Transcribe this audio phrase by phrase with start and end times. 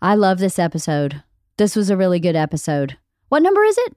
[0.00, 1.22] I love this episode.
[1.56, 2.96] This was a really good episode.
[3.28, 3.96] What number is it?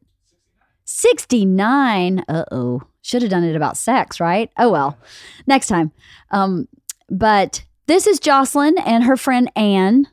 [0.85, 2.23] 69.
[2.27, 2.81] Uh oh.
[3.01, 4.51] Should have done it about sex, right?
[4.57, 4.97] Oh well.
[5.45, 5.91] Next time.
[6.31, 6.67] Um,
[7.09, 10.07] but this is Jocelyn and her friend Ann.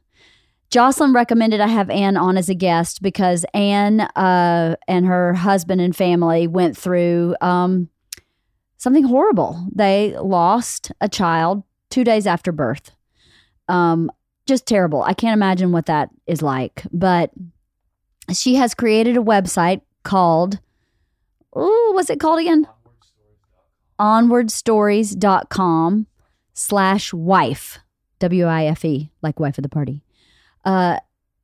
[0.70, 5.80] Jocelyn recommended I have Ann on as a guest because Ann uh, and her husband
[5.80, 7.88] and family went through um,
[8.76, 9.66] something horrible.
[9.74, 12.90] They lost a child two days after birth.
[13.68, 14.10] Um,
[14.46, 15.02] just terrible.
[15.02, 16.84] I can't imagine what that is like.
[16.92, 17.30] But
[18.32, 20.60] she has created a website called,
[21.54, 22.66] oh, what's it called again?
[23.98, 26.06] Onwardstories.com
[26.54, 27.78] slash wife,
[28.18, 30.02] W I F E, like wife of the party,
[30.64, 30.98] uh,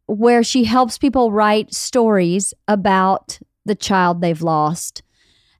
[0.07, 5.03] where she helps people write stories about the child they've lost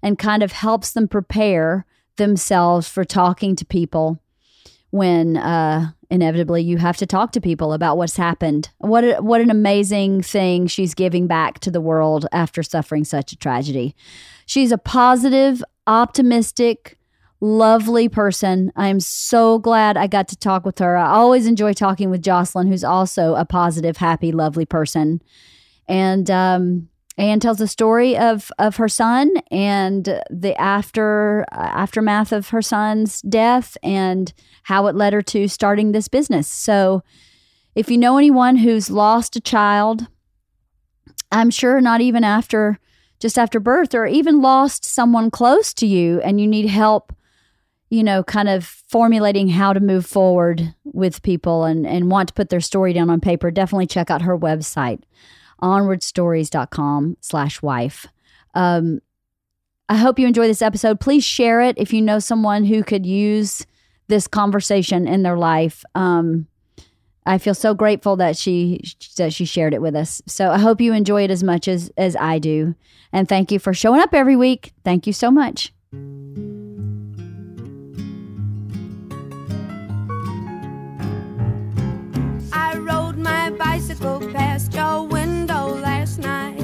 [0.03, 4.22] and kind of helps them prepare themselves for talking to people
[4.93, 8.69] when uh, inevitably you have to talk to people about what's happened.
[8.77, 13.33] What a, what an amazing thing she's giving back to the world after suffering such
[13.33, 13.97] a tragedy.
[14.45, 16.99] She's a positive, optimistic,
[17.41, 18.71] lovely person.
[18.77, 20.95] I'm so glad I got to talk with her.
[20.95, 25.23] I always enjoy talking with Jocelyn, who's also a positive, happy, lovely person.
[25.89, 32.33] And um, Ann tells the story of of her son and the after uh, aftermath
[32.33, 34.33] of her son's death and
[34.65, 36.49] how it led her to starting this business.
[36.49, 37.03] So,
[37.75, 40.07] if you know anyone who's lost a child,
[41.31, 42.79] I'm sure not even after
[43.21, 47.13] just after birth or even lost someone close to you and you need help
[47.89, 52.35] you know kind of formulating how to move forward with people and and want to
[52.35, 55.03] put their story down on paper definitely check out her website
[55.63, 58.07] onwardstories.com slash wife.
[58.55, 59.01] Um,
[59.89, 61.01] I hope you enjoy this episode.
[61.01, 63.67] Please share it if you know someone who could use
[64.09, 65.85] this conversation in their life.
[65.95, 66.47] Um,
[67.25, 68.83] I feel so grateful that she
[69.17, 70.21] that she shared it with us.
[70.27, 72.75] So I hope you enjoy it as much as as I do.
[73.13, 74.73] And thank you for showing up every week.
[74.85, 75.73] Thank you so much.
[82.53, 83.12] I rode
[83.43, 86.62] my bicycle past your window last night.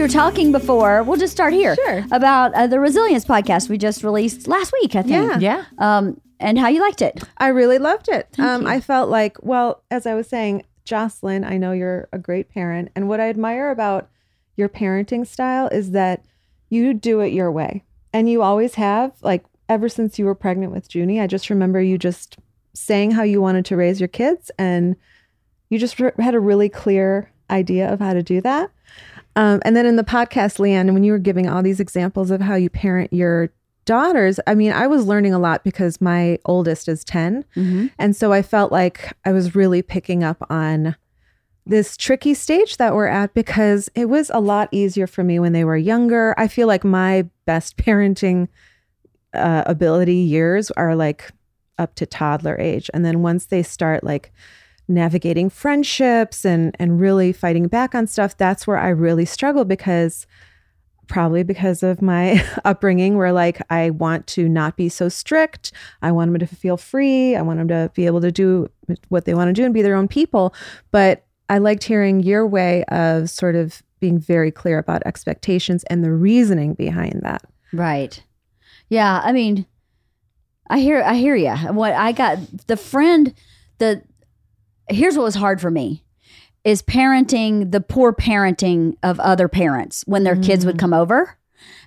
[0.00, 1.02] We were talking before.
[1.02, 1.74] We'll just start here.
[1.74, 2.06] Sure.
[2.10, 4.96] About uh, the resilience podcast we just released last week.
[4.96, 5.12] I think.
[5.12, 5.38] Yeah.
[5.38, 5.64] Yeah.
[5.76, 7.22] Um, and how you liked it.
[7.36, 8.28] I really loved it.
[8.32, 8.68] Thank um, you.
[8.68, 12.90] I felt like, well, as I was saying, Jocelyn, I know you're a great parent.
[12.96, 14.08] And what I admire about
[14.56, 16.24] your parenting style is that
[16.70, 17.84] you do it your way.
[18.14, 21.78] And you always have, like, ever since you were pregnant with Junie, I just remember
[21.78, 22.38] you just
[22.72, 24.50] saying how you wanted to raise your kids.
[24.58, 24.96] And
[25.68, 28.70] you just re- had a really clear idea of how to do that.
[29.36, 32.40] Um, and then in the podcast, Leanne, when you were giving all these examples of
[32.40, 33.50] how you parent your
[33.84, 37.44] daughters, I mean, I was learning a lot because my oldest is 10.
[37.56, 37.86] Mm-hmm.
[37.98, 40.96] And so I felt like I was really picking up on
[41.66, 45.52] this tricky stage that we're at because it was a lot easier for me when
[45.52, 46.34] they were younger.
[46.36, 48.48] I feel like my best parenting
[49.32, 51.30] uh, ability years are like
[51.78, 52.90] up to toddler age.
[52.92, 54.32] And then once they start like
[54.90, 60.26] navigating friendships and and really fighting back on stuff, that's where I really struggle because
[61.10, 65.72] probably because of my upbringing where like I want to not be so strict.
[66.02, 67.36] I want them to feel free.
[67.36, 68.70] I want them to be able to do
[69.08, 70.54] what they want to do and be their own people.
[70.90, 76.02] But I liked hearing your way of sort of being very clear about expectations and
[76.02, 77.42] the reasoning behind that.
[77.72, 78.22] Right.
[78.88, 79.20] Yeah.
[79.22, 79.66] I mean,
[80.68, 81.02] I hear.
[81.02, 81.54] I hear you.
[81.72, 82.38] What I got
[82.68, 83.34] the friend.
[83.78, 84.02] The
[84.90, 86.04] here's what was hard for me
[86.62, 90.80] is parenting the poor parenting of other parents when their kids would mm.
[90.80, 91.38] come over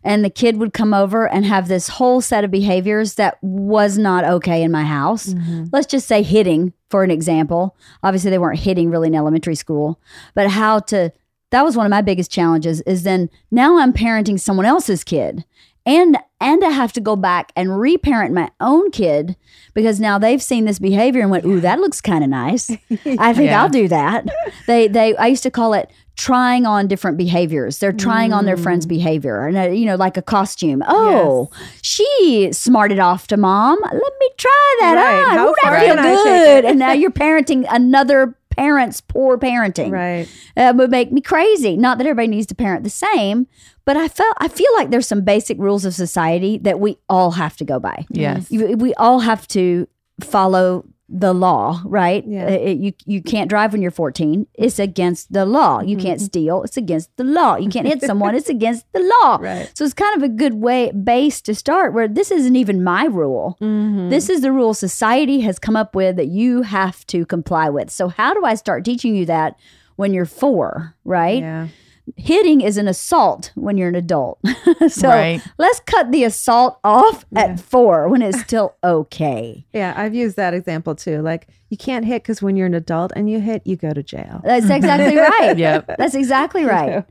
[0.04, 3.98] and the kid would come over and have this whole set of behaviors that was
[3.98, 5.28] not okay in my house.
[5.28, 5.66] Mm-hmm.
[5.72, 7.76] Let's just say hitting, for an example.
[8.04, 10.00] Obviously, they weren't hitting really in elementary school,
[10.34, 11.12] but how to,
[11.52, 15.46] that was one of my biggest challenges is then now I'm parenting someone else's kid.
[15.86, 19.36] And and I have to go back and reparent my own kid
[19.74, 22.70] because now they've seen this behavior and went, "Ooh, that looks kind of nice.
[22.92, 23.62] I think Yeah.
[23.62, 24.26] I'll do that."
[24.68, 27.80] They they I used to call it trying on different behaviors.
[27.80, 30.84] They're trying on their friend's behavior, and uh, you know, like a costume.
[30.88, 31.50] Oh,
[31.82, 33.80] she smarted off to mom.
[33.82, 34.94] Let me try that.
[34.96, 35.38] Right.
[35.38, 36.66] How won't that feel can good?
[36.66, 39.92] and now you're parenting another parent's poor parenting.
[39.92, 40.28] Right.
[40.56, 41.76] That would make me crazy.
[41.76, 43.48] Not that everybody needs to parent the same,
[43.86, 47.32] but I felt I feel like there's some basic rules of society that we all
[47.32, 48.06] have to go by.
[48.10, 48.52] Yes.
[48.52, 49.88] You- we all have to
[50.22, 52.24] follow the law, right?
[52.26, 52.46] Yeah.
[52.46, 54.48] Uh, it- you you can't drive when you're 14.
[54.56, 55.82] It's against the law.
[55.82, 56.26] You can't Mm-hmm.
[56.26, 56.64] steal.
[56.64, 57.56] It's against the law.
[57.58, 58.34] You can't hit someone.
[58.36, 59.38] It's against the law.
[59.42, 59.70] Right.
[59.78, 63.06] So it's kind of a good way base to start where this isn't even my
[63.06, 63.58] rule.
[63.62, 64.10] Mm-hmm.
[64.10, 67.92] This is the rule society has come up with that you have to comply with.
[67.92, 69.56] So how do I start teaching you that
[69.98, 71.42] when you're 4, right?
[71.42, 71.68] Yeah.
[72.18, 74.40] Hitting is an assault when you're an adult.
[74.90, 75.42] so Right.
[75.58, 79.66] let's cut the assault off at four when it's still okay.
[79.74, 79.94] Yeah.
[79.96, 81.22] I've used that example too.
[81.22, 84.04] Like you can't hit because when you're an adult and you hit, you go to
[84.04, 84.42] jail.
[84.44, 85.58] That's exactly right.
[85.58, 85.96] Yep.
[85.98, 87.06] That's exactly right.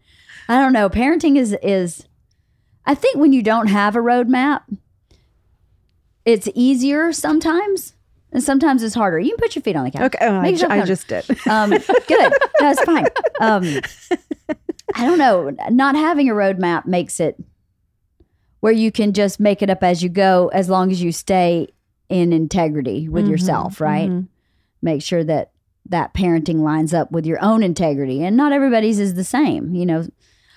[0.48, 0.88] I don't know.
[0.90, 2.06] Parenting is is
[2.84, 4.62] I think when you don't have a roadmap,
[6.24, 7.94] it's easier sometimes.
[8.34, 9.18] And sometimes it's harder.
[9.18, 10.02] You can put your feet on the couch.
[10.14, 10.18] Okay.
[10.22, 11.46] Oh, I, Make ju- yourself I just did.
[11.46, 11.70] Um,
[12.08, 12.32] good.
[12.58, 13.06] That's fine.
[13.40, 13.80] Um,
[14.94, 15.50] I don't know.
[15.70, 17.36] Not having a roadmap makes it
[18.60, 21.68] where you can just make it up as you go, as long as you stay
[22.08, 24.08] in integrity with mm-hmm, yourself, right?
[24.08, 24.26] Mm-hmm.
[24.82, 25.50] Make sure that
[25.88, 29.74] that parenting lines up with your own integrity, and not everybody's is the same.
[29.74, 30.06] You know,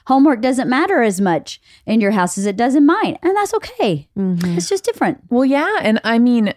[0.05, 3.53] homework doesn't matter as much in your house as it does in mine, and that's
[3.55, 4.07] okay.
[4.17, 4.57] Mm-hmm.
[4.57, 5.21] It's just different.
[5.29, 5.79] Well, yeah.
[5.81, 6.53] And I mean,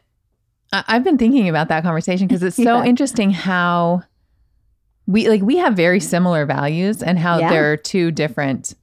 [0.73, 2.85] I- I've been thinking about that conversation because it's so Yeah.
[2.85, 4.03] interesting how
[5.09, 7.49] we like we have very similar values and how Yeah.
[7.51, 8.75] there are two different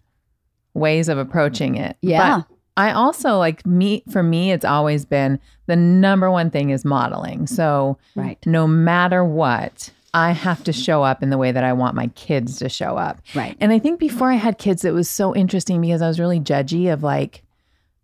[0.74, 1.96] ways of approaching it.
[2.02, 2.40] Yeah.
[2.48, 6.84] But I also like me for me it's always been the number one thing is
[6.84, 7.48] modeling.
[7.48, 8.38] So Right.
[8.46, 12.08] no matter what, I have to show up in the way that I want my
[12.08, 13.20] kids to show up.
[13.36, 13.56] Right.
[13.62, 16.40] And I think before I had kids, it was so interesting because I was really
[16.40, 17.44] judgy of like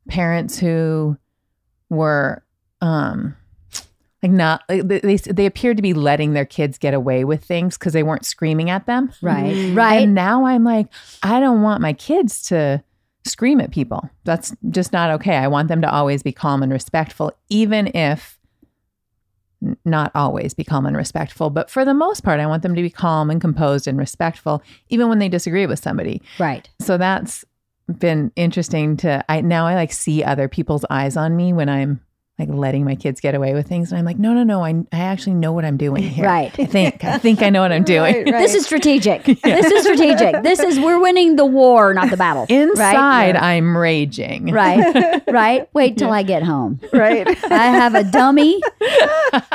[0.07, 1.17] parents who
[1.89, 2.43] were
[2.81, 3.35] um
[4.21, 7.77] like not they they, they appeared to be letting their kids get away with things
[7.77, 9.11] because they weren't screaming at them.
[9.21, 9.53] Right.
[9.53, 9.75] Mm-hmm.
[9.75, 10.03] Right.
[10.03, 10.87] And now I'm like,
[11.23, 12.83] I don't want my kids to
[13.25, 14.09] scream at people.
[14.23, 15.35] That's just not okay.
[15.35, 18.39] I want them to always be calm and respectful, even if
[19.85, 22.81] not always be calm and respectful, but for the most part, I want them to
[22.81, 26.21] be calm and composed and respectful, even when they disagree with somebody.
[26.39, 26.67] right.
[26.79, 27.45] So that's
[27.99, 31.99] been interesting to I now I like see other people's eyes on me when I'm
[32.41, 34.71] like letting my kids get away with things and I'm like no no no I
[34.91, 36.25] I actually know what I'm doing here.
[36.25, 36.51] Right.
[36.59, 38.13] I think I think I know what I'm doing.
[38.15, 38.39] Right, right.
[38.41, 39.23] This is strategic.
[39.43, 40.43] This is strategic.
[40.43, 42.45] This is we're winning the war, not the battle.
[42.49, 44.51] Inside I'm raging.
[44.51, 45.21] Right.
[45.27, 45.67] Right.
[45.73, 46.79] Wait till I get home.
[46.93, 47.27] right.
[47.51, 48.61] I have a dummy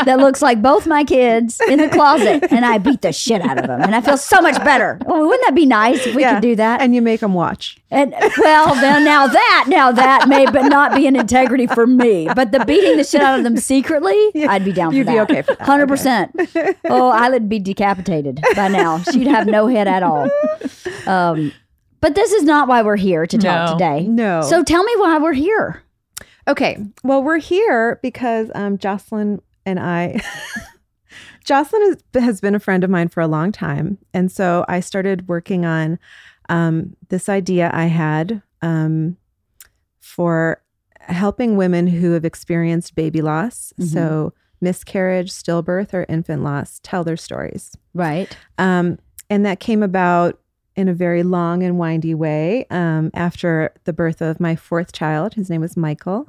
[0.04, 3.58] that looks like both my kids in the closet, and I beat the shit out
[3.58, 4.98] of them, and I feel so much better.
[5.06, 6.34] Oh, wouldn't that be nice if we Yeah.
[6.34, 6.80] could do that?
[6.80, 7.78] And you make them watch.
[7.90, 12.28] And well, then now that now that may but not be an integrity for me.
[12.34, 15.28] But the beating the shit out of them secretly, I'd be down for You'd that.
[15.28, 15.66] be okay for that.
[15.66, 16.34] Hundred percent.
[16.84, 18.98] Oh, I would be decapitated by now.
[19.02, 20.28] She'd have no head at all.
[21.06, 21.52] Um,
[22.00, 23.72] but this is not why we're here to talk No.
[23.78, 24.06] today.
[24.06, 24.42] No.
[24.42, 25.82] So tell me why we're here.
[26.48, 26.78] Okay.
[27.02, 30.20] Well, we're here because um, Jocelyn and I.
[31.44, 31.82] Jocelyn
[32.14, 33.98] has, has been a friend of mine for a long time.
[34.12, 35.98] And so I started working on
[36.48, 39.16] um, this idea I had um,
[40.00, 40.60] for
[41.06, 43.72] helping women who have experienced baby loss.
[43.80, 43.86] Mhm.
[43.92, 47.76] So, miscarriage, stillbirth, or infant loss tell their stories.
[47.94, 48.34] Right.
[48.58, 48.98] Um,
[49.28, 50.38] and that came about
[50.76, 55.34] in a very long and windy way um, after the birth of my fourth child.
[55.34, 56.28] His name was Michael.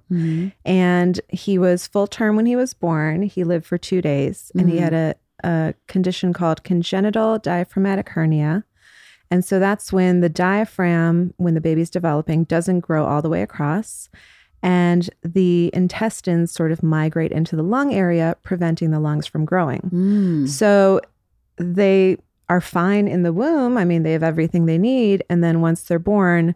[0.66, 3.24] And he was full term when he was born.
[3.24, 4.82] He lived for two days and he Mhm.
[4.82, 8.64] had a, a condition called congenital diaphragmatic hernia.
[9.30, 13.42] And so that's when the diaphragm, when the baby's developing, doesn't grow all the way
[13.42, 14.08] across.
[14.64, 19.82] And the intestines sort of migrate into the lung area, preventing the lungs from growing.
[19.94, 20.50] Mm.
[20.50, 21.00] So
[21.58, 22.18] they
[22.50, 23.78] are fine in the womb.
[23.78, 25.24] I mean, they have everything they need.
[25.30, 26.56] And then once they're born,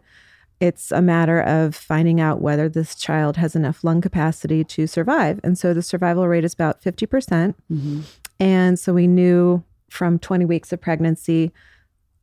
[0.60, 5.40] it's a matter of finding out whether this child has enough lung capacity to survive.
[5.42, 7.56] And so the survival rate is about 50%.
[7.70, 8.02] Mhm.
[8.38, 11.52] And so we knew from 20 weeks of pregnancy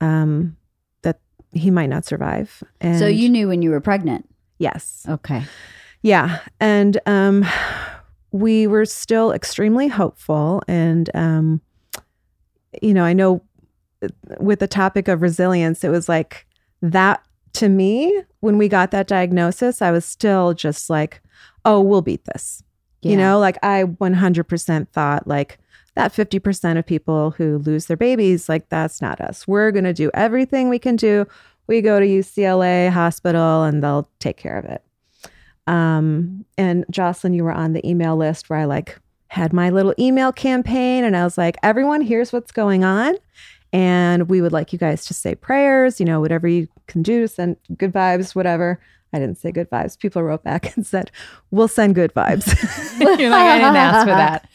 [0.01, 0.55] um,
[1.01, 1.19] that
[1.51, 2.63] he might not survive.
[2.79, 4.28] And So you knew when you were pregnant.
[4.59, 5.05] Yes.
[5.09, 5.43] Okay.
[6.01, 6.39] Yeah.
[6.59, 7.45] And um,
[8.31, 10.61] we were still extremely hopeful.
[10.67, 11.61] And, um,
[12.81, 13.41] you know, I know
[14.03, 14.07] uh,
[14.39, 16.45] with the topic of resilience, it was like
[16.81, 17.23] that
[17.53, 21.21] to me, when we got that diagnosis, I was still just like,
[21.65, 22.63] oh, we'll beat this.
[23.01, 25.57] You know, like I 100% thought, like,
[25.95, 29.47] that 50% of people who lose their babies, like, that's not us.
[29.47, 31.25] We're going to do everything we can do.
[31.69, 34.83] We go to UCLA hospital and they'll take care of it.
[35.67, 39.93] Um, and Jocelyn, you were on the email list where I like had my little
[39.99, 43.13] email campaign and I was like, everyone, here's what's going on.
[43.71, 47.27] And we would like you guys to say prayers, you know, whatever you can do,
[47.27, 48.79] send good vibes, whatever.
[49.13, 49.97] I didn't say good vibes.
[49.97, 51.11] People wrote back and said,
[51.51, 52.47] we'll send good vibes.
[53.19, 54.49] You're like, I didn't ask for that.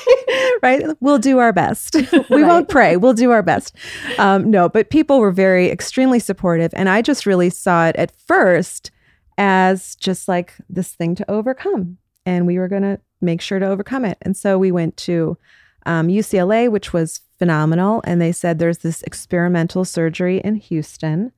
[0.62, 0.84] right?
[1.00, 1.96] We'll do our best.
[2.30, 2.96] We won't pray.
[2.96, 3.76] We'll do our best.
[4.18, 6.72] Um, no, but people were very extremely supportive.
[6.74, 8.90] And I just really saw it at first
[9.38, 11.98] as just like this thing to overcome.
[12.24, 14.18] And we were going to make sure to overcome it.
[14.22, 15.38] And so we went to
[15.84, 18.00] um, UCLA, which was phenomenal.
[18.04, 21.32] And they said there's this experimental surgery in Houston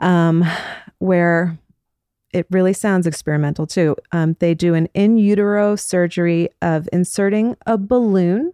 [0.00, 0.44] um,
[0.98, 1.58] where
[2.34, 3.96] it really sounds experimental too.
[4.12, 8.52] Um, they do an in utero surgery of inserting a balloon,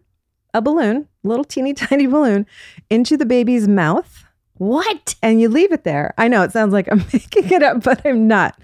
[0.55, 2.47] a balloon, little teeny tiny balloon,
[2.91, 4.25] into the baby's mouth,
[4.59, 5.15] What?
[5.23, 6.15] and you leave it there.
[6.19, 8.57] I know it sounds like I'm making it up, but I'm not.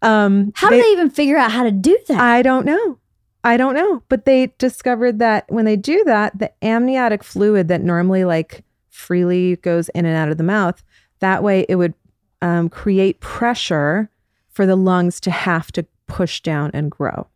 [0.00, 2.20] Um, How they- do they even figure out how to do that?
[2.20, 2.98] I don't know.
[3.44, 4.02] I don't know.
[4.08, 9.56] But they discovered that when they do that, the amniotic fluid that normally like freely
[9.56, 10.82] goes in and out of the mouth,
[11.18, 11.94] that way it would
[12.40, 14.08] um, create pressure
[14.52, 17.26] for the lungs to have to push down and grow.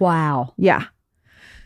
[0.00, 0.52] wow.
[0.56, 0.84] Yeah.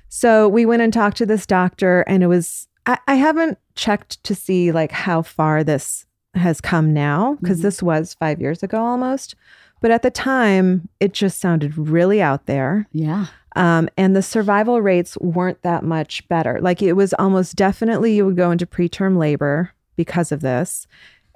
[0.08, 4.22] So we went and talked to this doctor, and it was, I, I haven't checked
[4.24, 7.62] to see like how far this has come now, because Mhm.
[7.62, 9.34] this was five years ago almost.
[9.80, 12.86] But at the time, it just sounded really out there.
[12.92, 13.26] Yeah.
[13.56, 16.58] Um, and the survival rates weren't that much better.
[16.60, 20.86] Like it was almost definitely you would go into preterm labor because of this.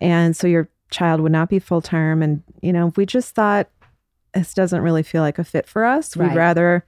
[0.00, 2.22] And so your child would not be full term.
[2.22, 3.68] And, you know, we just thought
[4.34, 6.16] this doesn't really feel like a fit for us.
[6.16, 6.84] We'd rather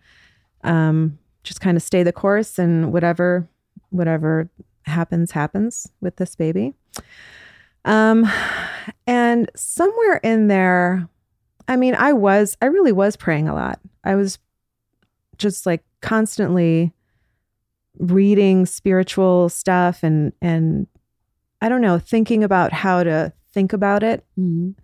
[0.64, 3.48] um, just kind of stay the course and whatever,
[3.90, 4.50] whatever
[4.82, 6.74] happens, happens with this baby.
[7.84, 8.30] Um,
[9.06, 11.08] and somewhere in there,
[11.66, 13.80] I mean, I was, I really was praying a lot.
[14.04, 14.38] I was
[15.38, 16.92] just like constantly
[17.98, 20.86] reading spiritual stuff and and
[21.60, 24.74] I don't know, thinking about how to think about it Mhm.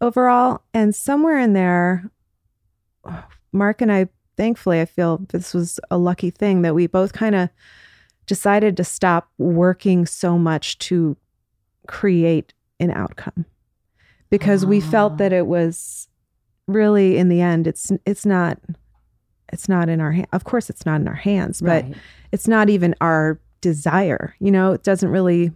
[0.00, 0.62] overall.
[0.72, 2.10] And somewhere in there,
[3.52, 4.08] Mark and I,
[4.38, 7.50] thankfully, I feel this was a lucky thing that we both kind of
[8.26, 11.16] decided to stop working so much to
[11.86, 13.44] create an outcome
[14.30, 14.90] because we Ah.
[14.90, 16.08] felt that it was
[16.68, 18.58] really in the end it's it's not
[19.52, 21.94] it's not in our hand of course it's not in our hands but Right.
[22.30, 25.50] it's not even our desire you know it doesn't really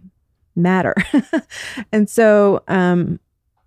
[0.57, 0.95] matter.
[1.91, 3.19] And so um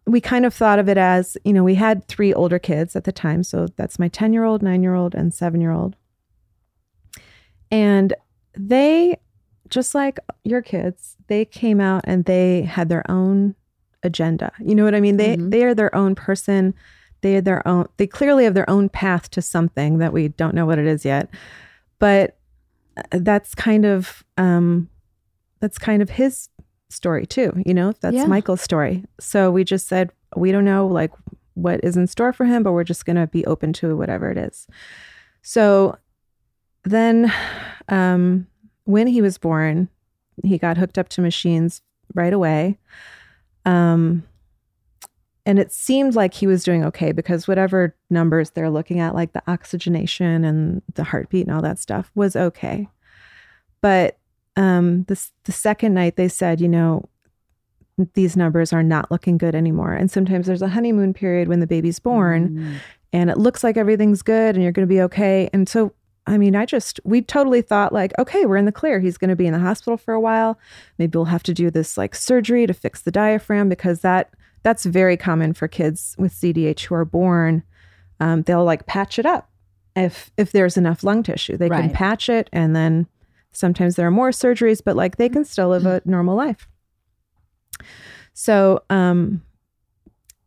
[0.07, 3.05] we kind of thought of it as you know we had three older kids at
[3.05, 3.43] the time.
[3.45, 5.97] So that's my 10 year old 9 year old and 7 year old
[7.71, 8.13] and
[8.55, 9.17] they
[9.69, 13.55] just like your kids they came out and they had their own
[14.03, 14.51] agenda.
[14.59, 15.17] You know what i mean?
[15.17, 15.51] They Mhm.
[15.51, 16.75] they are their own person.
[17.21, 20.55] They are their own they clearly have their own path to something that we don't
[20.55, 21.29] know what it is yet.
[21.99, 22.37] But
[22.97, 24.89] uh, that's kind of um
[25.61, 26.49] that's kind of his
[26.93, 28.27] story too you know that's Yeah.
[28.27, 29.05] michael's story.
[29.19, 31.13] So we just said we don't know like
[31.55, 34.31] what is in store for him but we're just going to be open to whatever
[34.31, 34.67] it is.
[35.43, 35.97] So
[36.85, 37.33] then
[37.89, 38.47] um
[38.85, 39.89] when he was born
[40.45, 41.83] he got hooked up to machines
[42.15, 42.79] right away.
[43.65, 44.25] Um
[45.47, 49.33] and it seemed like he was doing okay because whatever numbers they're looking at like
[49.33, 52.89] the oxygenation and the heartbeat and all that stuff was okay.
[53.81, 54.19] But
[54.61, 57.09] um this the second night they said you know
[58.15, 61.67] these numbers are not looking good anymore and sometimes there's a honeymoon period when the
[61.67, 62.75] baby's born Mm.
[63.13, 65.51] and it looks like everything's good and you're going to be okay.
[65.53, 65.93] And so,
[66.27, 69.01] I mean, I just, we totally thought like, okay, we're in the clear.
[69.01, 70.59] He's going to be in the hospital for a while.
[70.97, 74.85] Maybe we'll have to do this like surgery to fix the diaphragm because that, that's
[74.87, 77.63] very common for kids with CDH who are born.
[78.21, 79.51] Um, they'll like patch it up
[79.97, 82.49] if, if there's enough lung tissue, they can patch it.
[82.53, 83.07] And then
[83.53, 86.69] sometimes there are more surgeries, but like they can still live a normal life.
[88.33, 89.43] So, um,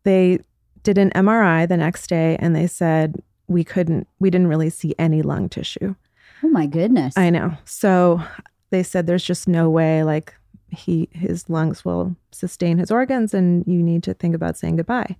[0.03, 0.39] they
[0.83, 4.93] did an MRI the next day and they said we couldn't, we didn't really see
[4.99, 5.95] any lung tissue.
[6.43, 7.17] Oh my goodness.
[7.17, 7.55] I know.
[7.65, 8.21] So
[8.69, 10.33] they said there's just no way like
[10.69, 15.05] he, his lungs will sustain his organs and you need to think about saying goodbye.
[15.07, 15.15] And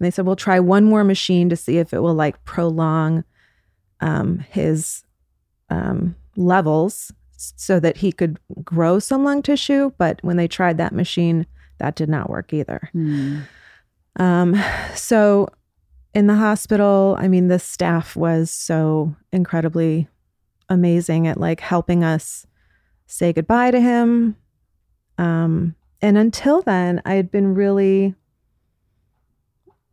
[0.00, 3.24] they said, we'll try one more machine to see if it will like prolong
[4.00, 5.04] um, his
[5.68, 7.12] um, levels
[7.56, 9.92] so that he could grow some lung tissue.
[9.98, 11.46] But when they tried that machine,
[11.78, 12.88] that did not work either.
[12.92, 13.40] Hmm.
[14.16, 14.62] Um,
[14.94, 15.48] so
[16.14, 20.08] in the hospital, I mean, the staff was so incredibly
[20.68, 22.46] amazing at like helping us
[23.06, 24.36] say goodbye to him.
[25.18, 28.14] Um, and until then, I had been really,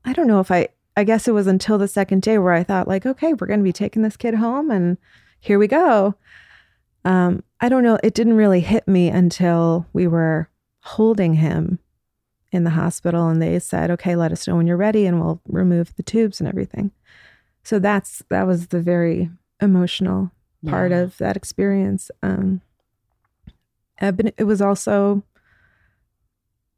[0.06, 2.64] I don't know if I, I guess it was until the second day where I
[2.64, 4.98] thought, like, okay, we're going to be taking this kid home and
[5.40, 6.16] here we go.
[7.06, 7.98] Um, I don't know.
[8.04, 10.50] It didn't really hit me until we were
[10.82, 11.80] holding him
[12.52, 15.42] in the hospital and they said, okay, let us know when you're ready and we'll
[15.48, 16.92] remove the tubes and everything.
[17.64, 19.30] So that's, that was the very
[19.62, 20.32] emotional
[20.66, 21.00] part Yeah.
[21.00, 22.10] of that experience.
[22.24, 22.62] Um,
[24.02, 25.24] it was also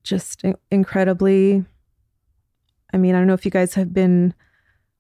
[0.04, 1.64] just incredibly.
[2.94, 4.34] I mean, I don't know if you guys have been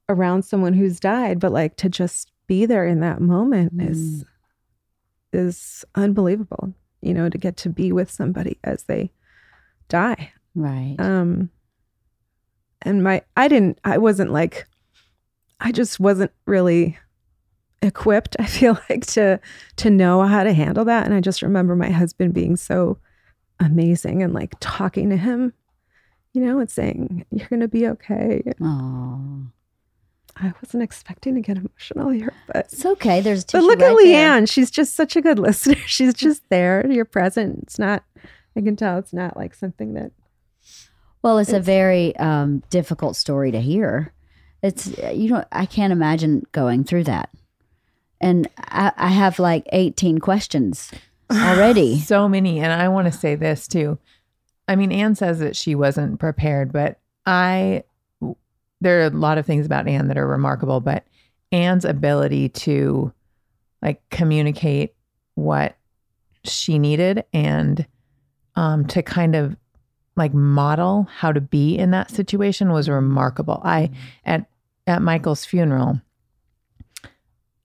[0.07, 4.23] around someone who's died, but like to just be there in that moment is
[5.33, 6.73] is unbelievable.
[7.01, 9.11] You know, to get to be with somebody as they
[9.89, 10.33] die.
[10.53, 10.95] Right.
[10.99, 11.49] Um,
[12.83, 14.67] and my, I didn't, I wasn't like,
[15.59, 16.97] I just wasn't really
[17.81, 18.35] equipped.
[18.39, 19.39] I feel like to
[19.77, 21.05] to know how to handle that.
[21.05, 22.97] And I just remember my husband being so
[23.59, 25.53] amazing and like talking to him,
[26.33, 29.47] you know, and saying, "You're gonna be okay." oh,
[30.37, 33.21] I wasn't expecting to get emotional here, but it's okay.
[33.21, 34.41] There's a but tissue look at right there.
[34.41, 34.49] Leanne.
[34.49, 35.75] She's just such a good listener.
[35.85, 36.85] She's just there.
[36.89, 37.59] You're present.
[37.63, 38.03] It's not.
[38.55, 40.11] I can tell it's not like something that.
[41.23, 44.13] Well, it's, a very um, difficult story to hear.
[44.63, 47.29] It's you know I can't imagine going through that,
[48.19, 50.91] and I, I have like eighteen questions
[51.31, 51.99] already.
[51.99, 52.59] So many.
[52.59, 53.99] And I want to say this too.
[54.67, 57.83] I mean, Ann says that she wasn't prepared, but I,
[58.81, 61.05] there are a lot of things about Ann that are remarkable, but
[61.51, 63.13] Ann's ability to
[63.81, 64.93] like communicate
[65.35, 65.75] what
[66.43, 67.85] she needed and
[68.55, 69.55] um, to kind of
[70.15, 73.61] like model how to be in that situation was remarkable.
[73.63, 73.91] I,
[74.25, 74.45] at,
[74.87, 76.01] at Michael's funeral,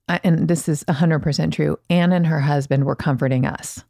[0.09, 1.79] I, and this is 100% true.
[1.91, 3.83] Ann and her husband were comforting us.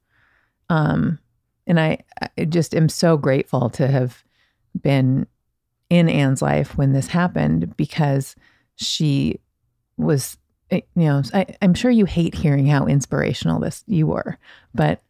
[0.70, 1.18] Um,
[1.66, 1.98] and I,
[2.38, 4.24] I just am so grateful to have
[4.80, 5.26] been
[5.90, 8.36] in Ann's life when this happened because
[8.74, 9.38] she
[9.96, 10.36] was,
[10.70, 14.38] eh, you know, I, I'm sure you hate hearing how inspirational this you were,
[14.74, 15.00] but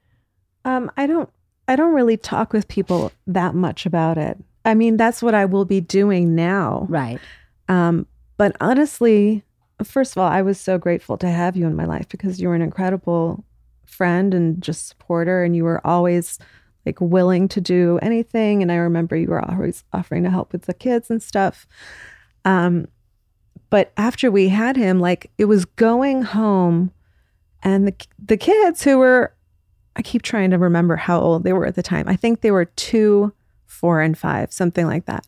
[0.64, 1.30] Um, I don't.
[1.68, 4.36] I don't really talk with people that much about it.
[4.64, 6.86] I mean, that's what I will be doing now.
[6.88, 7.20] Right.
[7.68, 9.42] Um, but honestly,
[9.82, 12.48] first of all, I was so grateful to have you in my life because you
[12.48, 13.44] were an incredible
[13.84, 16.38] friend and just supporter, and you were always
[16.86, 18.62] like willing to do anything.
[18.62, 21.66] And I remember you were always offering to help with the kids and stuff.
[22.44, 22.86] Um,
[23.68, 26.92] but after we had him, like it was going home,
[27.62, 27.94] and the
[28.24, 29.34] the kids who were,
[29.96, 32.06] I keep trying to remember how old they were at the time.
[32.06, 33.32] I think they were two,
[33.66, 35.26] four, and five, something like that.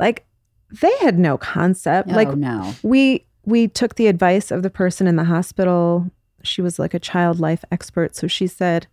[0.00, 0.26] Like
[0.82, 2.10] they had no concept.
[2.10, 2.74] Oh like no.
[2.82, 6.10] we we took the advice of the person in the hospital.
[6.42, 8.88] She was like a child life expert, so she said,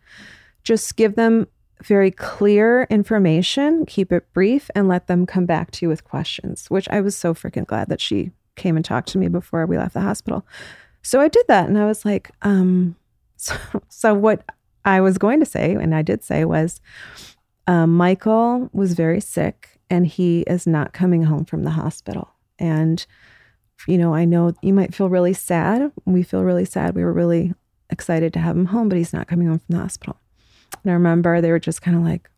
[0.64, 1.48] just give them
[1.84, 6.70] very clear information, keep it brief, and let them come back to you with questions.
[6.70, 9.78] Which I was so freaking glad that she came and talked to me before we
[9.78, 10.46] left the hospital.
[11.02, 12.96] So I did that, and I was like, um,
[13.38, 13.56] so,
[13.90, 14.44] so what
[14.86, 16.80] I was going to say, and I did say, was
[17.68, 23.06] um, Michael was very sick, and he is not coming home from the hospital, and
[23.88, 25.92] you know, I know you might feel really sad.
[26.06, 26.96] We feel really sad.
[26.96, 27.54] We were really
[27.90, 30.18] excited to have him home, but he's not coming home from the hospital.
[30.84, 32.30] And I remember they were just kind of like,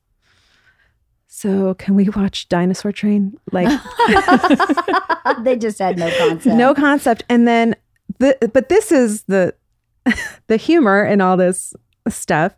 [1.28, 3.38] so can we watch Dinosaur Train?
[3.52, 3.68] Like,
[5.44, 6.56] they just had no concept.
[6.56, 7.24] no concept.
[7.30, 7.76] And then,
[8.20, 9.54] the, but this is the,
[10.48, 11.74] the humor in all this
[12.10, 12.54] stuff.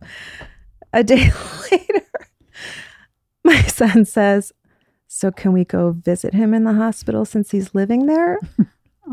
[0.93, 1.31] A day
[1.71, 2.05] later,
[3.43, 4.53] my son says,
[5.07, 8.37] so can we go visit him in the hospital since he's living there?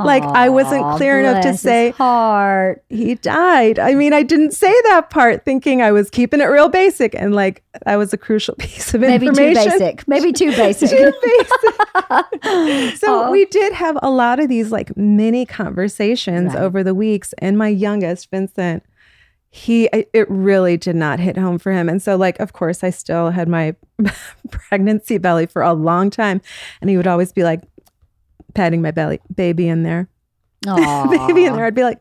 [0.05, 2.85] Like, I wasn't clear enough to say- heart.
[2.89, 3.79] he died.
[3.79, 7.35] I mean, I didn't say that part thinking I was keeping it real basic and
[7.35, 10.07] like that was a crucial piece of Maybe too basic.
[10.07, 10.91] Maybe too basic.
[10.91, 12.97] Too basic.
[12.99, 13.31] so Aw.
[13.31, 16.63] we did have a lot of these like mini conversations Right.
[16.63, 18.83] over the weeks and my youngest Vincent
[19.49, 22.91] he it really did not hit home for him and so like of course I
[22.91, 23.75] still had my
[24.51, 26.41] pregnancy belly for a long time
[26.81, 27.63] and he would always be like
[28.57, 30.09] patting my belly baby in there
[30.65, 31.65] baby in there.
[31.67, 32.01] I'd be like,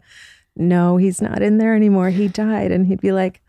[0.56, 2.10] no, he's not in there anymore.
[2.10, 2.72] He died.
[2.72, 3.42] And he'd be like,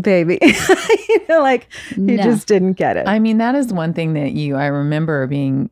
[0.00, 0.38] baby.
[1.08, 2.22] you know, like he No.
[2.22, 3.06] just didn't get it.
[3.06, 5.68] I mean, that is one thing that you, I remember being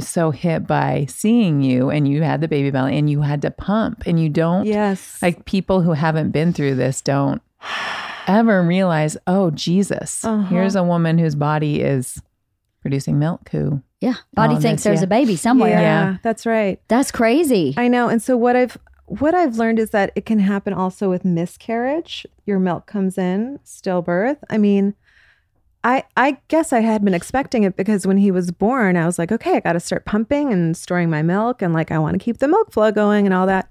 [0.00, 3.50] so hit by seeing you and you had the baby belly and you had to
[3.50, 5.18] pump and you don't, yes.
[5.22, 7.42] like people who haven't been through this don't
[8.26, 10.48] ever realize, oh, Jesus, Uh-huh.
[10.48, 12.20] here's a woman whose body is
[12.84, 14.14] producing milk who, Yeah.
[14.34, 15.06] Body thinks this, there's yeah.
[15.06, 15.70] a baby somewhere.
[15.70, 16.16] yeah, Yeah.
[16.22, 16.78] that's right.
[16.88, 17.74] That's crazy.
[17.78, 18.08] I know.
[18.10, 22.26] And so what I've what I've learned is that it can happen also with miscarriage.
[22.46, 24.38] Your milk comes in, stillbirth.
[24.50, 24.94] I mean,
[25.82, 29.18] I I guess I had been expecting it because when he was born, I was
[29.18, 32.14] like, okay, I got to start pumping and storing my milk, and like I want
[32.14, 33.70] to keep the milk flow going and all that.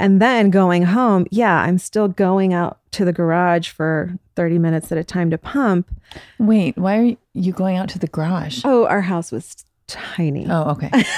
[0.00, 4.92] And then going home, yeah, I'm still going out to the garage for 30 minutes
[4.92, 5.90] at a time to pump.
[6.38, 8.60] Wait, why are you going out to the garage?
[8.64, 10.46] Oh, our house was tiny.
[10.48, 10.90] Oh, okay.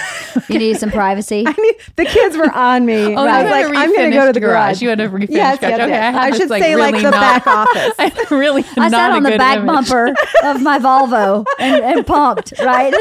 [0.49, 1.45] You need some privacy.
[1.47, 3.15] I mean, the kids were on me.
[3.17, 4.83] Oh, I was like, a I'm going to go to the refinished garage.
[4.83, 5.71] You had a refinish Yes, garage.
[5.71, 6.15] yes, okay, yes.
[6.15, 8.31] I, had I should like, say like the not- back office.
[8.31, 9.67] really I not sat on the back image.
[9.89, 12.95] bumper of my Volvo and, and pumped, right?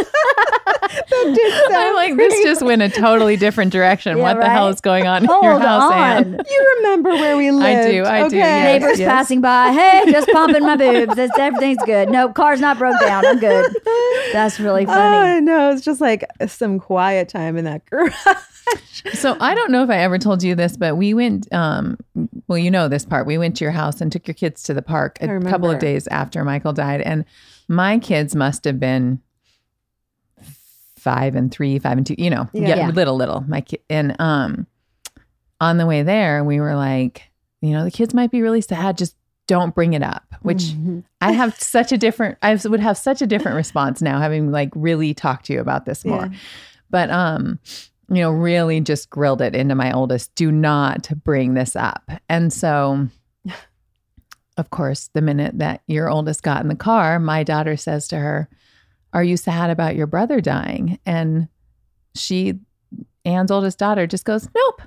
[1.12, 4.18] I'm like, this just went a totally different direction.
[4.18, 6.36] Yeah, what the hell is going on in Hold your house, Ann?
[6.40, 6.46] on.
[6.50, 7.66] You remember where we lived?
[7.66, 8.38] I do, I do, okay?
[8.38, 8.82] yes.
[8.82, 9.72] Neighbors passing by.
[9.72, 11.18] Hey, just pumping my boobs.
[11.18, 12.10] It's, everything's good.
[12.10, 13.26] No, car's not broke down.
[13.26, 13.72] I'm good.
[14.34, 15.38] That's really funny.
[15.38, 18.14] Oh no, it's just like some quiet time in that garage.
[19.14, 21.52] So I don't know if I ever told you this, but we went.
[21.54, 21.98] Um,
[22.48, 23.26] well, you know this part.
[23.26, 25.80] We went to your house and took your kids to the park a couple of
[25.80, 27.26] days after Michael died, and
[27.68, 29.22] my kids must have been
[30.98, 32.16] five and three, five and two.
[32.18, 32.68] You know, Yeah.
[32.70, 32.90] yeah, Yeah.
[32.90, 33.42] little, little.
[33.48, 34.68] My ki- and um,
[35.62, 37.24] on the way there, we were like,
[37.62, 38.98] you know, the kids might be really sad.
[38.98, 39.16] Just
[39.50, 40.24] don't bring it up.
[40.44, 41.00] Which Mm-hmm.
[41.20, 42.38] I have such a different.
[42.42, 45.86] I would have such a different response now, having like really talked to you about
[45.86, 46.38] this more Yeah.
[46.90, 47.60] but um
[48.12, 52.52] you know really just grilled it into my oldest do not bring this up and
[52.54, 53.08] so
[54.58, 58.18] of course the minute that your oldest got in the car my daughter says to
[58.18, 58.50] her
[59.14, 61.48] are you sad about your brother dying and
[62.16, 62.56] she
[63.26, 64.82] Ann's oldest daughter just goes nope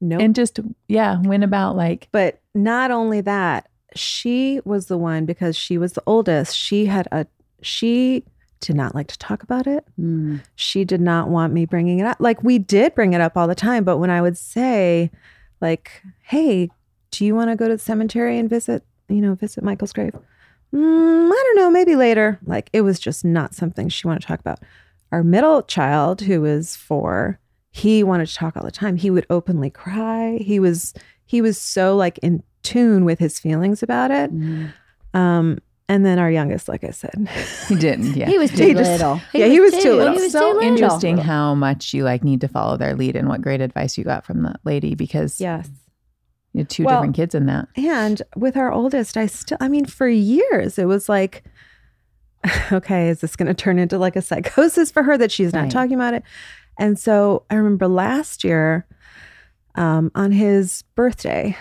[0.00, 0.20] nope.
[0.20, 5.56] and just yeah went about like but not only that, she was the one because
[5.56, 6.56] she was the oldest.
[6.56, 7.26] She had a
[7.62, 8.24] she
[8.60, 9.84] did not like to talk about it.
[9.98, 10.42] Mm.
[10.54, 12.18] She did not want me bringing it up.
[12.20, 15.10] Like we did bring it up all the time, but when I would say
[15.60, 16.70] like, "Hey,
[17.10, 20.14] do you want to go to the cemetery and visit, you know, visit Michael's grave?"
[20.72, 22.38] Mm, I don't know, maybe later.
[22.44, 24.60] Like it was just not something she wanted to talk about.
[25.12, 27.38] Our middle child, who was 4,
[27.72, 28.96] he wanted to talk all the time.
[28.96, 30.38] He would openly cry.
[30.40, 30.94] He was
[31.30, 34.32] he was so like in tune with his feelings about it.
[34.34, 34.72] Mm.
[35.14, 37.28] Um and then our youngest, like I said,
[37.68, 39.20] he didn't yeah He was too He just- little.
[39.32, 40.14] yeah, he was too little.
[40.14, 40.62] He was so too little.
[40.72, 44.04] interesting how much you like need to follow their lead and what great advice you
[44.04, 45.68] got from the lady because yes.
[46.52, 49.68] you had two Well, different kids in that And with our oldest, I still, I
[49.68, 51.44] mean, for years, it was like,
[52.72, 55.62] okay, is this going to turn into like a psychosis for her that she's not
[55.62, 55.70] Right.
[55.72, 56.22] talking about it?
[56.78, 58.86] And so I remember last year
[59.74, 61.56] um, on his birthday,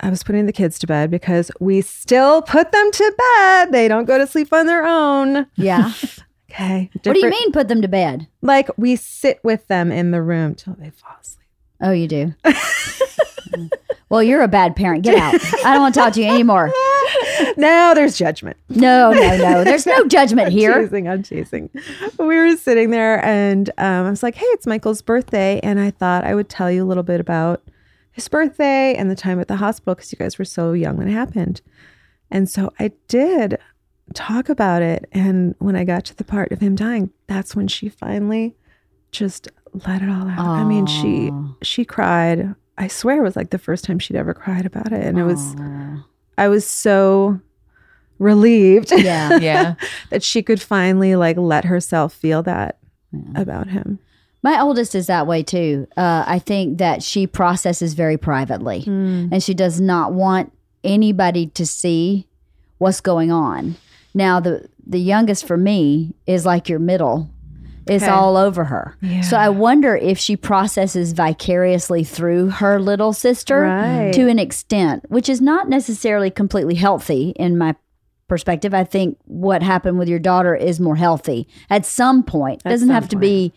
[0.00, 3.72] I was putting the kids to bed because we still put them to bed.
[3.72, 5.46] They don't go to sleep on their own.
[5.56, 5.92] Yeah.
[6.52, 6.90] Okay.
[6.92, 8.28] what do you mean put them to bed?
[8.42, 11.46] Like we sit with them in the room till they fall asleep.
[11.80, 12.34] Oh, you do.
[14.12, 15.04] well, you're a bad parent.
[15.04, 15.34] Get out.
[15.64, 16.70] I don't want to talk to you anymore.
[17.56, 18.58] no, there's judgment.
[18.68, 19.64] No, no, no.
[19.72, 20.82] There's no judgment I'm here.
[20.82, 21.70] Teasing, I'm teasing.
[22.18, 25.60] We were sitting there and um, I was like, hey, it's Michael's birthday.
[25.62, 27.62] And I thought I would tell you a little bit about
[28.12, 31.08] his birthday and the time at the hospital because you guys were so young when
[31.08, 31.62] it happened.
[32.30, 33.56] And so I did
[34.12, 35.08] talk about it.
[35.12, 38.56] And when I got to the part of him dying, that's when she finally
[39.10, 39.48] just
[39.86, 40.38] let it all out.
[40.38, 41.30] I mean, she
[41.62, 42.54] she cried.
[42.82, 45.04] I swear it was like the first time she'd ever cried about it.
[45.04, 46.04] And it was Aw.
[46.36, 47.40] I was so
[48.18, 49.36] relieved Yeah.
[49.40, 49.74] yeah
[50.10, 52.78] that she could finally like let herself feel that
[53.34, 53.98] about him.
[54.42, 55.86] My oldest is that way too.
[55.96, 61.64] Uh, I think that she processes very privately and she does not want anybody to
[61.64, 62.26] see
[62.78, 63.76] what's going on.
[64.14, 67.30] Now, the, the youngest for me is like your middle.
[67.86, 68.12] It's Okay.
[68.12, 68.96] all over her.
[69.00, 69.22] Yeah.
[69.22, 74.12] So I wonder if she processes vicariously through her little sister Right.
[74.14, 77.74] to an extent, which is not necessarily completely healthy in my
[78.28, 78.72] perspective.
[78.72, 82.62] I think what happened with your daughter is more healthy at some point.
[82.64, 83.52] At doesn't some have to be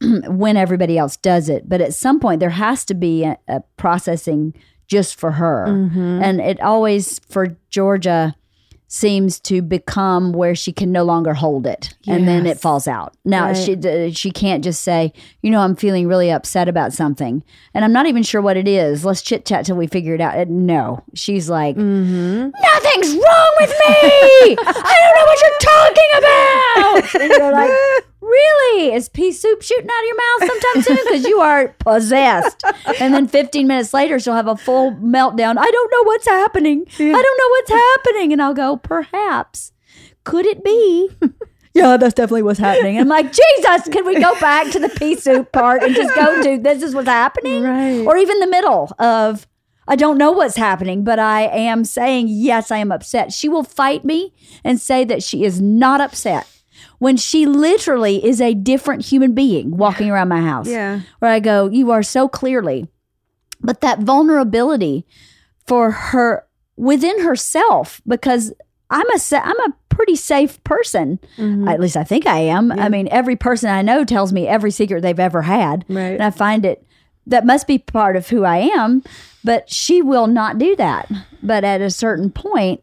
[0.28, 3.60] when everybody else does it, but at some point there has to be a, a
[3.76, 4.54] processing
[4.88, 5.66] just for her.
[5.68, 6.22] Mm-hmm.
[6.22, 8.34] And it always for Georgia
[8.92, 13.14] seems to become where she can no longer hold it and then it falls out.
[13.24, 13.56] Now Right.
[13.56, 17.92] she she can't just say, "You know, I'm feeling really upset about something." And I'm
[17.92, 19.04] not even sure what it is.
[19.04, 20.48] Let's chit-chat till we figure it out.
[20.48, 21.04] No.
[21.14, 22.50] She's like, Mm-hmm.
[22.60, 24.56] "Nothing's wrong with me.
[24.66, 27.70] I don't know what you're talking about." And you're like,
[28.20, 28.92] Really?
[28.92, 31.04] Is pea soup shooting out of your mouth sometime soon?
[31.06, 32.62] Because you are possessed.
[33.00, 35.56] And then 15 minutes later, she'll have a full meltdown.
[35.58, 36.84] I don't know what's happening.
[36.98, 38.32] I don't know what's happening.
[38.32, 39.72] And I'll go, perhaps.
[40.24, 41.10] Could it be
[41.72, 42.98] Yeah, that's definitely what's happening.
[42.98, 46.42] I'm like, Jesus, can we go back to the pea soup part and just go
[46.42, 47.62] to this is what's happening?
[47.62, 48.04] Right.
[48.06, 49.46] Or even the middle of,
[49.86, 53.32] I don't know what's happening, but I am saying, yes, I am upset.
[53.32, 56.48] She will fight me and say that she is not upset
[56.98, 60.68] when she literally is a different human being walking around my house.
[60.68, 61.00] Yeah.
[61.18, 62.86] Where I go, you are so clearly.
[63.60, 65.06] But that vulnerability
[65.66, 68.52] for her within herself, because
[68.90, 71.18] I'm a I'm a pretty safe person.
[71.36, 71.68] Mm-hmm.
[71.68, 72.72] At least I think I am.
[72.72, 76.12] I mean, every person I know tells me every secret they've ever had, Right.
[76.12, 76.86] and I find it
[77.26, 79.02] that must be part of who I am.
[79.44, 81.10] But she will not do that.
[81.42, 82.82] But at a certain point,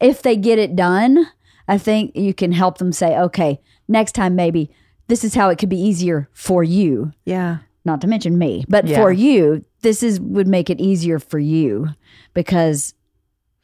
[0.00, 1.26] if they get it done,
[1.70, 4.70] I think you can help them say, okay, next time maybe
[5.08, 7.58] this is how it could be easier for you Yeah.
[7.84, 8.98] not to mention me, but Yeah.
[9.00, 11.88] for you, this is would make it easier for you
[12.34, 12.94] because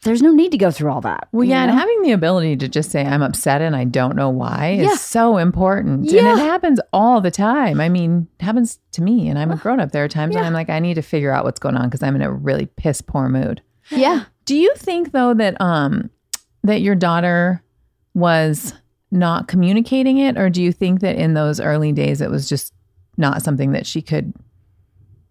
[0.02, 1.26] there's no need to go through all that.
[1.32, 1.70] Well, yeah, know?
[1.72, 4.90] and having the ability to just say I'm upset and I don't know why Yeah.
[4.92, 6.08] is so important.
[6.10, 7.80] And it happens all the time.
[7.80, 9.90] I mean, it happens to me and I'm a grown up.
[9.92, 12.02] There are times when I'm like, I need to figure out what's going on because
[12.04, 13.62] I'm in a really piss poor mood.
[13.90, 16.10] yeah, Do you think though that um
[16.62, 17.62] that your daughter
[18.16, 18.72] was
[19.10, 22.72] not communicating it, or do you think that in those early days it was just
[23.18, 24.32] not something that she could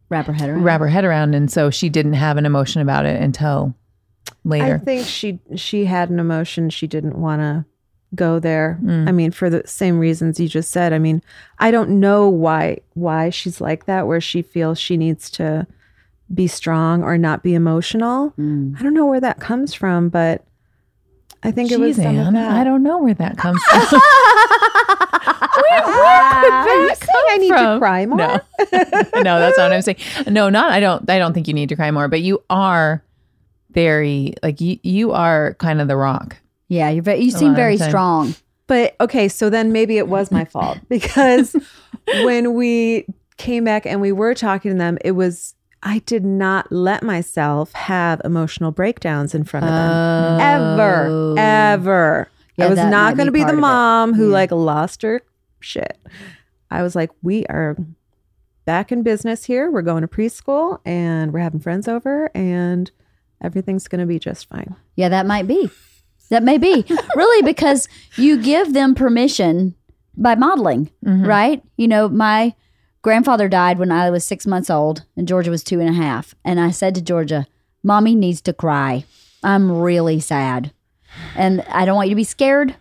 [0.10, 0.64] wrap her head around.
[0.64, 3.76] wrap her head around, and so she didn't have an emotion about it until
[4.44, 4.80] later.
[4.82, 7.66] I think she she had an emotion she didn't want to
[8.14, 8.80] go there.
[8.84, 9.10] Mm.
[9.10, 10.94] I mean, for the same reasons you just said.
[10.94, 11.24] I mean,
[11.58, 15.66] I don't know why why she's like that, where she feels she needs to
[16.34, 18.32] be strong or not be emotional.
[18.38, 18.80] Mm.
[18.80, 20.46] I don't know where that comes from, but
[21.46, 22.52] I think it was Jeez, some of that.
[22.52, 23.80] I don't know where that comes from.
[23.80, 24.00] where,
[25.86, 28.18] where could Are that you saying I need to cry more?
[28.18, 28.42] No,
[29.22, 29.98] no, that's not what I'm saying.
[30.28, 30.72] No, not.
[30.72, 31.10] I don't.
[31.10, 32.08] I don't think you need to cry more.
[32.08, 33.04] But you are
[33.72, 34.80] very like you.
[34.84, 36.38] You are kind of the rock.
[36.68, 38.36] Yeah, you're very, you seem very strong.
[38.68, 41.56] But okay, so then maybe it was my fault because
[42.24, 43.06] when we
[43.38, 45.54] came back and we were talking to them, it was
[45.88, 50.40] I did not let myself have emotional breakdowns in front of them.
[50.42, 51.36] Ever, Oh.
[51.38, 52.28] ever.
[52.58, 54.34] Yeah, I was not going to be be the mom who Yeah.
[54.34, 55.22] like lost her
[55.60, 55.98] shit.
[56.72, 57.78] I was like, we are
[58.66, 59.70] back in business here.
[59.70, 62.90] We're going to preschool and we're having friends over and
[63.42, 64.76] everything's going to be just fine.
[64.96, 65.70] Yeah, that might be.
[66.30, 66.84] That may be
[67.16, 69.76] really because you give them permission
[70.18, 71.26] by modeling, mm-hmm.
[71.26, 71.62] right?
[71.78, 72.56] You know, my
[73.06, 76.34] grandfather died when I was six months old and Georgia was two and a half.
[76.44, 77.46] And I said to Georgia,
[77.84, 79.06] Mommy needs to cry.
[79.44, 80.74] I'm really sad.
[81.36, 82.76] And I don't want you to be scared.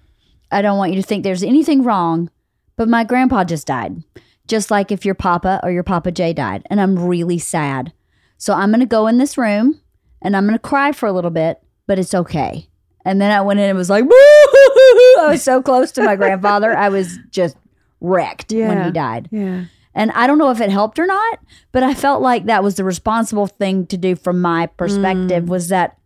[0.50, 2.30] I don't want you to think there's anything wrong.
[2.74, 4.02] But my grandpa just died,
[4.48, 6.66] just like if your papa or your Papa Jay died.
[6.70, 7.92] And I'm really sad.
[8.38, 9.78] So I'm going to go in this room
[10.22, 12.70] and I'm going to cry for a little bit, but it's okay.
[13.04, 16.74] And then I went in and was like, I was so close to my grandfather.
[16.74, 17.58] I was just
[18.00, 19.28] wrecked when he died.
[19.30, 19.64] Yeah.
[19.94, 21.38] And I don't know if it helped or not,
[21.72, 25.48] but I felt like that was the responsible thing to do from my perspective mm.
[25.48, 25.98] was that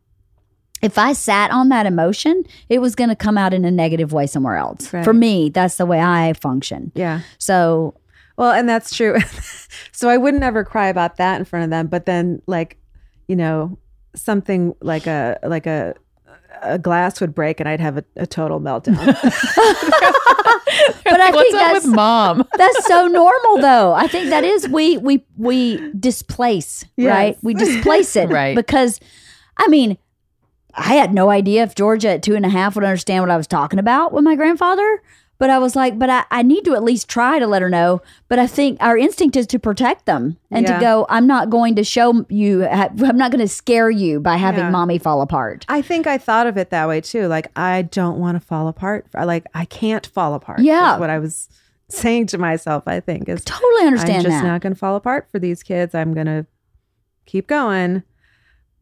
[0.83, 4.13] if I sat on that emotion, it was going to come out in a negative
[4.13, 4.93] way somewhere else.
[4.93, 5.05] Right.
[5.05, 6.93] For me, that's the way I function.
[6.95, 7.23] Yeah.
[7.39, 7.95] So,
[8.37, 9.17] Well, and that's true.
[9.93, 12.79] so I wouldn't ever cry about that in front of them, but then like,
[13.27, 13.79] you know,
[14.15, 15.95] something like a like a
[16.63, 18.97] a glass would break and I'd have a, a total meltdown.
[21.05, 22.45] but I What's think up that's with mom?
[22.57, 23.93] that's so normal though.
[23.93, 27.11] I think that is we we we displace, Yes.
[27.11, 27.39] right?
[27.43, 28.55] We displace it Right.
[28.57, 29.01] because
[29.57, 29.99] I mean,
[30.75, 33.37] I had no idea if Georgia at two and a half would understand what I
[33.37, 35.03] was talking about with my grandfather.
[35.39, 37.71] But I was like, but I, I need to at least try to let her
[37.71, 38.03] know.
[38.27, 40.75] But I think our instinct is to protect them and Yeah.
[40.75, 44.37] to go, I'm not going to show you, I'm not going to scare you by
[44.37, 44.71] having Yeah.
[44.71, 45.65] mommy fall apart.
[45.69, 47.29] I think I thought of it that way too.
[47.29, 49.07] Like I don't want to fall apart.
[49.15, 50.59] Like I can't fall apart.
[50.59, 50.99] Yeah.
[50.99, 51.49] what I was
[51.89, 52.83] saying to myself.
[52.89, 54.49] I think is Totally understand I'm just that.
[54.49, 55.95] not going to fall apart for these kids.
[55.95, 56.47] I'm going to
[57.27, 58.03] keep going.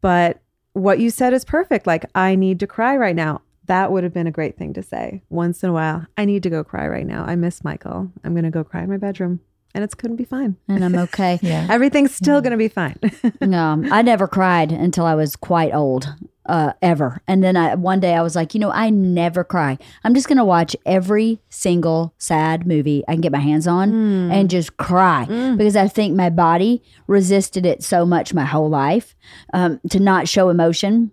[0.01, 0.40] But
[0.73, 1.87] what you said is perfect.
[1.87, 3.42] Like, I need to cry right now.
[3.66, 6.07] That would have been a great thing to say once in a while.
[6.16, 7.24] I need to go cry right now.
[7.24, 8.11] I miss Michael.
[8.24, 9.40] I'm going to go cry in my bedroom
[9.74, 10.57] and it's going to be fine.
[10.68, 11.38] and I'm okay.
[11.42, 11.66] Yeah.
[11.70, 12.96] Everything's still going to be fine.
[13.40, 16.12] No, I never cried until I was quite old,
[16.46, 17.20] uh, ever.
[17.29, 19.79] And then I one day I was like, you know, I never cry.
[20.05, 24.48] I'm just gonna watch every single sad movie I can get my hands on and
[24.50, 25.24] just cry
[25.57, 29.14] because I think my body resisted it so much my whole life
[29.52, 31.11] um, to not show emotion.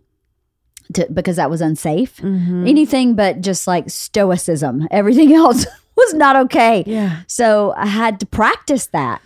[0.93, 2.23] To, because that was unsafe.
[2.23, 4.87] Anything but just like stoicism.
[4.91, 6.83] Everything else was not okay.
[6.85, 7.21] Yeah.
[7.27, 9.21] So I had to practice that.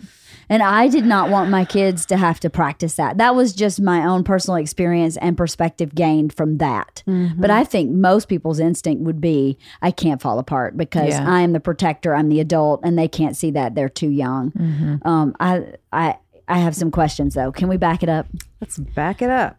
[0.50, 3.18] And I did not want my kids to have to practice that.
[3.18, 7.02] That was just my own personal experience and perspective gained from that.
[7.06, 7.38] Mm-hmm.
[7.38, 11.30] But I think most people's instinct would be I can't fall apart because Yeah.
[11.30, 14.52] I am the protector, I'm the adult, and they can't see that they're too young.
[14.52, 15.06] Mm-hmm.
[15.06, 16.16] Um, I, I,
[16.48, 17.52] I have some questions though.
[17.52, 18.26] Can we back it up?
[18.62, 19.57] Let's back it up.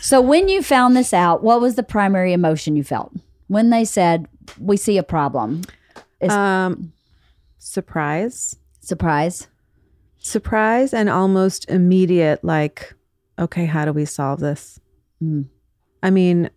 [0.00, 3.12] So when you found this out, what was the primary emotion you felt
[3.48, 4.26] when they said
[4.58, 5.62] we see a problem?
[6.20, 6.92] Is- Um,
[7.58, 9.46] surprise, Surprise.
[10.18, 12.42] surprise, and almost immediate.
[12.42, 12.94] Like,
[13.38, 14.80] okay, how do we solve this?
[15.22, 15.46] Mm.
[16.02, 16.50] I mean,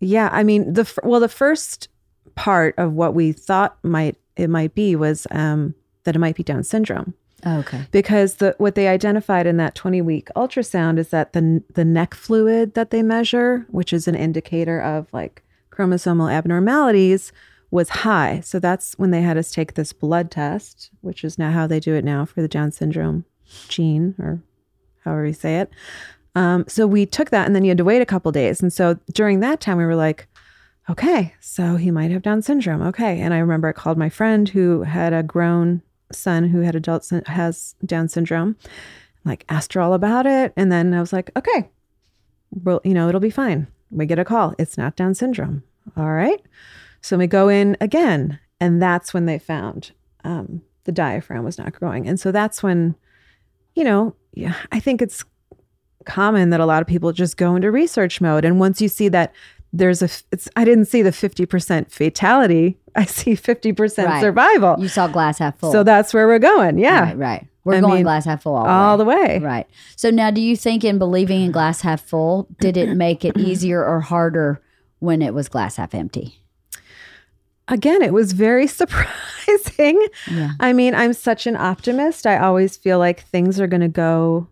[0.00, 1.88] yeah, I mean the well, the first
[2.34, 6.42] part of what we thought might it might be was um, that it might be
[6.42, 7.14] Down syndrome.
[7.44, 7.86] Okay.
[7.90, 12.14] because the what they identified in that 20 week ultrasound is that the the neck
[12.14, 17.32] fluid that they measure which is an indicator of like chromosomal abnormalities
[17.70, 18.40] was high.
[18.40, 21.80] So that's when they had us take this blood test which is now how they
[21.80, 23.24] do it now for the down syndrome
[23.68, 24.40] gene or
[25.04, 25.70] however you say it.
[26.34, 28.62] Um, so we took that and then you had to wait a couple days.
[28.62, 30.28] And so during that time we were like
[30.90, 32.82] okay so he might have down syndrome.
[32.82, 33.20] Okay.
[33.20, 35.82] And i remember i called my friend who had a grown
[36.14, 38.56] son who had adult has down syndrome
[39.24, 40.52] like asked her all about it.
[40.56, 41.70] And then i was like okay
[42.50, 43.66] well you know it'll be fine.
[43.90, 44.54] We get a call.
[44.58, 45.62] It's not down syndrome.
[45.96, 46.40] All right.
[47.02, 48.38] So we go in again.
[48.60, 49.90] And that's when they found
[50.24, 52.06] um, the diaphragm was not growing.
[52.06, 52.94] And so that's when
[53.74, 55.24] you know yeah i think it's
[56.04, 58.44] common that a lot of people just go into research mode.
[58.44, 59.32] And once you see that
[59.72, 64.20] there's a it's i didn't see the 50% fatality i see 50% Right.
[64.20, 65.72] survival You saw glass half full.
[65.72, 67.46] so that's where we're going yeah Right, right.
[67.64, 69.38] We're I going mean, glass half full all, all the the way.
[69.38, 69.66] way Right.
[69.96, 73.36] So now do you think in believing in glass half full, did it make it
[73.38, 74.60] easier or harder
[74.98, 76.38] when it was glass half empty?
[77.68, 80.50] again it was very surprising Yeah.
[80.60, 84.48] i mean i'm such an optimist i always feel like things are going to go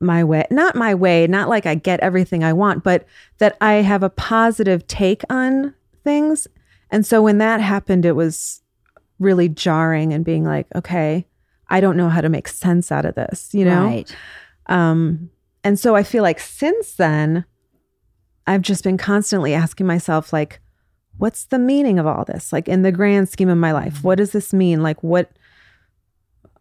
[0.00, 3.04] my way not my way not like i get everything i want but
[3.38, 6.46] that i have a positive take on things
[6.90, 8.62] and so when that happened it was
[9.18, 11.26] really jarring and being like okay
[11.68, 14.16] i don't know how to make sense out of this you know Right.
[14.68, 15.30] Um,
[15.64, 17.44] and so I feel like since then,
[18.46, 20.60] I've just been constantly asking myself, like,
[21.16, 22.52] what's the meaning of all this?
[22.52, 24.82] Like in the grand scheme of my life, what does this mean?
[24.82, 25.30] Like what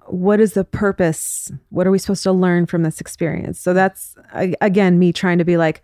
[0.07, 1.51] what is the purpose?
[1.69, 3.59] What are we supposed to learn from this experience?
[3.59, 5.83] So that's again me trying to be like,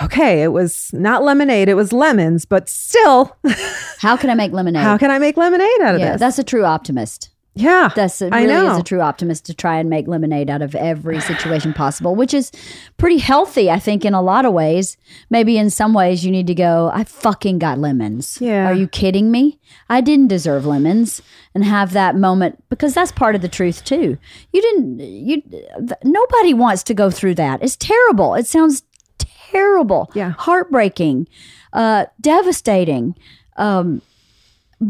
[0.00, 3.36] okay, it was not lemonade, it was lemons, but still,
[3.98, 4.82] How can I make lemonade?
[4.82, 6.20] how can I make lemonade out of yeah, this?
[6.20, 7.30] that's a true optimist.
[7.54, 7.90] Yeah.
[7.94, 10.74] That's it I really is a true optimist to try and make lemonade out of
[10.74, 12.50] every situation possible, which is
[12.96, 14.96] pretty healthy, I think, in a lot of ways.
[15.28, 18.38] Maybe in some ways you need to go, I fucking got lemons.
[18.40, 18.66] Yeah.
[18.66, 19.58] Are you kidding me?
[19.90, 21.20] I didn't deserve lemons
[21.54, 24.16] and have that moment because that's part of the truth too.
[24.52, 27.62] You didn't you th- nobody wants to go through that.
[27.62, 28.34] It's terrible.
[28.34, 28.82] It sounds
[29.18, 30.10] terrible.
[30.14, 30.30] Yeah.
[30.38, 31.28] Heartbreaking.
[31.74, 33.14] Uh devastating.
[33.56, 34.00] Um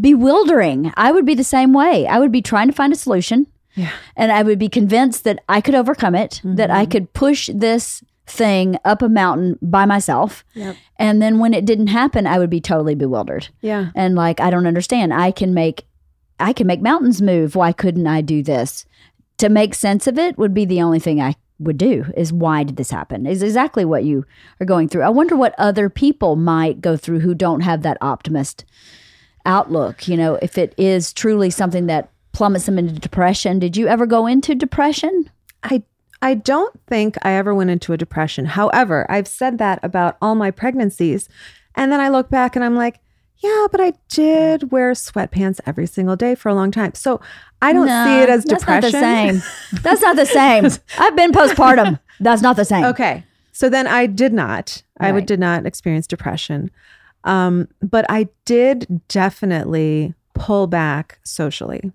[0.01, 0.93] bewildering.
[0.97, 2.07] I would be the same way.
[2.07, 3.47] I would be trying to find a solution.
[3.75, 3.93] Yeah.
[4.17, 6.91] And I would be convinced that I could overcome it, that I mm-hmm.
[6.91, 10.45] could push this thing up a mountain by myself.
[10.55, 10.77] Yep.
[10.97, 13.49] And then when it didn't happen, I would be totally bewildered.
[13.61, 13.91] Yeah.
[13.95, 15.13] And like I don't understand.
[15.13, 15.85] I can make
[16.39, 17.55] I can make mountains move.
[17.55, 18.85] Why couldn't I do this?
[19.39, 22.65] To make sense of it would be the only thing I would do is why
[22.65, 23.27] did this happen?
[23.27, 24.25] Is exactly what you
[24.61, 25.03] are going through.
[25.03, 28.65] I wonder what other people might go through who don't have that optimist
[29.47, 33.59] outlook, you know, if it is truly something that plummets them into depression.
[33.59, 35.29] Did you ever go into depression?
[35.63, 35.83] I
[36.23, 38.47] I don't think I ever went into a depression.
[38.47, 41.29] However, I've said that about all my pregnancies.
[41.75, 43.01] And then I look back and I'm like,
[43.39, 46.95] yeah, but I did wear sweatpants every single day for a long time.
[46.95, 47.21] So
[47.61, 49.01] I don't No, see it as that's depression.
[49.01, 49.43] Not the same.
[49.83, 50.65] That's not the same.
[50.99, 51.99] I've been postpartum.
[52.21, 52.85] That's not the same.
[52.85, 53.25] Okay.
[53.51, 54.83] So then I did not.
[55.01, 55.15] I Right.
[55.15, 56.71] would did not experience depression.
[57.25, 61.93] Um, but I did definitely pull back socially.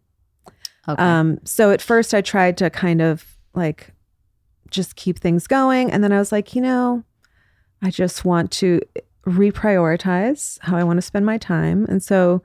[0.88, 1.02] Okay.
[1.02, 3.94] Um, so at first I tried to kind of like
[4.70, 5.92] just keep things going.
[5.92, 7.04] And then I was like, you know,
[7.82, 8.82] I just want to
[9.26, 11.86] reprioritize how I want to spend my time.
[11.90, 12.42] And so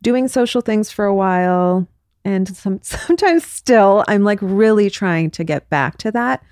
[0.00, 1.86] doing social things for a while
[2.24, 6.42] and some sometimes still I'm like really trying to get back to that.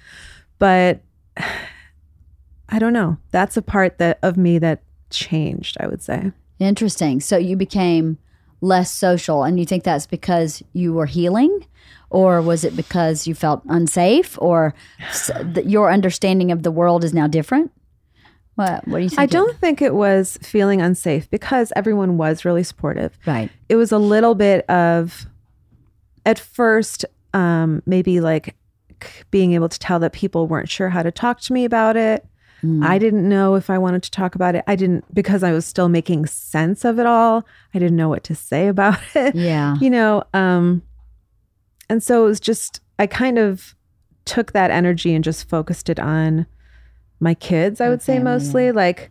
[0.59, 1.01] But
[2.72, 3.16] I don't know.
[3.33, 6.32] That's a part that of me that changed, I would say.
[6.58, 7.20] Interesting.
[7.20, 8.18] So you became
[8.61, 11.66] less social, and you think that's because you were healing,
[12.11, 14.74] or was it because you felt unsafe, or
[15.64, 17.72] your understanding of the world is now different?
[18.56, 19.20] What What do you think?
[19.20, 23.18] I don't think it was feeling unsafe because everyone was really supportive.
[23.26, 23.50] Right.
[23.68, 25.26] it was a little bit of
[26.26, 28.56] at first, um, maybe like
[29.30, 32.26] being able to tell that people weren't sure how to talk to me about it.
[32.62, 32.84] Mm.
[32.84, 34.64] I didn't know if I wanted to talk about it.
[34.66, 37.46] I didn't because I was still making sense of it all.
[37.74, 39.34] I didn't know what to say about it.
[39.34, 39.76] yeah.
[39.80, 40.82] You know, um
[41.88, 43.74] and so it was just I kind of
[44.24, 46.46] took that energy and just focused it on
[47.18, 48.72] my kids, I would say family, mostly.
[48.72, 49.11] Like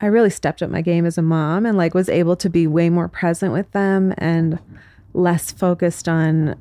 [0.00, 2.66] I really stepped up my game as a mom and like was able to be
[2.66, 4.58] way more present with them and
[5.12, 6.56] less focused on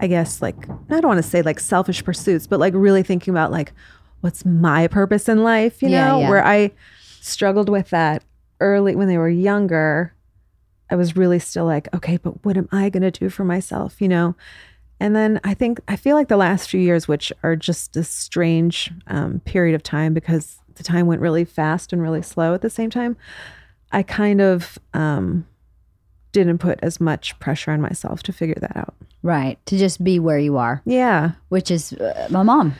[0.00, 3.32] I guess like I don't want to say like selfish pursuits, but like really thinking
[3.32, 3.72] about like
[4.20, 6.28] what's my purpose in life, you Yeah, know, yeah.
[6.30, 6.70] where I
[7.20, 8.22] struggled with that
[8.60, 10.12] early when they were younger.
[10.90, 14.00] I was really still like, okay, but what am I going to do for myself,
[14.00, 14.34] you know?
[15.00, 18.02] And then I think I feel like the last few years, which are just a
[18.02, 22.62] strange um, period of time because the time went really fast and really slow at
[22.62, 23.16] the same time.
[23.92, 25.46] I kind of um,
[26.32, 28.94] didn't put as much pressure on myself to figure that out.
[29.22, 29.64] Right.
[29.66, 31.32] To just be where you are, Yeah.
[31.48, 32.74] which is uh, my mom.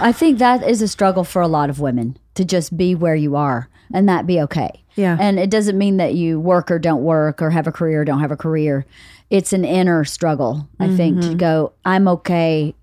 [0.00, 3.14] I think that is a struggle for a lot of women to just be where
[3.14, 4.82] you are and that be okay.
[4.94, 5.16] Yeah.
[5.18, 8.04] And it doesn't mean that you work or don't work or have a career or
[8.04, 8.84] don't have a career.
[9.30, 12.74] It's an inner struggle, I think, to go, I'm okay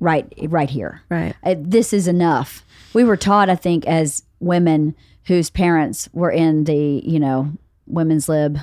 [0.00, 1.02] right right here.
[1.08, 1.34] right.
[1.44, 2.64] Uh, this is enough.
[2.94, 4.94] We were taught, I think, as women
[5.26, 7.52] whose parents were in the, you know,
[7.86, 8.58] women's lib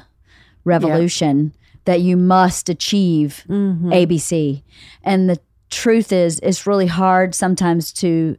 [0.65, 1.53] revolution
[1.85, 4.61] that you must achieve ABC.
[5.03, 5.39] And the
[5.71, 8.37] truth is, it's really hard sometimes to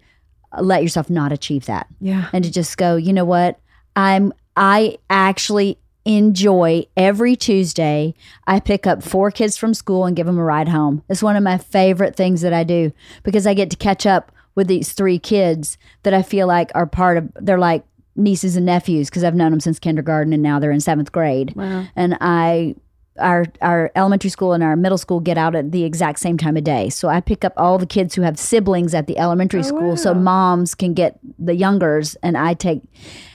[0.61, 2.29] let yourself not achieve that Yeah.
[2.33, 3.59] and to just go, you know what?
[3.97, 8.15] I'm I actually enjoy every Tuesday.
[8.47, 11.03] I pick up four kids from school and give them a ride home.
[11.09, 14.31] It's one of my favorite things that I do because I get to catch up
[14.55, 18.67] with these three kids that I feel like are part of they're like nieces and
[18.67, 21.55] nephews because I've known them since kindergarten and now they're in 7th grade.
[21.57, 21.87] Wow.
[21.97, 22.75] And I
[23.19, 26.57] our our elementary school and our middle school get out at the exact same time
[26.57, 26.89] of day.
[26.89, 29.97] So I pick up all the kids who have siblings at the elementary oh, school
[29.97, 32.83] so moms can get the youngers and I take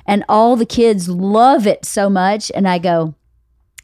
[0.06, 3.14] and all the kids love it so much and I go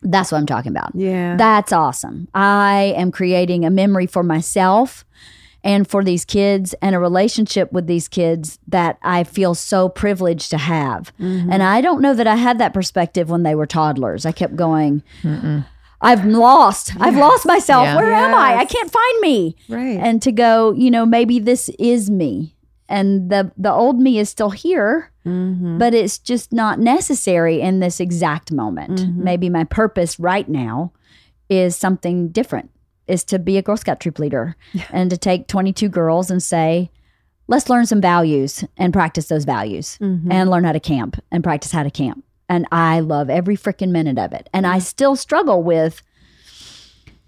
[0.02, 0.92] that's what I'm talking about.
[0.96, 1.38] Yeah.
[1.38, 2.28] That's awesome.
[2.34, 5.06] I am creating a memory for myself
[5.64, 10.50] and for these kids and a relationship with these kids that I feel so privileged
[10.52, 11.14] to have.
[11.20, 11.52] Mm-hmm.
[11.52, 14.26] And I don't know that I had that perspective when they were toddlers.
[14.26, 15.04] I kept going,
[16.04, 16.92] I've lost.
[17.00, 17.86] I've lost myself.
[17.86, 17.96] Yeah.
[17.96, 18.58] Where am I?
[18.58, 19.56] I can't find me.
[19.70, 19.98] right.
[20.00, 22.56] And to go, you know, maybe this is me.
[22.90, 25.80] And the the old me is still here, Mhm.
[25.80, 29.00] but it's just not necessary in this exact moment.
[29.00, 29.24] Mm-hmm.
[29.24, 30.92] Maybe my purpose right now
[31.50, 32.70] is something different.
[33.08, 34.56] Is to be a Girl Scout troop leader
[34.92, 36.90] and to take 22 girls and say,
[37.48, 40.32] let's learn some values and practice those values Mm-hmm.
[40.32, 42.24] and learn how to camp and practice how to camp.
[42.50, 44.50] And I love every freaking minute of it.
[44.54, 46.02] And I still struggle with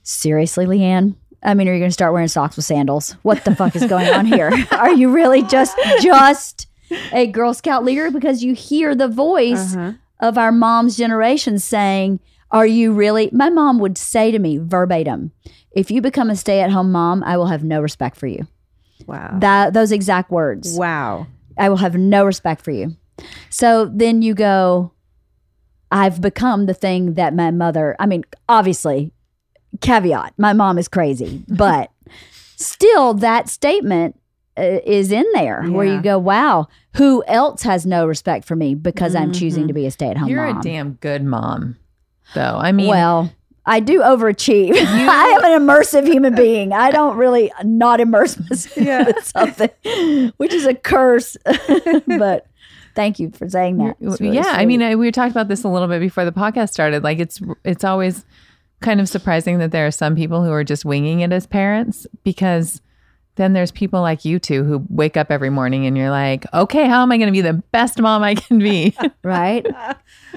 [0.03, 1.15] seriously, Leanne.
[1.43, 3.11] I mean, are you going to start wearing socks with sandals?
[3.21, 4.51] What the fuck is going on here?
[4.71, 6.67] Are you really just just
[7.13, 9.93] a Girl Scout leader because you hear the voice Uh-huh.
[10.21, 15.31] of our mom's generation saying, "Are you really?" My mom would say to me verbatim,
[15.71, 18.47] "If you become a stay-at-home mom, I will have no respect for you."
[19.05, 19.37] Wow.
[19.39, 20.75] That those exact words.
[20.77, 21.27] wow.
[21.59, 22.95] I will have no respect for you.
[23.51, 24.91] So then you go,
[25.91, 29.11] I've become the thing that my mother, I mean, obviously,
[29.81, 31.91] caveat, my mom is crazy, but
[32.55, 34.19] still that statement
[34.57, 38.73] uh, is in there where you go, wow, who else has no respect for me
[38.73, 40.59] because I'm choosing to be a stay at home You're mom?
[40.59, 41.75] a damn good mom,
[42.33, 42.57] though.
[42.57, 43.31] I mean, well,
[43.65, 44.75] I do overachieve.
[44.77, 46.71] I am an immersive human being.
[46.71, 51.35] I don't really not immerse myself in something, which is a curse.
[52.07, 52.47] but
[52.95, 53.97] thank you for saying that.
[53.99, 54.53] Really yeah.
[54.55, 57.03] I mean, I, we talked about this a little bit before the podcast started.
[57.03, 58.25] Like, it's it's always
[58.81, 62.07] kind of surprising that there are some people who are just winging it as parents
[62.23, 62.81] because
[63.35, 66.87] then there's people like you two who wake up every morning and you're like, okay,
[66.87, 68.95] how am I going to be the best mom I can be?
[69.23, 69.65] right?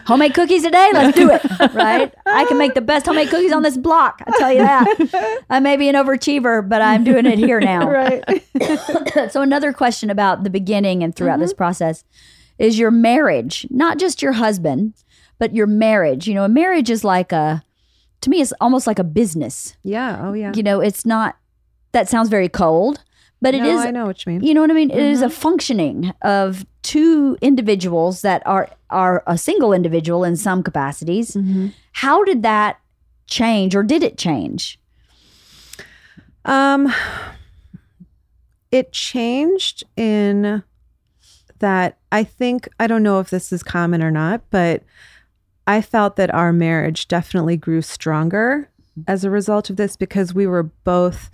[0.05, 0.91] homemade cookies today.
[0.93, 1.43] Let's do it.
[1.79, 2.13] Right?
[2.27, 4.23] I can make the best homemade cookies on this block.
[4.27, 5.43] I tell you that.
[5.51, 7.89] I may be an overachiever, but I'm doing it here now.
[7.99, 8.23] Right.
[9.31, 11.59] so another question about the beginning and throughout this mm-hmm.
[11.59, 12.05] process
[12.59, 14.95] is your marriage, not just your husband,
[15.39, 16.27] but your marriage.
[16.27, 17.63] You know, a marriage is like a
[18.21, 19.77] to me it's almost like a business.
[19.83, 20.21] yeah.
[20.21, 20.53] Oh yeah.
[20.55, 21.37] You know, it's not
[21.93, 23.03] that sounds very cold,
[23.41, 24.43] but it no, is I know what you mean.
[24.43, 24.91] you know what I mean?
[24.91, 30.63] It is a functioning of two individuals that are are a single individual in some
[30.63, 31.35] capacities.
[31.35, 31.69] Mm-hmm.
[31.93, 32.81] How did that
[33.27, 34.81] change or did it change?
[36.45, 36.93] Um,
[38.71, 40.63] it changed in
[41.59, 44.83] that I think I don't know if this is common or not, but
[45.67, 48.71] I felt that our marriage definitely grew stronger
[49.07, 51.31] as a result of this because we were both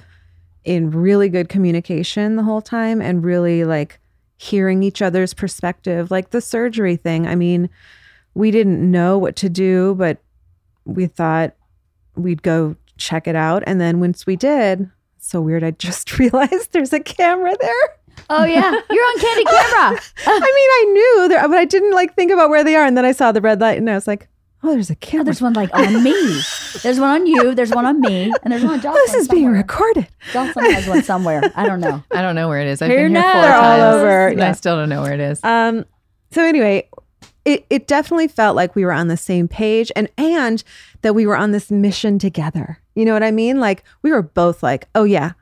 [0.65, 4.01] in really good communication the whole time and really like
[4.37, 6.11] hearing each other's perspective.
[6.11, 7.71] Like the surgery thing, I mean,
[8.35, 10.19] we didn't know what to do, but
[10.85, 11.55] we thought
[12.17, 13.63] we'd go check it out.
[13.67, 17.97] And then once we did, so weird, I just realized there's a camera there.
[18.31, 20.01] Oh yeah, you're on Candid Camera.
[20.27, 22.85] I mean, I knew there, but I didn't like think about where they are.
[22.87, 24.29] And then I saw the red light and I was like,
[24.63, 25.25] oh, there's a Oh, camera.
[25.25, 26.41] there's one like on me.
[26.83, 27.55] There's one on you.
[27.55, 29.03] There's one on me, and there's one on Jocelyn.
[29.07, 30.09] this is being recorded.
[30.33, 31.43] Jocelyn has one somewhere.
[31.55, 32.03] I don't know.
[32.13, 32.81] I don't know where it is.
[32.81, 33.43] I've Who been here four knows?
[33.43, 33.95] They're all times.
[33.97, 34.49] over, and yeah.
[34.49, 35.45] I still don't know where it is.
[35.45, 35.85] Um,
[36.31, 36.89] so anyway,
[37.45, 40.65] it, it definitely felt like we were on the same page and and
[41.03, 42.79] that we were on this mission together.
[42.95, 43.61] You know what I mean?
[43.61, 45.33] Like we were both like, oh yeah,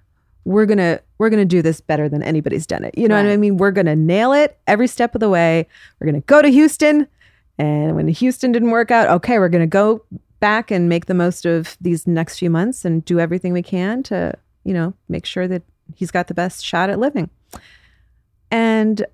[0.45, 2.99] we're gonna we're gonna do this better than anybody's done it.
[2.99, 3.57] You know what I mean?
[3.57, 5.68] We're gonna nail it every step of the way.
[6.01, 7.07] We're gonna go to Houston.
[7.59, 10.05] And when Houston didn't work out, okay, we're gonna go
[10.41, 14.03] back and make the most of these next few months and do everything we can
[14.03, 15.62] to, you know, make sure that
[15.95, 17.31] he's got the best shot at living.
[18.51, 19.07] And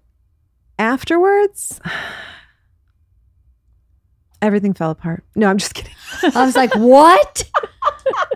[0.78, 1.78] afterwards,
[4.40, 5.24] everything fell apart.
[5.36, 5.92] No, I'm just kidding.
[6.34, 7.44] I was like, what?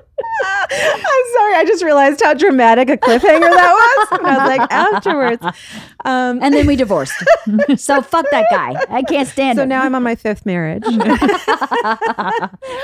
[0.45, 1.55] I'm sorry.
[1.55, 4.19] I just realized how dramatic a cliffhanger that was.
[4.19, 5.45] And I was like, afterwards.
[6.05, 7.15] Um, And then we divorced.
[7.77, 8.75] so fuck that guy.
[8.89, 9.61] I can't stand it.
[9.61, 9.69] so him.
[9.69, 10.85] now I'm on my fifth marriage.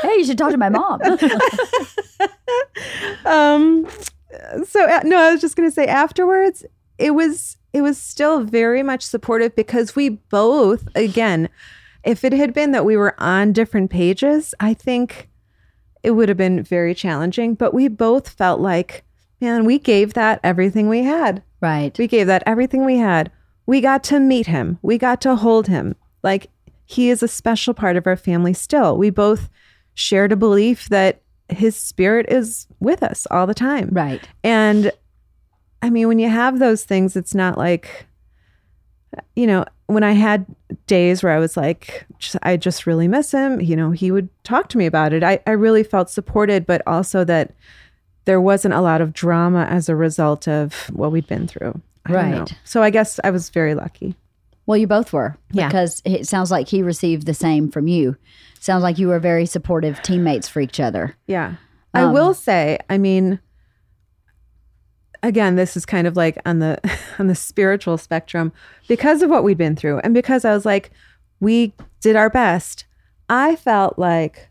[0.02, 1.00] hey, you should talk to my mom.
[3.24, 3.88] um,
[4.66, 6.64] so uh, no, I was just gonna say afterwards,
[6.98, 11.48] it was it was still very much supportive because we both, again,
[12.04, 15.28] if it had been that we were on different pages, I think
[16.03, 17.55] it would have been very challenging.
[17.55, 19.05] But we both felt like,
[19.40, 21.42] man, we gave that everything we had.
[21.61, 21.96] right.
[21.99, 23.30] We gave that everything we had.
[23.66, 24.78] We got to meet him.
[24.82, 25.94] We got to hold him.
[26.22, 26.49] Like
[26.84, 28.96] he is a special part of our family still.
[28.96, 29.51] We both
[29.94, 33.90] shared a belief that his spirit is with us all the time.
[33.92, 34.26] Right.
[34.42, 34.92] And
[35.82, 38.07] I mean, when you have those things, it's not like,
[39.36, 40.47] you know, when I had
[40.86, 42.07] days where I was like,
[42.43, 45.22] I just really miss him, you know, he would talk to me about it.
[45.22, 47.53] I, I really felt supported, but also that
[48.26, 51.80] there wasn't a lot of drama as a result of what we'd been through.
[52.07, 52.12] I.
[52.12, 52.55] Right.
[52.64, 54.14] So I guess I was very lucky.
[54.66, 55.36] Well, you both were.
[55.53, 55.68] Yeah.
[55.68, 58.16] Because it sounds like he received the same from you.
[58.61, 61.16] Sounds like you were very supportive teammates for each other.
[61.26, 61.55] Yeah.
[61.95, 63.41] I Um, will say, I mean,
[65.23, 66.79] again, this is kind of like on the
[67.19, 68.53] on the spiritual spectrum
[68.87, 70.91] because of what we'd been through and because I was like
[71.41, 72.85] we did our best.
[73.29, 74.49] I felt like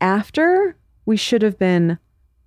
[0.00, 1.98] after we should have been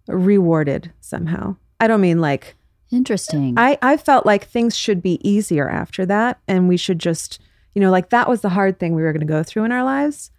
[0.08, 1.56] rewarded somehow.
[1.80, 2.56] I don't mean like
[2.92, 3.54] Interesting.
[3.58, 6.40] I, I felt like things should be easier after that.
[6.48, 7.40] And we should just,
[7.74, 9.72] you know, like that was the hard thing we were going to go through in
[9.72, 10.32] our lives.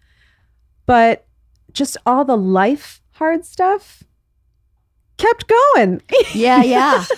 [0.85, 1.25] But
[1.71, 4.03] just all the life hard stuff
[5.21, 6.01] kept going.
[6.33, 7.05] yeah, yeah.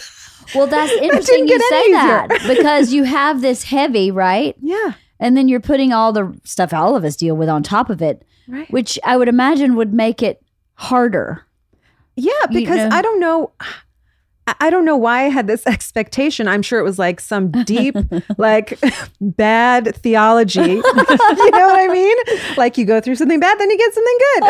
[0.53, 4.55] Well, that's interesting you say that because you have this heavy, right?
[4.61, 4.93] yeah.
[5.19, 8.01] And then you're putting all the stuff all of us deal with on top of
[8.03, 8.69] it, Right.
[8.69, 10.43] which I would imagine would make it
[10.75, 11.43] harder.
[12.15, 12.31] Yeah.
[12.51, 13.51] You Because know- I don't know.
[14.47, 16.47] I- don't know why I had this expectation.
[16.47, 17.95] I'm sure it was like some deep,
[18.37, 18.79] like
[19.21, 20.61] bad theology.
[20.61, 22.17] you know what I mean?
[22.57, 24.43] Like you go through something bad, then you get something good.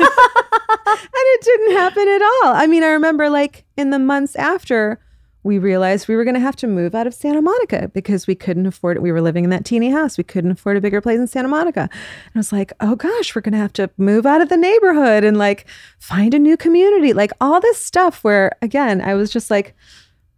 [0.00, 2.54] and it didn't happen at all.
[2.54, 4.98] I mean, I remember like in the months after
[5.44, 8.34] we realized we were going to have to move out of Santa Monica because we
[8.34, 9.00] couldn't afford it.
[9.00, 10.16] We were living in that teeny house.
[10.16, 11.82] We couldn't afford a bigger place in Santa Monica.
[11.82, 11.90] And
[12.34, 15.22] I was like, oh gosh, we're going to have to move out of the neighborhood
[15.22, 15.66] and like
[15.98, 17.12] find a new community.
[17.12, 19.74] Like all this stuff where, again, I was just like,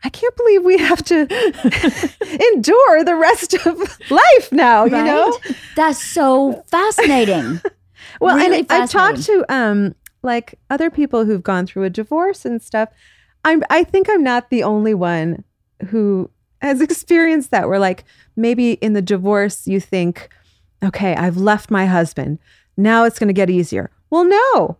[0.03, 1.21] I can't believe we have to
[2.55, 3.79] endure the rest of
[4.11, 5.39] life now, you know?
[5.77, 7.61] That's so fascinating.
[8.21, 12.45] Well, Really and I've talked to um like other people who've gone through a divorce
[12.47, 12.89] and stuff.
[13.47, 15.45] I'm I think I'm not the only one
[15.89, 16.29] who
[16.61, 20.29] has experienced that where like maybe in the divorce you think,
[20.83, 22.41] okay, I've left my husband.
[22.77, 23.91] Now it's going to get easier.
[24.11, 24.77] Well, no.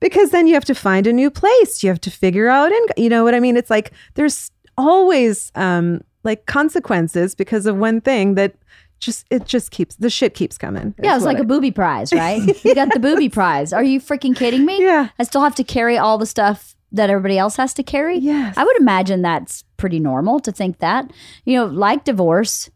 [0.00, 1.82] Because then you have to find a new place.
[1.82, 3.56] You have to figure out and you know what I mean?
[3.56, 8.54] It's like there's always um like consequences because of one thing that
[9.00, 10.94] just it just keeps the shit keeps coming.
[11.02, 12.40] Yeah, it's like a booby prize, right?
[12.64, 13.72] you got the booby prize.
[13.72, 14.82] Are you freaking kidding me?
[14.82, 15.10] Yeah.
[15.18, 18.18] I still have to carry all the stuff that everybody else has to carry.
[18.18, 18.56] Yes.
[18.56, 21.10] I would imagine that's pretty normal to think that.
[21.44, 22.70] You know, like divorce,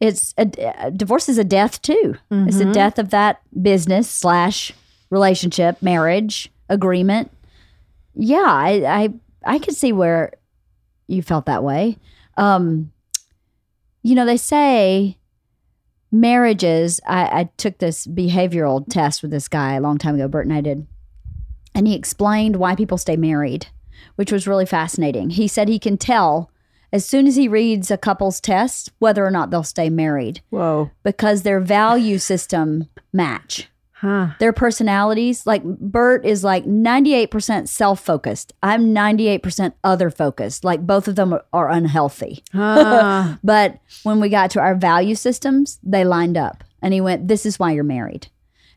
[0.00, 0.46] it's a,
[0.86, 2.16] a- divorce is a death too.
[2.30, 2.70] It's Mm-hmm.
[2.70, 4.72] a death of that business slash
[5.10, 7.30] relationship, marriage agreement.
[8.14, 8.82] Yeah, I
[9.44, 10.32] I I could see where
[11.06, 11.96] you felt that way.
[12.36, 12.90] Um,
[14.02, 15.16] you know, they say
[16.12, 20.46] marriages, I, I took this behavioral test with this guy a long time ago, Bert
[20.46, 20.86] and I did.
[21.76, 23.66] And he explained why people stay married,
[24.16, 25.30] which was really fascinating.
[25.30, 26.50] He said he can tell
[26.90, 30.90] as soon as he reads a couple's test whether or not they'll stay married Whoa.
[31.02, 33.68] because their value system match
[34.00, 34.28] Huh.
[34.40, 41.16] their personalities like bert is like 98% self-focused i'm 98% other focused like both of
[41.16, 43.38] them are, unhealthy Ah.
[43.44, 47.46] but when we got to our value systems they lined up and he went this
[47.46, 48.28] is why you're married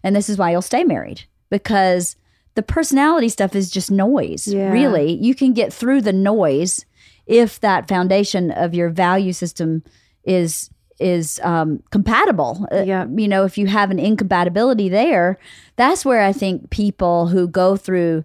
[0.03, 2.15] and this is why you'll stay married because
[2.55, 4.71] the personality stuff is just noise Yeah.
[4.71, 6.85] really you can get through the noise
[7.25, 9.83] if that foundation of your value system
[10.23, 10.69] is
[10.99, 13.05] is um, compatible Uh, Yeah.
[13.15, 15.37] you know if you have an incompatibility there
[15.77, 18.23] that's where i think people who go through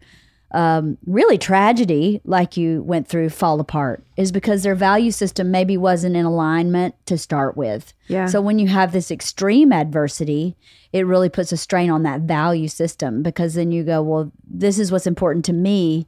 [0.54, 5.76] um, really tragedy like you went through fall apart is because their value system maybe
[5.76, 7.92] wasn't in alignment to start with.
[8.06, 8.26] Yeah.
[8.26, 10.56] so when you have this extreme adversity
[10.92, 14.78] it really puts a strain on that value system because then you go well this
[14.78, 16.06] is what's important to me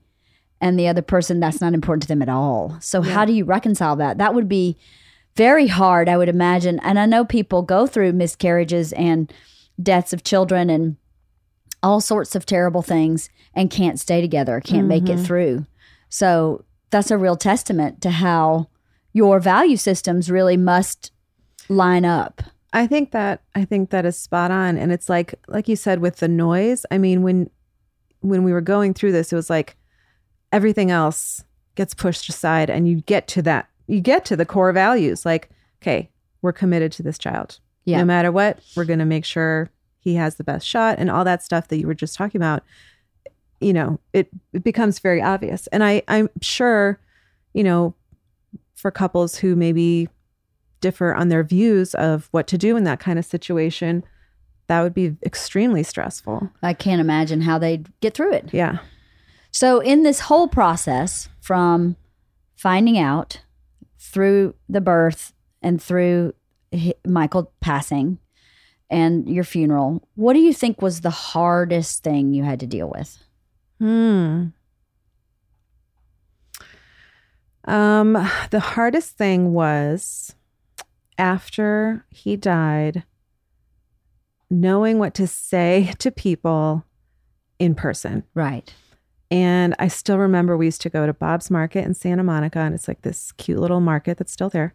[0.61, 2.79] and the other person that's not important to them at all.
[2.81, 4.17] So how do you reconcile that?
[4.19, 4.79] That would be
[5.35, 6.79] very hard i would imagine.
[6.81, 9.33] And i know people go through miscarriages and
[9.83, 10.97] deaths of children and
[11.87, 15.23] all sorts of terrible things and can't stay together can't make it mm-hmm.
[15.23, 15.67] through.
[16.09, 18.69] So that's a real testament to how
[19.13, 21.13] your value systems really must
[21.69, 22.43] line up.
[22.73, 24.77] I think that I think that is spot on.
[24.77, 27.51] And it's like like you said with the noise I mean when
[28.19, 29.77] when we were going through this it was like
[30.51, 31.45] everything else
[31.77, 35.25] gets pushed aside and you get to that you get to the core values.
[35.25, 36.11] Like okay
[36.43, 37.61] we're committed to this child.
[37.85, 37.99] Yeah.
[37.99, 39.71] no matter what we're going to make sure
[40.07, 42.63] he has the best shot and all that stuff that you were just talking about
[43.61, 47.01] you know it, it becomes very obvious and I I'm sure
[47.55, 47.93] you know
[48.77, 50.09] for couples who maybe
[50.81, 54.05] differ on their views of what to do in that kind of situation,
[54.69, 56.51] that would be extremely stressful.
[56.63, 58.79] i can't imagine how they'd get through it Yeah.
[59.51, 61.97] So, in this whole process from
[62.57, 63.41] finding out
[63.99, 65.33] through the birth
[65.63, 66.35] and through
[67.07, 68.19] Michael passing
[68.91, 72.89] and your funeral, what do you think was the hardest thing you had to deal
[72.89, 73.19] with?
[73.79, 74.47] Hmm.
[77.65, 78.13] Um,
[78.51, 80.35] the hardest thing was
[81.19, 83.05] after he died,
[84.49, 86.85] knowing what to say to people
[87.59, 88.25] in person.
[88.35, 88.73] Right.
[89.31, 92.75] And I still remember we used to go to Bob's Market in Santa Monica, and
[92.75, 94.73] it's like this cute little market that's still there.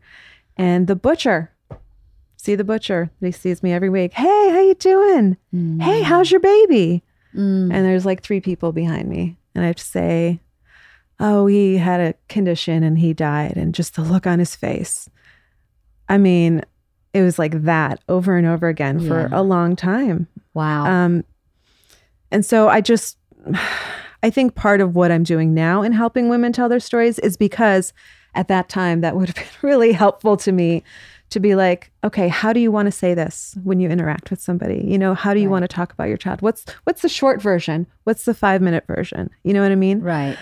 [0.57, 1.51] And the butcher,
[2.41, 4.13] see the butcher, he sees me every week.
[4.13, 5.37] Hey, how you doing?
[5.79, 7.03] Hey, how's your baby?
[7.35, 7.71] Mm.
[7.73, 10.39] And there's like three people behind me, and I have to say,
[11.19, 15.07] "Oh, he had a condition and he died," and just the look on his face.
[16.09, 16.61] I mean,
[17.13, 19.39] it was like that over and over again for Yeah.
[19.39, 20.27] a long time.
[20.53, 20.85] Wow.
[20.85, 21.23] Um,
[22.31, 23.17] and so I just,
[24.23, 27.37] I think part of what I'm doing now in helping women tell their stories is
[27.37, 27.93] because
[28.35, 30.83] at that time that would have been really helpful to me
[31.31, 34.39] to be like, okay, how do you want to say this when you interact with
[34.41, 34.83] somebody?
[34.85, 35.51] You know, how do you Right.
[35.53, 36.41] want to talk about your child?
[36.41, 37.87] What's what's the short version?
[38.03, 39.29] What's the five minute version?
[39.43, 40.01] You know what I mean?
[40.01, 40.37] right.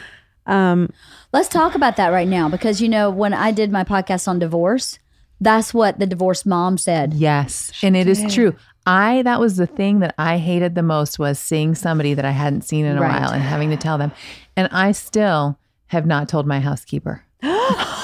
[0.46, 0.90] Um,
[1.32, 4.40] Let's talk about that right now because, you know, when I did my podcast on
[4.40, 4.98] divorce,
[5.40, 7.14] that's what the divorced mom said.
[7.14, 7.72] Yes.
[7.84, 8.32] And it is did.
[8.32, 8.56] true.
[8.88, 12.32] I that was the thing that I hated the most was seeing somebody that I
[12.32, 13.22] hadn't seen in a Right.
[13.22, 14.12] while and having to tell them.
[14.58, 17.24] And I still have not told my housekeeper.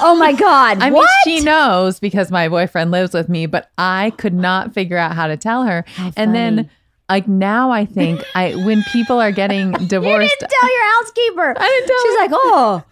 [0.02, 0.78] Oh my God.
[0.82, 1.08] I what?
[1.26, 5.14] mean, she knows because my boyfriend lives with me, but I could not figure out
[5.14, 5.84] how to tell her.
[5.88, 6.70] How And then.
[7.08, 9.86] Like now I think I when people are getting divorced.
[9.86, 11.54] you divorced didn't tell your housekeeper.
[11.56, 12.18] I didn't tell She's her.
[12.18, 12.84] like, oh,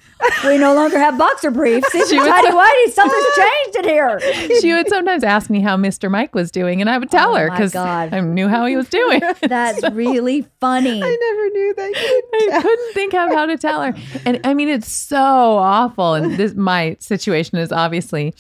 [0.49, 1.89] we no longer have boxer briefs.
[1.95, 2.93] It's She was- tidy whitey.
[2.93, 4.21] Something's changed in here.
[4.61, 6.09] she would sometimes ask me how Mr.
[6.09, 8.89] Mike was doing, and I would tell Oh her because I knew how he was
[8.89, 9.21] doing.
[9.43, 11.03] That's really funny.
[11.03, 11.89] I never knew that.
[11.89, 13.95] You could I couldn't think of how to tell her.
[14.25, 16.15] And I mean, it's so awful.
[16.15, 18.33] And this my situation is obviously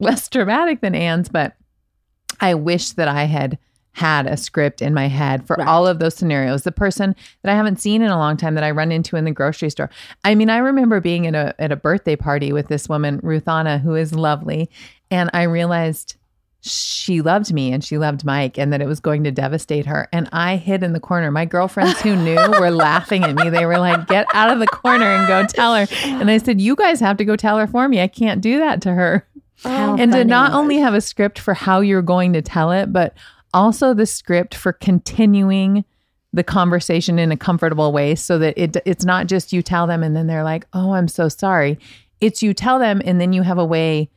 [0.00, 1.56] less dramatic than Ann's, but
[2.42, 3.58] I wish that I had
[3.92, 5.66] had a script in my head for Right.
[5.66, 6.62] all of those scenarios.
[6.62, 9.24] The person that I haven't seen in a long time that I run into in
[9.24, 9.90] the grocery store.
[10.24, 13.80] I mean, I remember being at a at a birthday party with this woman, Ruthana,
[13.80, 14.70] who is lovely,
[15.10, 16.14] and I realized
[16.60, 20.08] she loved me and she loved Mike and that it was going to devastate her.
[20.12, 21.30] And I hid in the corner.
[21.30, 23.48] My girlfriends who knew were laughing at me.
[23.48, 25.86] They were like, get out of the corner and go tell her.
[26.04, 28.00] And I said, you guys have to go tell her for me.
[28.00, 29.26] I can't do that to her.
[29.64, 33.14] And to not only have a script for how you're going to tell it, but
[33.54, 35.84] also the script for continuing
[36.32, 40.02] the conversation in a comfortable way so that it it's not just you tell them
[40.02, 41.78] and then they're like, "Oh, I'm so sorry."
[42.20, 44.10] It's you tell them and then you have a way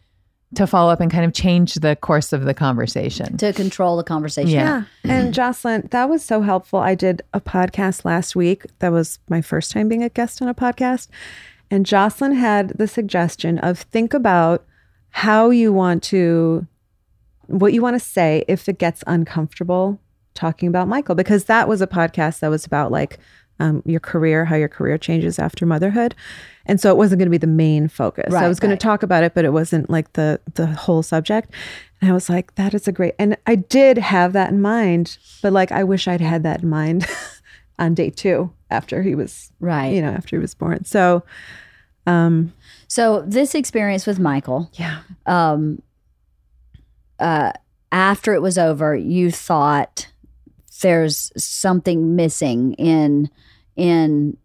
[0.56, 3.38] to follow up and kind of change the course of the conversation.
[3.38, 4.50] to control the conversation.
[4.52, 4.84] Yeah.
[5.04, 5.14] Yeah.
[5.14, 6.80] And Jocelyn, that was so helpful.
[6.80, 8.66] I did a podcast last week.
[8.80, 11.08] That was my first time being a guest on a podcast.
[11.70, 14.66] And Jocelyn had the suggestion of think about
[15.12, 16.68] how you want to,
[17.60, 20.00] what you want to say if it gets uncomfortable
[20.34, 23.20] talking about Michael, because that was a podcast that was about like
[23.60, 26.16] um, your career, how your career changes after motherhood.
[26.66, 28.34] And so it wasn't going to be the main focus.
[28.34, 28.80] I was going right.
[28.80, 31.52] to talk about it, but it wasn't like the the whole subject.
[32.02, 33.14] And I was like, that is a great.
[33.20, 36.70] And I did have that in mind, but like I wish I'd had that in
[36.70, 37.06] mind
[37.80, 39.94] on day two after he was, Right.
[39.94, 40.86] you know, after he was born.
[40.86, 41.24] So,
[42.08, 42.54] um,
[42.88, 45.82] So this experience with Michael, yeah, um,
[47.22, 47.52] uh,
[47.92, 50.08] after it was over, you thought
[50.82, 53.30] there's something missing in
[53.76, 54.38] in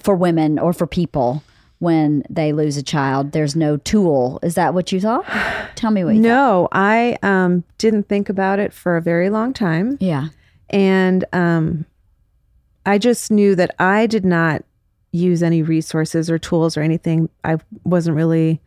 [0.00, 1.42] for women or for people
[1.78, 3.32] when they lose a child.
[3.32, 4.38] There's no tool.
[4.42, 5.24] Is that what you thought?
[5.74, 6.28] Tell me what you thought.
[6.28, 9.98] no, I um didn't think about it for a very long time.
[10.00, 10.28] Yeah.
[10.70, 11.84] And um,
[12.86, 14.64] I just knew that I did not
[15.12, 17.28] use any resources or tools or anything.
[17.44, 18.60] I wasn't really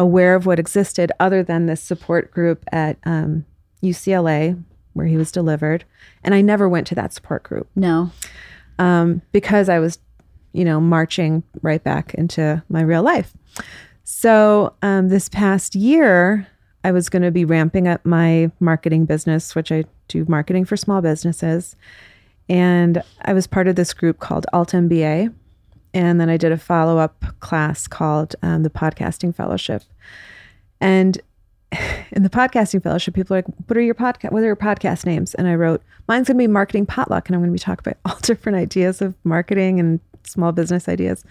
[0.00, 3.44] aware of what existed other than this support group at um,
[3.82, 4.60] UCLA
[4.94, 5.84] where he was delivered.
[6.24, 8.10] And I never went to that support group No.
[8.78, 9.98] um, because I was,
[10.52, 13.32] you know, marching right back into my real life.
[14.02, 16.48] So um, this past year,
[16.82, 20.76] I was going to be ramping up my marketing business, which I do marketing for
[20.78, 21.76] small businesses.
[22.48, 25.32] And I was part of this group called Alt MBA.
[25.92, 29.82] And then I did a follow up class called um, the Podcasting Fellowship.
[30.80, 31.20] And
[32.12, 34.32] in the podcasting fellowship, people are like, "What are your podcast?
[34.32, 37.36] What are your podcast names?" And I wrote, "Mine's going to be Marketing Potluck, and
[37.36, 41.24] I'm going to be talking about all different ideas of marketing and small business ideas."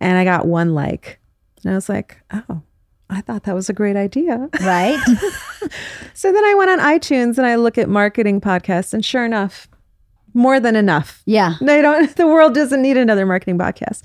[0.00, 1.18] And I got one like,
[1.62, 2.62] and I was like, "Oh,
[3.10, 5.00] I thought that was a great idea." Right.
[6.16, 9.68] So then I went on iTunes and I look at marketing podcasts, and sure enough,
[10.36, 11.22] more than enough.
[11.24, 11.54] yeah.
[11.60, 12.14] They don't.
[12.16, 14.02] The world doesn't need another marketing podcast.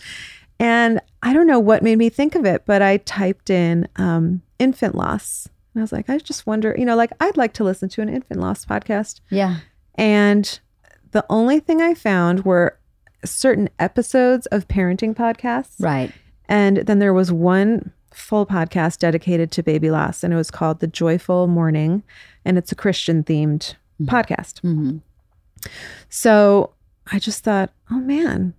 [0.60, 4.42] And I don't know what made me think of it, but I typed in um,
[4.60, 7.64] infant loss, and I was like, I just wonder, you know, like I'd like to
[7.64, 9.22] listen to an infant loss podcast.
[9.30, 9.58] Yeah.
[9.96, 10.60] And
[11.12, 12.78] the only thing I found were
[13.26, 16.12] certain episodes of parenting podcasts, Right.
[16.48, 20.80] and then there was one full podcast dedicated to baby loss, and it was called
[20.80, 22.04] The Joyful Morning,
[22.46, 24.60] and it's a Christian themed podcast.
[24.62, 24.98] hmm
[26.10, 26.72] So
[27.12, 28.54] I just thought, oh man,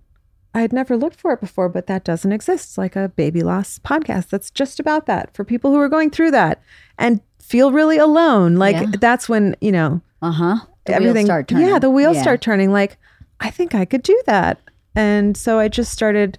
[0.53, 2.69] I had never looked for it before, but that doesn't exist.
[2.69, 6.09] It's like a baby loss podcast that's just about that for people who are going
[6.11, 6.61] through that
[6.97, 8.55] and feel really alone.
[8.55, 8.85] Like Yeah.
[8.99, 10.55] that's when, you know, Uh huh.
[10.87, 11.67] everything start turning.
[11.67, 12.21] Yeah, the wheels Yeah.
[12.21, 12.71] start turning.
[12.71, 12.97] Like,
[13.39, 14.59] I think I could do that.
[14.95, 16.37] And so I just started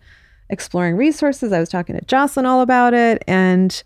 [0.48, 1.52] exploring resources.
[1.52, 3.22] I was talking to Jocelyn all about it.
[3.26, 3.82] And,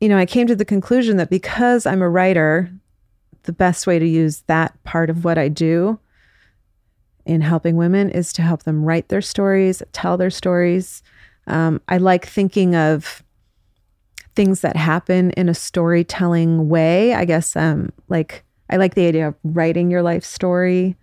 [0.00, 2.70] you know, I came to the conclusion that because I'm a writer,
[3.44, 5.98] the best way to use that part of what I do
[7.26, 11.02] in helping women is to help them write their stories, tell their stories.
[11.46, 13.22] Um, I like thinking of
[14.34, 17.14] things that happen in a storytelling way.
[17.14, 20.96] I guess, um, like, I like the idea of writing your life story,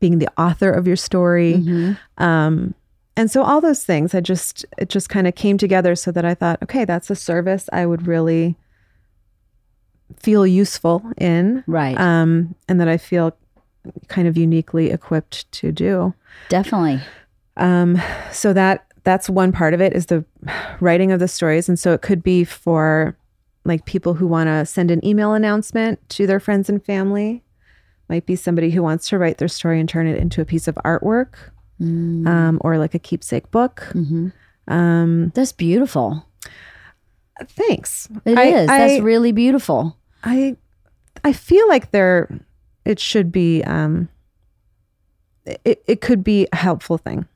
[0.00, 1.54] being the author of your story.
[1.54, 1.98] Mhm.
[2.18, 2.74] Um,
[3.16, 6.24] and so all those things, I just it just kind of came together so that
[6.24, 8.56] I thought, okay, that's a service I would really
[10.18, 11.98] feel useful in, Right.
[11.98, 13.36] um, and that I feel
[14.08, 16.14] kind of uniquely equipped to do.
[16.48, 17.00] Definitely.
[17.56, 18.00] Um,
[18.32, 20.24] so that that's one part of it is the
[20.80, 23.16] writing of the stories, and so it could be for
[23.66, 27.42] like people who want to send an email announcement to their friends and family.
[28.08, 30.68] Might be somebody who wants to write their story and turn it into a piece
[30.68, 31.34] of artwork,
[31.80, 32.26] Mm.
[32.28, 33.80] um, or like a keepsake book.
[33.92, 34.28] hmm
[34.68, 36.24] Um, That's beautiful.
[37.46, 38.08] Thanks.
[38.24, 38.68] It is.
[38.68, 39.96] I, That's I, really beautiful.
[40.22, 40.56] I
[41.22, 42.28] I feel like there
[42.84, 44.08] it should be um
[45.46, 47.26] it, it could be a helpful thing.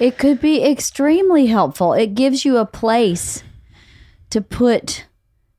[0.00, 1.92] It could be extremely helpful.
[1.92, 3.42] It gives you a place
[4.30, 5.06] to put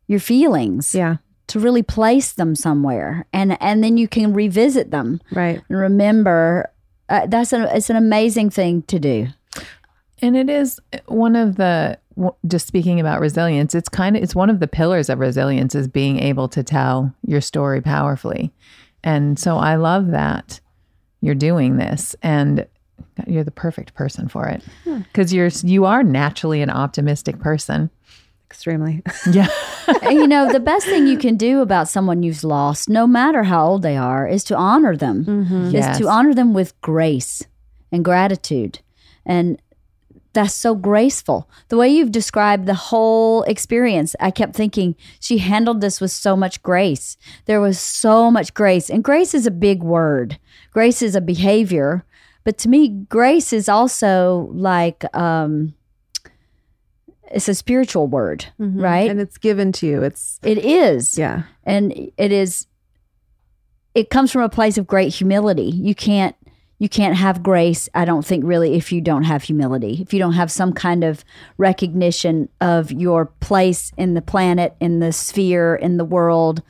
[0.08, 1.18] your feelings, Yeah.
[1.48, 5.62] to really place them somewhere, and and then you can revisit them Right.
[5.70, 6.70] and remember.
[7.08, 9.28] Uh, that's an it's an amazing thing to do.
[10.22, 12.09] And it is one of the w-
[12.48, 13.74] just speaking about resilience.
[13.76, 17.14] It's kind of it's one of the pillars of resilience is being able to tell
[17.26, 18.52] your story powerfully.
[19.04, 20.60] And so I love that
[21.22, 22.66] you're doing this and
[23.28, 24.64] you're the perfect person for it.
[25.14, 27.90] Cuz you're you are naturally an optimistic person.
[28.50, 29.04] Extremely.
[29.32, 29.48] Yeah.
[30.04, 33.44] And, you know, the best thing you can do about someone you've lost, no matter
[33.44, 35.26] how old they are, is to honor them.
[35.26, 35.66] Mm-hmm.
[35.68, 35.98] Is Yes.
[35.98, 37.44] to honor them with grace
[37.92, 38.80] and gratitude,
[39.26, 39.60] and
[40.34, 41.50] that's so graceful.
[41.70, 46.36] The way you've described the whole experience, I kept thinking she handled this with so
[46.36, 47.18] much grace.
[47.46, 48.90] There was so much grace.
[48.90, 50.40] And grace is a big word.
[50.72, 52.06] Grace is a behavior.
[52.44, 55.74] But to me, grace is also like um
[57.32, 59.10] it's a spiritual word, right?
[59.10, 60.02] And it's given to you.
[60.04, 61.44] It's it is yeah.
[61.64, 62.66] and it is
[63.96, 66.36] it comes from a place of great humility you can't
[66.80, 70.20] you can't have grace i don't think really if you don't have humility if you
[70.20, 71.24] don't have some kind of
[71.58, 76.62] recognition of your place in the planet in the sphere in the world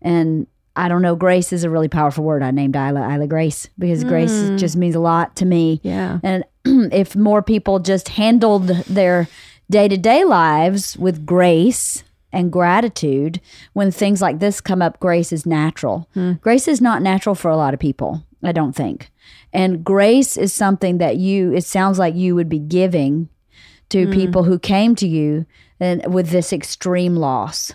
[0.00, 0.46] and
[0.76, 4.04] i don't know grace is a really powerful word i named isla isla grace because
[4.04, 4.56] grace hmm.
[4.56, 6.20] just means a lot to me Yeah.
[6.22, 6.44] and
[6.92, 9.28] if more people just handled their
[9.70, 13.40] day to day lives with grace and gratitude,
[13.72, 16.08] when things like this come up, grace is natural.
[16.12, 16.32] Hmm.
[16.42, 19.10] Grace is not natural for a lot of people, I don't think.
[19.52, 23.28] And grace is something that you, it sounds like you would be giving
[23.90, 24.14] to mm.
[24.14, 25.46] people who came to you
[25.80, 27.72] and with this extreme loss,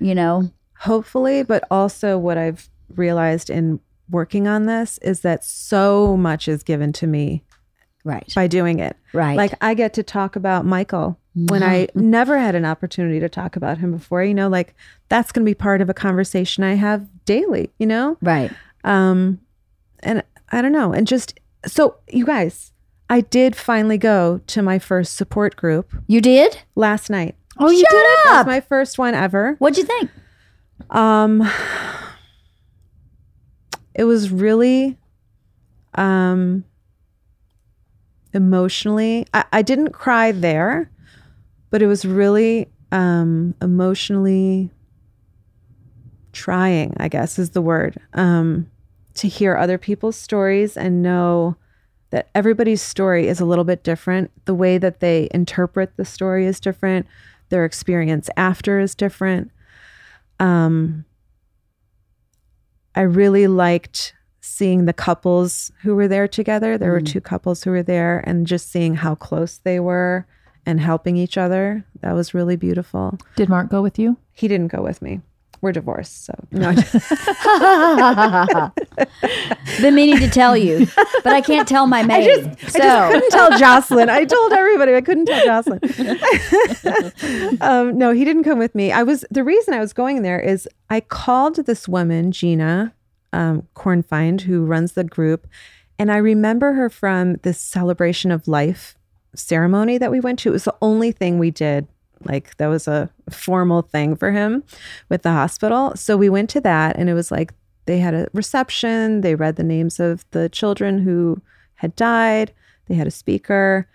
[0.00, 0.50] you know?
[0.80, 3.80] Hopefully, but also what I've realized in
[4.10, 7.42] working on this is that so much is given to me
[8.04, 8.30] Right.
[8.34, 8.96] by doing it.
[9.14, 9.34] Right.
[9.36, 11.98] Like I get to talk about Michael when I mm-hmm.
[11.98, 12.10] Mm-hmm.
[12.10, 14.22] never had an opportunity to talk about him before.
[14.22, 14.74] You know, like
[15.08, 18.18] that's going to be part of a conversation I have daily, you know?
[18.20, 18.52] right.
[18.84, 19.40] Um
[20.00, 20.92] and I don't know.
[20.92, 22.72] And just so you guys,
[23.10, 26.58] I did finally go to my first support group You did?
[26.74, 27.34] last night.
[27.58, 28.06] Oh, you Shut did?
[28.32, 28.46] Up.
[28.46, 29.56] was my first one ever.
[29.58, 30.10] What'd you think?
[30.90, 31.48] Um
[33.94, 34.98] it was really
[35.94, 36.64] um
[38.32, 40.90] emotionally I, I didn't cry there,
[41.70, 44.70] but it was really um emotionally
[46.32, 47.96] trying, I guess is the word.
[48.14, 48.70] Um
[49.14, 51.56] to hear other people's stories and know
[52.10, 54.30] that everybody's story is a little bit different.
[54.44, 57.06] The way that they interpret the story is different.
[57.48, 59.50] Their experience after is different.
[60.38, 61.04] Um,
[62.94, 66.76] I really liked seeing the couples who were there together.
[66.76, 70.26] There were two couples who were there, and just seeing how close they were
[70.66, 71.84] and helping each other.
[72.00, 73.18] That was really beautiful.
[73.36, 74.18] Did Mark go with you?
[74.32, 75.20] He didn't go with me.
[75.64, 76.74] We're divorced, so no.
[79.80, 80.86] Been meaning to tell you,
[81.22, 82.60] but I can't tell my maid.
[82.68, 84.10] so I couldn't tell Jocelyn.
[84.10, 85.80] I told everybody I couldn't tell Jocelyn.
[87.62, 88.92] um, no, he didn't come with me.
[88.92, 92.92] I was the reason I was going there is I called this woman Gina
[93.32, 95.46] um, Cornfind who runs the group,
[95.98, 98.98] and I remember her from this celebration of life
[99.34, 100.50] ceremony that we went to.
[100.50, 101.88] It was the only thing we did.
[102.26, 104.62] Like that was a formal thing for him
[105.08, 105.94] with the hospital.
[105.96, 107.52] So we went to that, and it was like
[107.86, 109.20] they had a reception.
[109.20, 111.40] They read the names of the children who
[111.74, 112.52] had died.
[112.86, 113.88] They had a speaker.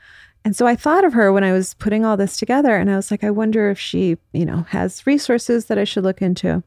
[0.45, 2.95] And so I thought of her when I was putting all this together and I
[2.95, 6.63] was like, I wonder if she, you know, has resources that I should look into.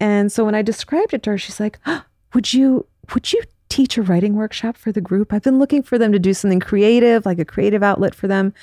[0.00, 3.42] And so when I described it to her, she's like, "Oh, would you, would you
[3.68, 5.32] teach a writing workshop for the group?
[5.32, 8.54] I've been looking for them to do something creative, like a creative outlet for them.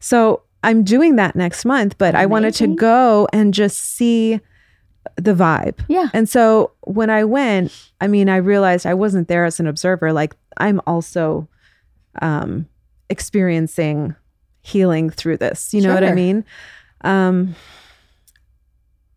[0.00, 4.40] So I'm doing that next month, but I wanted to go and just see
[5.16, 5.78] the vibe.
[5.88, 6.08] Yeah.
[6.12, 10.12] And so when I went, I mean, I realized I wasn't there as an observer.
[10.12, 11.48] Like I'm also
[12.20, 12.68] um,
[13.08, 14.14] experiencing
[14.62, 15.72] healing through this.
[15.72, 16.44] You know what I mean?
[17.02, 17.54] Um,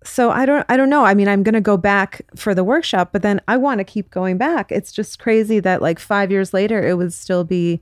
[0.04, 1.06] so I don't, I don't know.
[1.06, 3.84] I mean, I'm going to go back for the workshop, but then I want to
[3.84, 4.72] keep going back.
[4.72, 7.82] It's just crazy that like five years later, it would still be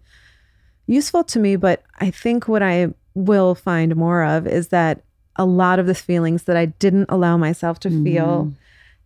[0.87, 1.55] useful to me.
[1.55, 5.01] But I think what I will find more of is that
[5.35, 8.53] a lot of the feelings that I didn't allow myself to feel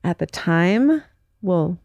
[0.04, 1.04] at the time
[1.42, 1.78] will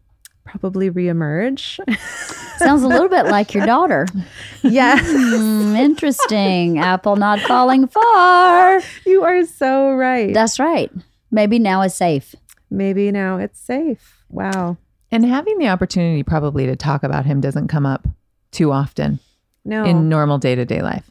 [0.43, 1.79] probably reemerge.
[2.57, 4.07] sounds a little bit like your daughter.
[4.63, 6.79] yes, Hmm, interesting.
[6.79, 8.81] Apple not falling far.
[9.05, 10.33] you are so right.
[10.33, 10.91] That's right.
[11.31, 12.33] Maybe now it's safe.
[12.71, 14.23] Maybe now it's safe.
[14.29, 14.77] Wow.
[15.11, 18.07] And having the opportunity probably to talk about him doesn't come up
[18.51, 19.19] too often
[19.65, 19.85] No.
[19.85, 21.09] in normal day to day life.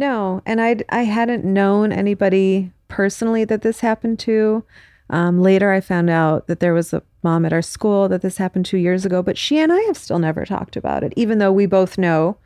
[0.00, 4.64] No, and I I hadn't known anybody personally that this happened to.
[5.10, 8.38] Um, later, I found out that there was a mom at our school that this
[8.38, 11.36] happened two years ago, but she and I have still never talked about it, even
[11.36, 12.38] though we both know.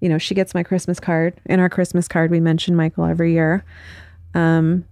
[0.00, 1.38] You know, she gets my Christmas card.
[1.44, 3.66] In our Christmas card, we mention Michael every year.
[4.32, 4.86] Um,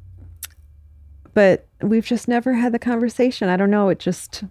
[1.33, 3.49] but we've just never had the conversation.
[3.49, 3.89] I don't know.
[3.89, 4.45] It just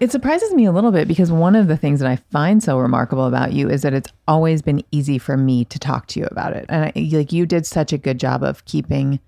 [0.00, 2.78] It surprises me a little bit because one of the things that I find so
[2.78, 6.26] remarkable about you is that it's always been easy for me to talk to you
[6.30, 6.66] about it.
[6.68, 9.18] And I, like you did such a good job of keeping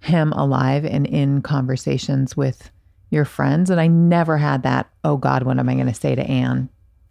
[0.00, 2.70] him alive and in conversations with
[3.10, 3.70] your friends.
[3.70, 6.68] And I never had that, oh God, what am I going to say to Ann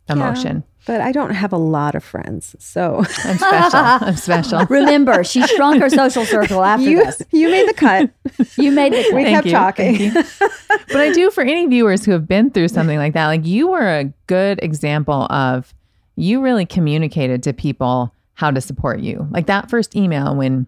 [0.09, 0.63] emotion.
[0.85, 2.55] But I don't have a lot of friends.
[2.59, 3.79] So I'm special.
[3.79, 4.65] I'm special.
[4.69, 7.21] Remember, she shrunk her social circle after you, this.
[7.31, 8.09] you made the cut.
[8.57, 9.51] You made the We Thank kept you.
[9.53, 10.11] talking.
[10.11, 10.49] Thank you.
[10.87, 13.27] but I do for any viewers who have been through something like that.
[13.27, 15.73] Like you were a good example of
[16.15, 19.27] you really communicated to people how to support you.
[19.31, 20.67] Like that first email when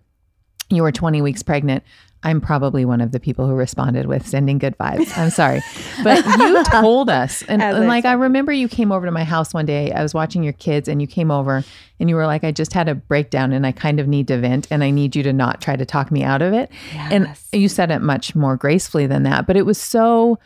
[0.70, 1.84] you were 20 weeks pregnant.
[2.26, 5.15] I'm probably one of the people who responded with sending good vibes.
[5.15, 5.61] I'm sorry.
[6.03, 7.43] But you told us.
[7.43, 9.91] And, and like, I remember you came over to my house one day.
[9.91, 11.63] I was watching your kids and you came over
[11.99, 14.39] and you were like, I just had a breakdown and I kind of need to
[14.39, 16.71] vent and I need you to not try to talk me out of it.
[17.11, 19.45] And you said it much more gracefully than that.
[19.45, 20.39] But it was so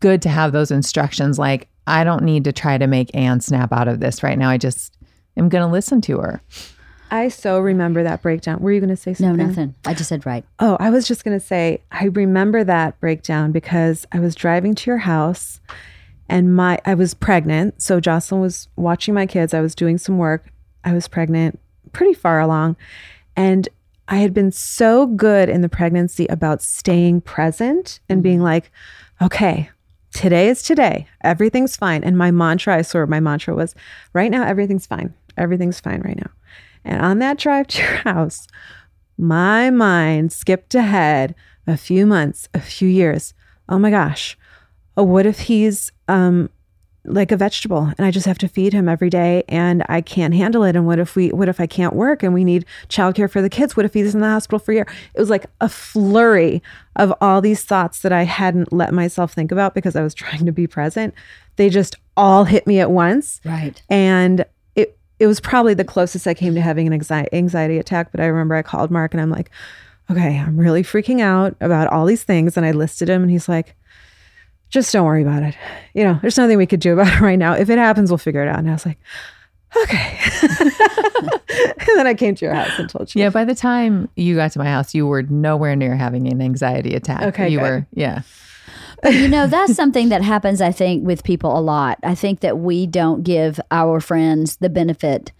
[0.00, 3.74] good to have those instructions like, I don't need to try to make Ann snap
[3.74, 4.48] out of this right now.
[4.48, 4.96] I just
[5.36, 6.42] am going to listen to her.
[7.10, 8.60] I so remember that breakdown.
[8.60, 9.36] Were you going to say something?
[9.36, 9.74] No, nothing.
[9.84, 10.44] I just said right.
[10.58, 14.74] Oh, I was just going to say, I remember that breakdown because I was driving
[14.74, 15.60] to your house
[16.28, 17.80] and my I was pregnant.
[17.80, 19.54] So Jocelyn was watching my kids.
[19.54, 20.50] I was doing some work.
[20.84, 21.60] I was pregnant,
[21.92, 22.76] pretty far along.
[23.36, 23.68] And
[24.08, 28.44] I had been so good in the pregnancy about staying present and being mm-hmm.
[28.44, 28.70] like,
[29.20, 29.70] okay,
[30.12, 31.08] today is today.
[31.22, 32.04] Everything's fine.
[32.04, 33.74] And my mantra, I swear my mantra was,
[34.12, 35.12] right now, everything's fine.
[35.36, 36.30] Everything's fine right now.
[36.86, 38.46] And on that drive to your house,
[39.18, 41.34] my mind skipped ahead
[41.66, 43.34] a few months, a few years.
[43.68, 44.38] Oh my gosh.
[44.96, 46.48] Oh, what if he's um
[47.08, 50.34] like a vegetable and I just have to feed him every day and I can't
[50.34, 50.74] handle it?
[50.76, 53.48] And what if we what if I can't work and we need childcare for the
[53.50, 53.76] kids?
[53.76, 54.86] What if he's in the hospital for a year?
[55.14, 56.62] It was like a flurry
[56.96, 60.46] of all these thoughts that I hadn't let myself think about because I was trying
[60.46, 61.14] to be present.
[61.56, 63.80] They just all hit me at once Right.
[63.88, 64.44] and
[65.18, 68.10] it was probably the closest I came to having an anxiety anxiety attack.
[68.10, 69.50] But I remember I called Mark and I'm like,
[70.10, 73.48] okay, I'm really freaking out about all these things, and I listed him, and he's
[73.48, 73.74] like,
[74.68, 75.56] just don't worry about it.
[75.94, 77.54] You know, there's nothing we could do about it right now.
[77.54, 78.58] If it happens, we'll figure it out.
[78.58, 78.98] And I was like,
[79.84, 80.18] okay.
[80.42, 83.22] and then I came to your house and told you.
[83.22, 86.40] Yeah, by the time you got to my house, you were nowhere near having an
[86.40, 87.22] anxiety attack.
[87.22, 87.62] Okay, you good.
[87.62, 88.22] were, yeah.
[89.10, 91.98] You know, that's something that happens, I think, with people a lot.
[92.02, 95.32] I think that we don't give our friends the benefit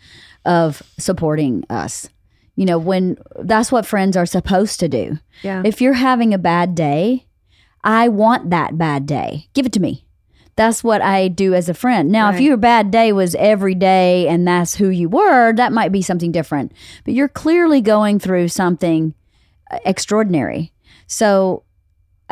[0.45, 2.09] of supporting us.
[2.55, 5.19] You know, when that's what friends are supposed to do.
[5.43, 5.63] Yeah.
[5.65, 7.27] If you're having a bad day,
[7.85, 9.49] I want that bad day.
[9.53, 10.07] Give it to me.
[10.57, 12.11] That's what I do as a friend.
[12.11, 15.93] Now, if your bad day was every day and that's who you were, that might
[15.93, 16.73] be something different.
[17.05, 19.13] But you're clearly going through something
[19.71, 20.73] uh, extraordinary.
[21.07, 21.63] So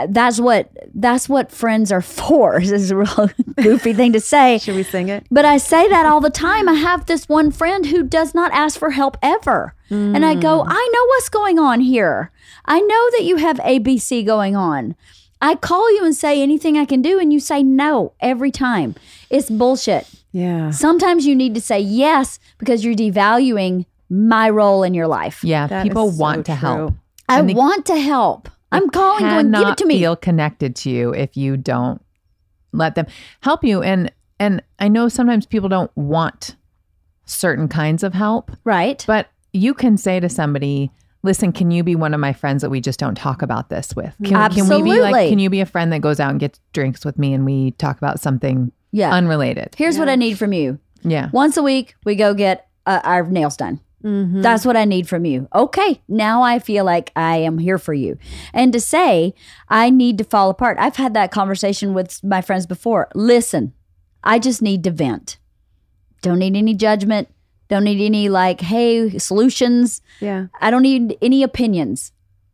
[0.09, 2.61] that's what that's what friends are for.
[2.61, 4.59] This is a real goofy thing to say.
[4.62, 5.26] Should we sing it?
[5.30, 6.68] But I say that all the time.
[6.68, 9.74] I have this one friend who does not ask for help ever.
[9.90, 10.68] And I go, hmm.
[10.68, 12.32] I know what's going on here.
[12.64, 14.97] I know that you have ABC going on.
[15.40, 18.97] I call you and say anything I can do, and you say no every time.
[19.30, 20.09] It's bullshit.
[20.32, 20.70] Yeah.
[20.70, 25.45] Sometimes you need to say yes because you're devaluing my role in your life.
[25.45, 26.61] Yeah, That people is so want to true.
[26.61, 26.95] help.
[27.28, 28.49] I they want to help.
[28.75, 29.99] I'm calling, going, give it to me.
[29.99, 32.01] Feel connected to you if you don't
[32.72, 33.07] let them
[33.41, 33.83] help you.
[33.83, 36.57] And and I know sometimes people don't want
[37.25, 39.03] certain kinds of help, right.
[39.07, 40.91] but you can say to somebody,
[41.22, 43.95] "Listen, can you be one of my friends that we just don't talk about this
[43.95, 44.14] with?
[44.25, 44.99] Can, can we be Absolutely.
[45.01, 45.29] like?
[45.29, 47.70] Can you be a friend that goes out and gets drinks with me and we
[47.72, 49.12] talk about something Yeah.
[49.14, 49.75] unrelated?
[49.79, 50.79] Here's what I need from you.
[51.07, 53.79] Yeah, Once a week, we go get uh, our nails done.
[54.05, 54.42] Mm-hmm.
[54.42, 55.48] That's what I need from you.
[55.55, 58.18] Okay, now I feel like I am here for you.
[58.52, 59.34] And to say,
[59.68, 60.76] I need to fall apart.
[60.78, 63.09] I've had that conversation with my friends before.
[63.14, 63.72] Listen,
[64.22, 65.38] I just need to vent.
[66.20, 67.28] Don't need any judgment.
[67.68, 70.02] Don't need any, like, hey, solutions.
[70.20, 70.48] Yeah.
[70.61, 72.12] I don't need any opinions.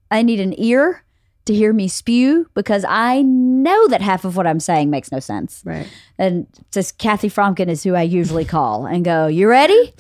[0.09, 1.05] I need an ear
[1.47, 5.21] to hear me spew because I know that half of what I'm saying makes no
[5.21, 5.63] sense.
[5.65, 5.89] Right.
[6.19, 9.95] And just Kathy Fromkin is who I usually call and go, You ready?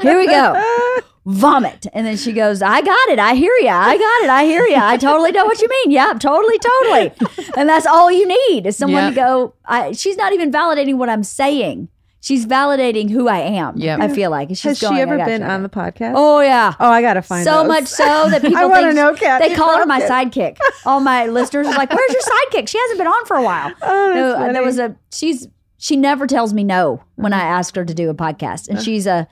[0.00, 1.00] Here we go.
[1.26, 1.86] Vomit.
[1.92, 3.18] And then she goes, I got it.
[3.18, 3.68] I hear you.
[3.68, 4.30] I got it.
[4.30, 4.76] I hear you.
[4.76, 5.90] I totally know what you mean.
[5.90, 7.12] Yeah, totally, totally.
[7.56, 11.08] And that's all you need is someone to go, I, she's not even validating what
[11.08, 11.88] I'm saying.
[12.26, 13.76] She's validating who I am.
[13.76, 14.48] Yeah, I feel like.
[14.48, 16.14] She's Has going, she "I ever been you." on the podcast?
[16.16, 16.74] Oh, yeah.
[16.80, 17.68] Oh, I gotta find so those.
[17.68, 19.14] much so that people I want to know.
[19.14, 20.32] Kathy they call her my Fromkin.
[20.32, 20.56] sidekick.
[20.84, 22.66] All my listeners are like, "Where's your sidekick?
[22.68, 25.46] She hasn't been on for a while." Oh, that's No, uh, there was a she's
[25.78, 29.06] she never tells me no when I ask her to do a podcast, and she's
[29.06, 29.28] a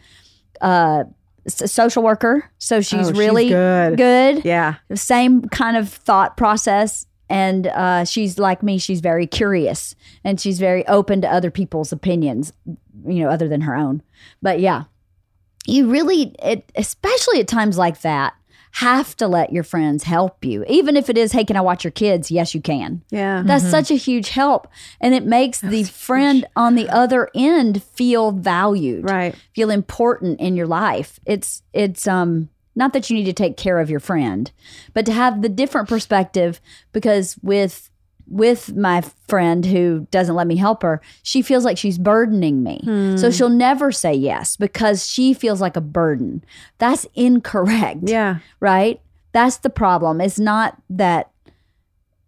[0.61, 1.03] uh,
[1.49, 3.97] social worker, so she's Oh, she's really good.
[3.97, 4.45] good.
[4.45, 4.74] Yeah.
[4.95, 7.07] Same kind of thought process.
[7.30, 8.76] And uh, she's like me.
[8.78, 12.53] She's very curious, and she's very open to other people's opinions,
[13.07, 14.02] you know, other than her own.
[14.42, 14.84] But yeah,
[15.66, 18.34] you really, it, especially at times like that,
[18.78, 20.64] have to let your friends help you.
[20.68, 22.28] Even if it is, hey, can I watch your kids?
[22.30, 23.02] Yes, you can.
[23.11, 23.42] Yeah.
[23.46, 24.66] That's such a huge help.
[25.00, 29.36] And it makes the friend on the other end feel valued Right.
[29.55, 31.20] feel important in your life.
[31.24, 34.50] It's it's um not that you need to take care of your friend,
[34.92, 36.61] but to have the different perspective
[36.92, 37.90] because with
[38.27, 42.81] with my friend who doesn't let me help her, she feels like she's burdening me.
[42.85, 43.16] Hmm.
[43.16, 46.45] So she'll never say yes because she feels like a burden.
[46.79, 48.39] That's incorrect Yeah.
[48.61, 49.01] right?
[49.33, 50.20] That's the problem.
[50.20, 51.31] It's not that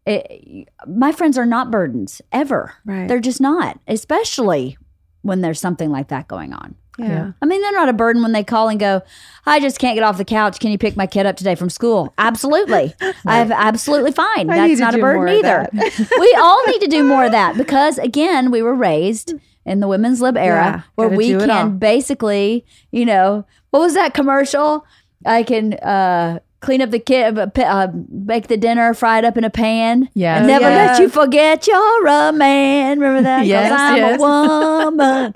[0.07, 2.75] it, my friends are not burdens ever.
[2.85, 3.09] Right.
[3.09, 4.77] They're just not, especially
[5.23, 6.77] when there's something like that going on.
[6.99, 7.33] Yeah.
[7.43, 9.03] I mean, they're not a burden when they call and go,
[9.45, 10.59] I just can't get off the couch.
[10.61, 12.15] Can you pick my kid up today from school?
[12.19, 12.95] Absolutely.
[13.27, 14.49] I'm absolutely fine.
[14.51, 15.69] I That's not a burden either.
[16.21, 19.35] we all need to do more of that because, again, we were raised
[19.65, 21.65] in the women's lib era Yeah, where we do it all.
[21.65, 24.87] can basically, you know, what was that commercial?
[25.25, 29.25] I can uh, clean up the kid, uh, p- uh, make the dinner, fry it
[29.25, 30.09] up in a pan.
[30.15, 30.99] Yeah, never Yes.
[30.99, 33.01] let you forget you're a man.
[33.01, 33.45] Remember that?
[33.47, 34.19] Yes, I'm yes.
[34.21, 35.35] a woman.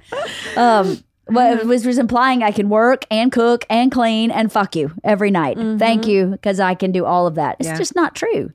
[0.56, 1.04] um,
[1.34, 1.60] well, mm-hmm.
[1.60, 5.30] it was, was implying I can work and cook and clean and fuck you every
[5.30, 5.56] night.
[5.56, 5.78] Mm-hmm.
[5.78, 7.56] Thank you, because I can do all of that.
[7.58, 7.78] It's Yeah.
[7.78, 8.52] just not true.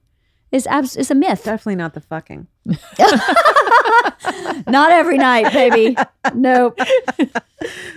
[0.51, 1.43] It's abs- it's a myth.
[1.43, 2.47] Definitely not the fucking.
[4.67, 5.97] not every night, baby.
[6.33, 6.79] nope.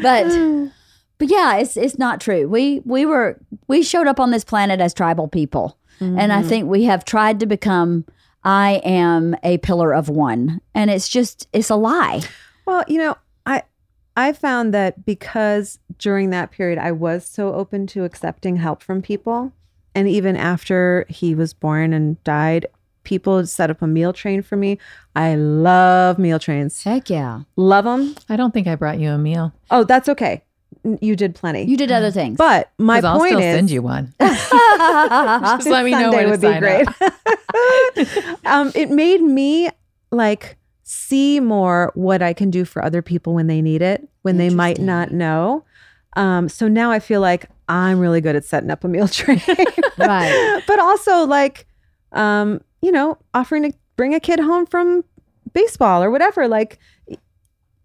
[0.01, 0.71] But
[1.19, 2.49] but yeah, it's it's not true.
[2.49, 5.79] We we were we showed up on this planet as tribal people.
[6.01, 6.49] And I mm-hmm.
[6.49, 8.05] think we have tried to become
[8.45, 10.61] I am a pillar of one.
[10.75, 12.23] And it's just it's a lie.
[12.67, 13.17] Well, you know,
[14.19, 18.83] I I found that because during that period I was so open to accepting help
[18.83, 19.53] from people,
[19.95, 22.67] and even after he was born and died,
[23.05, 24.79] people set up a meal train for me.
[25.17, 26.83] I love meal trains.
[26.83, 27.43] Heck yeah.
[27.57, 28.17] Love them.
[28.29, 29.53] I don't think I brought you a meal.
[29.71, 30.43] Oh, that's okay.
[31.01, 31.63] You did plenty.
[31.65, 32.37] You did other things.
[32.37, 34.13] but my 'Cause I'll point still is, send you one.
[34.21, 36.87] Just let me know Sunday when to would be great.
[38.45, 39.71] um, it made me
[40.11, 40.58] like
[40.91, 44.49] see more what I can do for other people when they need it, when they
[44.49, 45.63] might not know.
[46.17, 49.43] Um, so now I feel like I'm really good at setting up a meal train,
[49.99, 50.63] Right.
[50.67, 51.67] but also like,
[52.13, 55.05] um, you know, offering to bring a kid home from
[55.53, 56.49] baseball or whatever.
[56.49, 56.79] Like,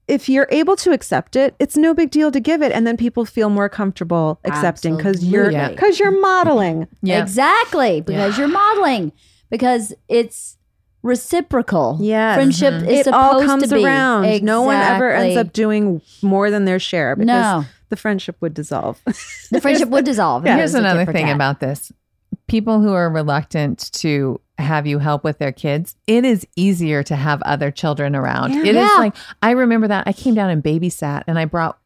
[0.07, 2.95] if you're able to accept it, it's no big deal to give it, and then
[2.95, 5.75] people feel more comfortable accepting because you're Absolutely.
[5.75, 6.87] because you're modeling.
[7.01, 7.21] Yeah.
[7.21, 7.99] Exactly.
[7.99, 9.11] Because you're modeling.
[9.49, 10.57] Because it's
[11.03, 11.97] reciprocal.
[12.01, 12.89] Yeah, Friendship mm-hmm.
[12.89, 13.85] is it supposed all comes to be.
[13.85, 14.43] around.
[14.43, 17.65] No one ever ends up doing more than their share because No.
[17.89, 18.99] the friendship would dissolve.
[19.51, 20.45] The friendship would dissolve.
[20.45, 20.55] Yeah.
[20.57, 21.35] Here's another thing tat.
[21.35, 21.91] about this.
[22.47, 27.15] People who are reluctant to have you help with their kids, it is easier to
[27.15, 28.51] have other children around.
[28.53, 28.95] It is Yeah.
[28.97, 31.77] like I remember that I came down and babysat and I brought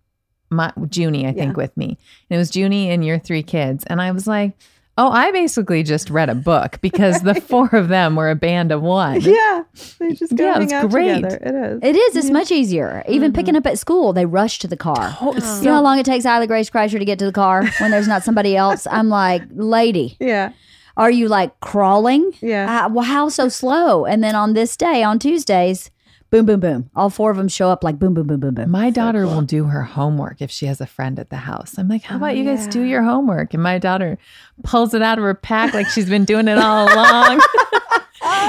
[0.49, 1.61] my Junie, I think, Yeah.
[1.63, 1.97] with me.
[2.30, 3.84] And it was Junie and your three kids.
[3.88, 4.53] And I was like,
[4.98, 8.72] oh, I basically just read a book because the four of them were a band
[8.72, 9.22] of one.
[9.22, 9.64] yeah,
[10.00, 11.16] they just go Yeah, hang it's out great.
[11.16, 11.38] together.
[11.41, 11.80] It is.
[11.84, 12.16] It is.
[12.16, 13.04] It's much easier.
[13.08, 15.18] Even picking up at school, they rush to the car.
[15.22, 17.66] Oh, You know how long it takes Ila Grace Kreischer to get to the car
[17.80, 18.88] when there's not somebody else?
[18.89, 20.54] I'm like, lady, yeah,
[20.95, 22.34] are you like crawling?
[22.41, 22.86] Yeah.
[22.86, 24.06] Uh, well, how so slow?
[24.06, 25.91] And then on this day, on Tuesdays,
[26.30, 26.90] boom, boom, boom.
[26.96, 28.70] All four of them show up like boom, boom, boom, boom, boom.
[28.72, 31.78] My daughter will do her homework if she has a friend at the house.
[31.78, 33.54] I'm like, how oh, about you guys do your homework?
[33.54, 34.18] And my daughter
[34.64, 37.42] pulls it out of her pack like she's been doing it all along.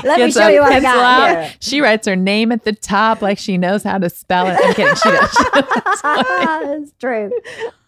[0.04, 1.42] Let me Gets show a you what I pencil got out.
[1.44, 1.54] here.
[1.60, 4.58] She writes her name at the top like she knows how to spell it.
[4.62, 4.94] I'm kidding.
[4.94, 5.36] She does.
[6.02, 7.30] That's true.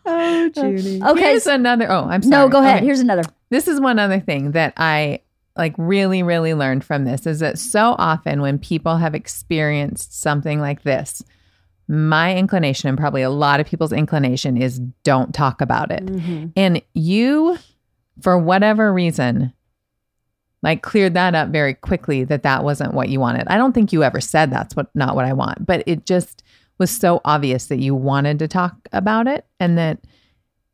[0.07, 1.03] Oh, Judy.
[1.03, 1.21] Okay.
[1.21, 1.91] Here's another.
[1.91, 2.31] Oh, I'm sorry.
[2.31, 2.79] no, go ahead.
[2.79, 2.87] Okay.
[2.87, 3.23] Here's another.
[3.51, 5.21] This is one other thing that I
[5.61, 10.59] like really, really learned from this is that so often when people have experienced something
[10.59, 11.23] like this,
[11.87, 16.07] my inclination and probably a lot of people's inclination is don't talk about it.
[16.07, 16.47] Mm-hmm.
[16.57, 17.59] And you,
[18.23, 19.53] for whatever reason,
[20.63, 23.47] like cleared that up very quickly that that wasn't what you wanted.
[23.49, 26.43] I don't think you ever said that's what not what I want, but it just
[26.79, 29.99] was so obvious that you wanted to talk about it and that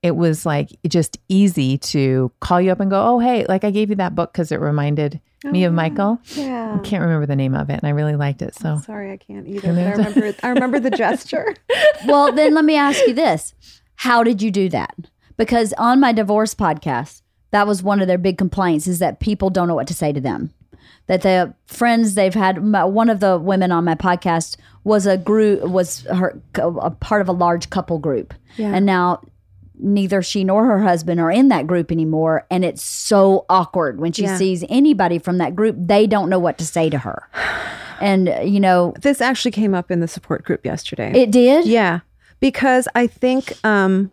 [0.02, 3.70] it was like just easy to call you up and go, "Oh, hey, like I
[3.70, 6.76] gave you that book cuz it reminded oh, me of Michael." Yeah.
[6.78, 8.54] I can't remember the name of it and I really liked it.
[8.54, 9.72] So Sorry, I can't either.
[9.72, 10.34] But I remember.
[10.42, 11.54] I remember the gesture.
[12.06, 13.54] Well, then let me ask you this.
[13.96, 14.94] How did you do that?
[15.36, 19.50] Because on my divorce podcast, that was one of their big complaints is that people
[19.50, 20.52] don't know what to say to them.
[21.06, 25.62] That the friends they've had, one of the women on my podcast was a group,
[25.62, 28.74] was her a part of a large couple group, Yeah.
[28.74, 29.20] and now
[29.78, 34.12] neither she nor her husband are in that group anymore, and it's so awkward when
[34.12, 34.36] she Yeah.
[34.36, 35.76] sees anybody from that group.
[35.78, 37.28] They don't know what to say to her,
[38.00, 41.12] and you know this actually came up in the support group yesterday.
[41.14, 41.66] it did.
[41.66, 42.00] Yeah,
[42.40, 44.10] because I think um,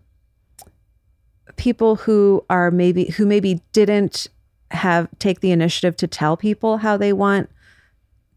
[1.56, 4.28] people who are maybe who maybe didn't
[4.72, 7.50] have take the initiative to tell people how they want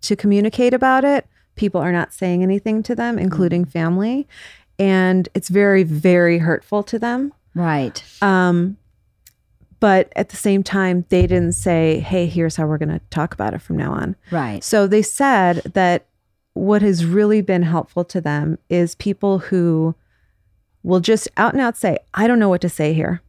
[0.02, 4.28] to communicate about it people are not saying anything to them including family
[4.78, 8.02] and it's very very hurtful to them Right.
[8.22, 8.76] um
[9.80, 13.34] but at the same time they didn't say hey here's how we're going to talk
[13.34, 14.62] about it from now on Right.
[14.64, 16.06] so they said that
[16.54, 19.94] what has really been helpful to them is people who
[20.82, 23.20] will just out and out say, I don't know what to say here.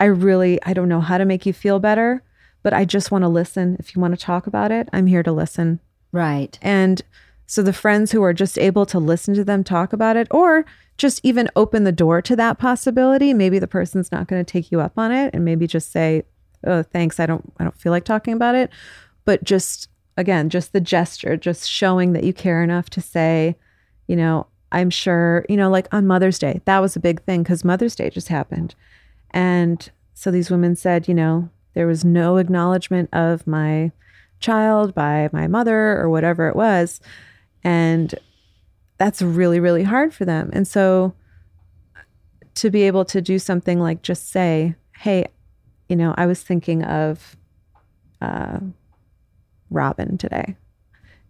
[0.00, 2.22] I really, I don't know how to make you feel better,
[2.62, 3.76] but I just want to listen.
[3.78, 5.80] If you want to talk about it, I'm here to listen.
[6.12, 6.58] Right.
[6.60, 7.00] And
[7.46, 10.64] so the friends who are just able to listen to them talk about it or
[10.96, 14.70] just even open the door to that possibility, maybe the person's not going to take
[14.70, 16.22] you up on it and maybe just say,
[16.64, 18.70] "Oh, thanks, I don't I don't feel like talking about it."
[19.24, 23.56] But just again, just the gesture, just showing that you care enough to say,
[24.06, 27.44] you know, I'm sure, you know, like on Mother's Day, that was a big thing
[27.44, 28.74] cuz Mother's Day just happened.
[29.30, 33.90] And so these women said, you know, there was no acknowledgement of my
[34.40, 37.00] child by my mother or whatever it was.
[37.64, 38.14] And
[38.98, 40.50] that's really, really hard for them.
[40.52, 41.14] And so
[42.54, 45.26] to be able to do something like just say, hey,
[45.88, 47.36] you know, I was thinking of
[48.20, 48.60] uh,
[49.70, 50.56] Robin today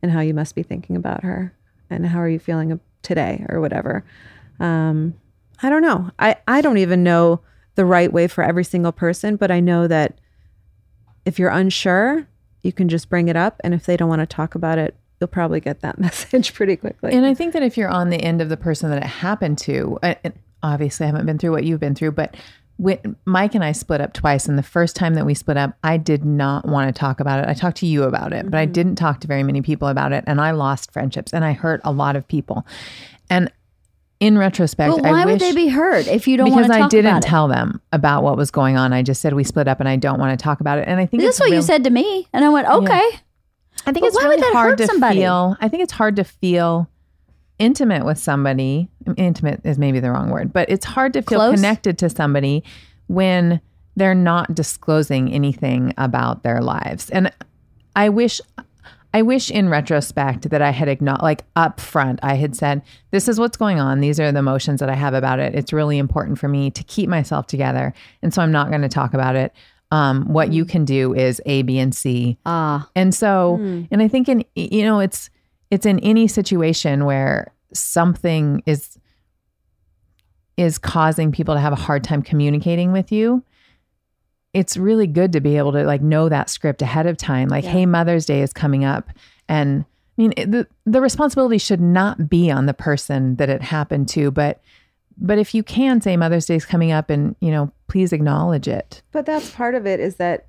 [0.02, 1.54] and how you must be thinking about her
[1.88, 4.04] and how are you feeling today or whatever.
[4.60, 5.14] Um,
[5.62, 6.10] I don't know.
[6.18, 7.40] I, I don't even know
[7.74, 10.18] the right way for every single person, but I know that
[11.24, 12.26] if you're unsure,
[12.62, 13.60] you can just bring it up.
[13.64, 14.94] And if they don't want to talk about it,
[15.24, 17.12] you'll probably get that message pretty quickly.
[17.12, 19.56] And I think that if you're on the end of the person that it happened
[19.58, 22.36] to, uh, and obviously I haven't been through what you've been through, but
[22.76, 25.78] when Mike and I split up twice, and the first time that we split up,
[25.84, 27.48] I did not want to talk about it.
[27.48, 30.12] I talked to you about it, but I didn't talk to very many people about
[30.12, 32.66] it, and I lost friendships, and I hurt a lot of people.
[33.30, 33.50] And
[34.18, 36.88] in retrospect, But why I would they be hurt if you don't because talk I
[36.88, 38.92] didn't tell them about what was going on.
[38.92, 40.88] I just said we split up, and I don't want to talk about it.
[40.88, 43.08] And I think That's it's what you said to me, and I went, okay.
[43.86, 45.20] I think But it's really hard to somebody?
[45.20, 45.56] feel.
[45.60, 46.88] I think it's hard to feel
[47.58, 48.88] intimate with somebody.
[49.16, 51.54] Intimate is maybe the wrong word, but it's hard to feel Close?
[51.54, 52.64] connected to somebody
[53.06, 53.60] when
[53.96, 57.10] they're not disclosing anything about their lives.
[57.10, 57.30] And
[57.94, 58.40] I wish
[59.12, 62.82] I wish in retrospect that I had acknowledged, like up front, I had said,
[63.12, 64.00] this is what's going on.
[64.00, 65.54] These are the emotions that I have about it.
[65.54, 67.94] It's really important for me to keep myself together.
[68.22, 69.52] And so I'm not going to talk about it.
[69.94, 72.36] Um, what you can do is A, B, and C.
[72.44, 73.56] Ah, And so,
[73.92, 75.30] and I think in you know, it's
[75.70, 78.98] it's in any situation where something is
[80.56, 83.44] is causing people to have a hard time communicating with you.
[84.52, 87.48] It's really good to be able to like know that script ahead of time.
[87.48, 89.10] Like, hey, Mother's Day is coming up,
[89.48, 89.84] and
[90.18, 94.08] I mean it, the the responsibility should not be on the person that it happened
[94.10, 94.60] to, but
[95.16, 98.66] but if you can say Mother's Day is coming up, and you know, please acknowledge
[98.66, 99.02] it.
[99.12, 100.46] But that's part of it is that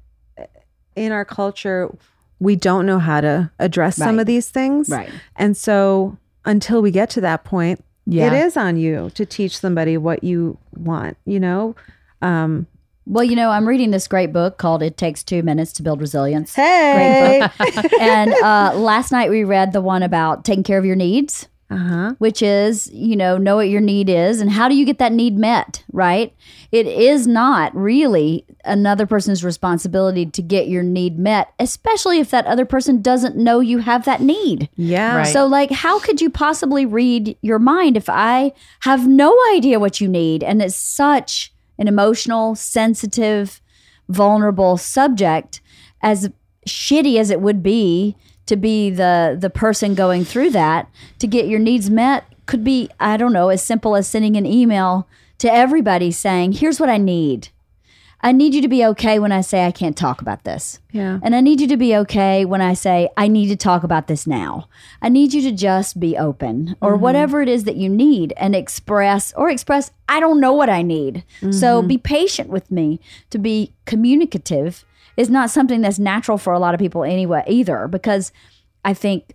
[0.95, 1.95] in our culture,
[2.39, 4.89] we don't know how to address some of these things.
[4.89, 5.11] right.
[5.35, 8.33] And so until we get to that point, Yeah.
[8.33, 11.75] it is on you to teach somebody what you want, you know?
[12.23, 12.65] Um,
[13.05, 16.01] Well, you know, I'm reading this great book called "It Takes Two Minutes to Build
[16.01, 17.47] Resilience." hey.
[18.01, 22.13] and uh, last night we read the one about taking care of your needs, uh-huh.
[22.19, 25.11] which is, you know, know what your need is and how do you get that
[25.11, 26.33] need met, right?
[26.71, 32.45] It is not really another person's responsibility to get your need met, especially if that
[32.45, 34.69] other person doesn't know you have that need.
[34.75, 35.17] Yeah.
[35.17, 35.27] Right.
[35.27, 39.99] So, like, how could you possibly read your mind if I have no idea what
[39.99, 40.43] you need?
[40.43, 43.59] And it's such an emotional, sensitive,
[44.07, 45.61] vulnerable subject.
[46.01, 46.29] As
[46.67, 48.15] shitty as it would be
[48.45, 50.89] to be the the person going through that
[51.19, 54.45] to get your needs met could be I don't know as simple as sending an
[54.45, 55.07] email
[55.39, 57.49] to everybody saying, "Here's what I need."
[58.25, 60.79] I need you to be okay when I say I can't talk about this.
[60.91, 61.19] Yeah.
[61.21, 64.07] And I need you to be okay when I say, I need to talk about
[64.07, 64.67] this now.
[64.99, 67.03] I need you to just be open or mm-hmm.
[67.03, 70.81] whatever it is that you need and express or express, I don't know what I
[70.81, 71.23] need.
[71.51, 71.87] So mm-hmm.
[71.87, 72.99] be patient with me.
[73.29, 74.85] To be communicative
[75.17, 78.31] is not something that's natural for a lot of people anyway, either, because
[78.83, 79.33] I think,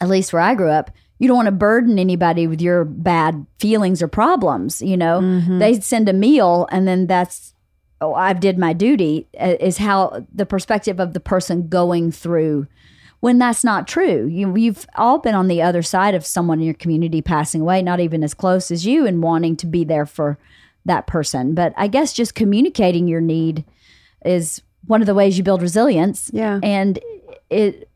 [0.00, 3.46] at least where I grew up, you don't want to burden anybody with your bad
[3.58, 4.82] feelings or problems.
[4.82, 5.20] You know,
[5.58, 7.54] they send a meal and then that's
[8.00, 12.66] oh, I did my duty uh, is how the perspective of the person going through
[13.20, 14.26] when that's not true.
[14.26, 17.82] You, you've all been on the other side of someone in your community passing away,
[17.82, 20.38] not even as close as you, and wanting to be there for
[20.84, 21.54] that person.
[21.54, 23.64] But I guess just communicating your need
[24.24, 26.30] is one of the ways you build resilience.
[26.32, 26.60] Yeah.
[26.62, 26.98] And
[27.50, 27.88] it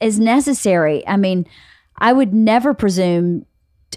[0.00, 1.06] is necessary.
[1.06, 1.46] I mean,
[1.98, 3.46] I would never presume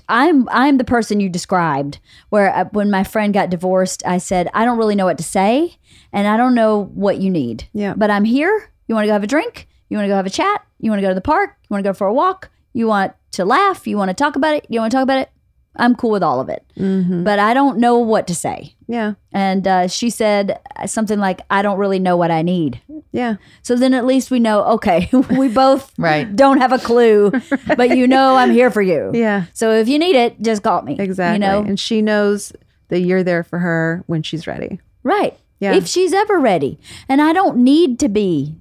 [0.10, 2.00] I'm I'm the person you described.
[2.30, 5.24] Where uh, when my friend got divorced, I said I don't really know what to
[5.24, 5.78] say,
[6.14, 7.68] and I don't know what you need.
[7.74, 7.94] Yeah.
[7.96, 8.72] But I'm here.
[8.88, 9.68] You want to go have a drink?
[9.90, 10.66] You want to go have a chat?
[10.80, 11.58] You want to go to the park?
[11.64, 12.50] You want to go for a walk?
[12.74, 13.88] You want to laugh?
[13.88, 14.66] You want to talk about it?
[14.70, 15.30] You want to talk about it?
[15.78, 17.24] I'm cool with all of it, Mm-hmm.
[17.24, 18.76] but I don't know what to say.
[18.88, 19.14] Yeah.
[19.32, 22.82] And uh, she said something like, "I don't really know what I need."
[23.12, 23.36] Yeah.
[23.62, 24.64] So then at least we know.
[24.64, 26.34] Okay, we both Right.
[26.36, 27.32] don't have a clue,
[27.78, 29.12] but you know I'm here for you.
[29.14, 29.46] Yeah.
[29.54, 30.96] So if you need it, just call me.
[31.00, 31.36] Exactly.
[31.36, 32.54] You know, And she knows
[32.90, 34.80] that you're there for her when she's ready.
[35.04, 35.38] right?
[35.60, 35.74] Yeah.
[35.74, 36.80] If she's ever ready,
[37.10, 38.56] and I don't need to be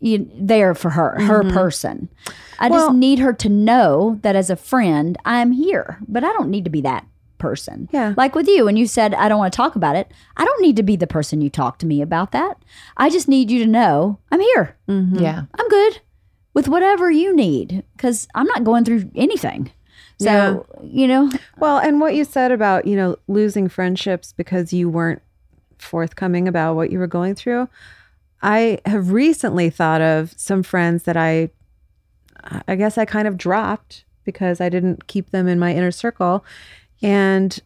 [0.00, 2.08] you, there for her, her person.
[2.60, 2.74] I Mm-hmm.
[2.74, 5.98] Well- just need her to know that as a friend, I'm here.
[6.06, 7.06] But I don't need to be that
[7.38, 7.88] person.
[7.90, 8.12] Yeah.
[8.18, 10.60] Like with you, when you said I don't want to talk about it, I don't
[10.60, 12.58] need to be the person you talk to me about that.
[12.98, 14.76] I just need you to know I'm here.
[14.86, 15.44] Yeah.
[15.58, 16.00] I'm good
[16.52, 19.70] with whatever you need because I'm not going through anything.
[20.18, 24.90] So, you know, Well, and what you said about, you know, losing friendships because you
[24.90, 25.22] weren't
[25.78, 27.70] forthcoming about what you were going through.
[28.42, 31.48] I have recently thought of some friends that I
[32.68, 36.44] I guess I kind of dropped because I didn't keep them in my inner circle.
[37.02, 37.58] And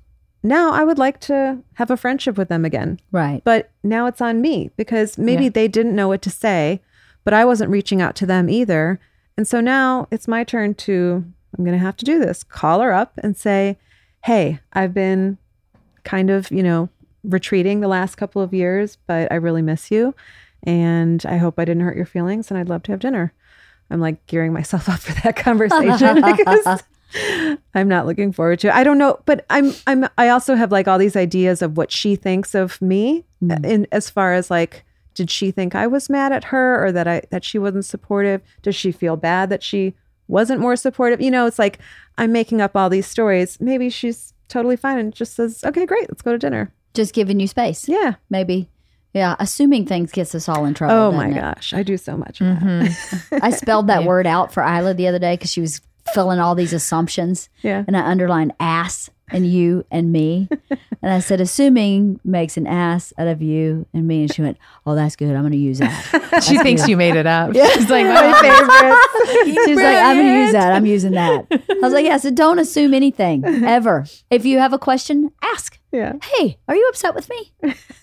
[0.42, 3.00] now I would like to have a friendship with them again.
[3.12, 3.42] right.
[3.44, 5.50] But now it's on me because maybe Yeah.
[5.50, 6.80] they didn't know what to say,
[7.24, 9.00] but I wasn't reaching out to them either.
[9.36, 11.24] And so now it's my turn to,
[11.56, 13.78] I'm going to have to do this call her up and say,
[14.24, 15.38] Hey, I've been
[16.04, 16.88] kind of, you know,
[17.24, 20.14] retreating the last couple of years, but I really miss you.
[20.62, 23.32] And I hope I didn't hurt your feelings and I'd love to have dinner.
[23.90, 26.82] I'm like gearing myself up for that conversation because
[27.74, 28.74] I'm not looking forward to it.
[28.74, 31.92] I don't know, but I'm I'm I also have like all these ideas of what
[31.92, 33.66] she thinks of me uh, mm.
[33.66, 34.84] in as far as like
[35.14, 38.42] did she think I was mad at her or that I that she wasn't supportive?
[38.62, 39.94] Does she feel bad that she
[40.28, 41.20] wasn't more supportive?
[41.20, 41.78] You know, it's like
[42.18, 43.60] I'm making up all these stories.
[43.60, 47.40] Maybe she's totally fine and just says, "Okay, great, let's go to dinner." Just giving
[47.40, 47.88] you space.
[47.88, 48.14] Yeah.
[48.30, 48.68] Maybe.
[49.14, 49.36] Yeah.
[49.38, 50.94] Assuming things gets us all in trouble.
[50.94, 51.34] Oh my it?
[51.34, 52.40] gosh, I do so much.
[52.40, 52.62] Of that.
[52.62, 53.38] Mm-hmm.
[53.42, 55.80] I spelled that word out for Ila the other day because she was
[56.12, 57.48] filling all these assumptions.
[57.62, 57.84] Yeah.
[57.86, 60.48] And I underlined ass and you and me.
[60.70, 64.22] and I said, assuming makes an ass out of you and me.
[64.22, 65.34] And she went, oh, that's good.
[65.34, 66.20] I'm going to use that.
[66.42, 67.54] She thinks you made it up.
[67.54, 70.72] She's like, oh, She's like, I'm going to use that.
[70.72, 71.46] I'm using that.
[71.50, 74.04] I was like, yeah, so don't assume anything ever.
[74.30, 75.78] If you have a question, ask.
[75.92, 76.14] Yeah.
[76.22, 77.52] Hey, are you upset with me?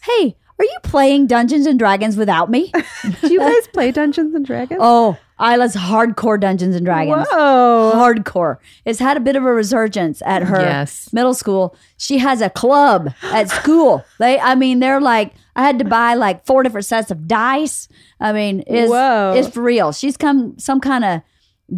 [0.03, 2.71] Hey, are you playing Dungeons and Dragons without me?
[3.21, 4.79] Do you guys play Dungeons and Dragons?
[4.81, 7.25] Oh, Ila's hardcore Dungeons and Dragons.
[7.31, 7.91] Whoa.
[7.95, 8.57] Hardcore.
[8.85, 11.11] It's had a bit of a resurgence at her Yes.
[11.11, 11.75] middle school.
[11.97, 14.05] She has a club at school.
[14.19, 17.88] They, I mean, they're like, I had to buy like four different sets of dice.
[18.19, 19.33] I mean, it's, Whoa.
[19.35, 19.91] it's for real.
[19.93, 21.21] She's come some kind of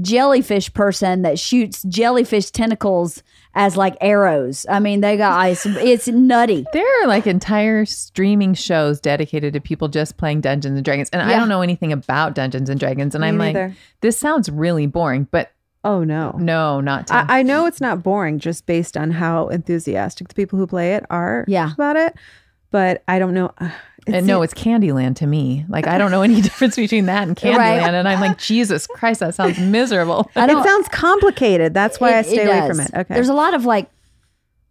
[0.01, 3.23] jellyfish person that shoots jellyfish tentacles
[3.55, 4.65] as like arrows.
[4.69, 5.65] I mean, they got ice.
[5.65, 6.65] It's nutty.
[6.73, 11.09] There are like entire streaming shows dedicated to people just playing Dungeons and Dragons.
[11.11, 13.13] And I don't know anything about Dungeons and Dragons.
[13.15, 15.51] And Me I'm like, this sounds really boring, but
[15.85, 16.31] Oh no.
[16.39, 17.13] no, not to.
[17.15, 20.95] I, I know it's not boring just based on how enthusiastic the people who play
[20.95, 21.73] it are Yeah.
[21.73, 22.15] about it,
[22.71, 23.51] but I don't know.
[24.07, 25.65] And no, it's Candyland to me.
[25.69, 27.57] Like I don't know any difference between that and Candyland.
[27.57, 27.93] Right.
[27.93, 30.29] And I'm like, Jesus Christ, that sounds miserable.
[30.35, 31.73] I it sounds complicated.
[31.73, 32.91] That's why I stay away from it.
[32.93, 33.13] Okay.
[33.13, 33.89] There's a lot of like,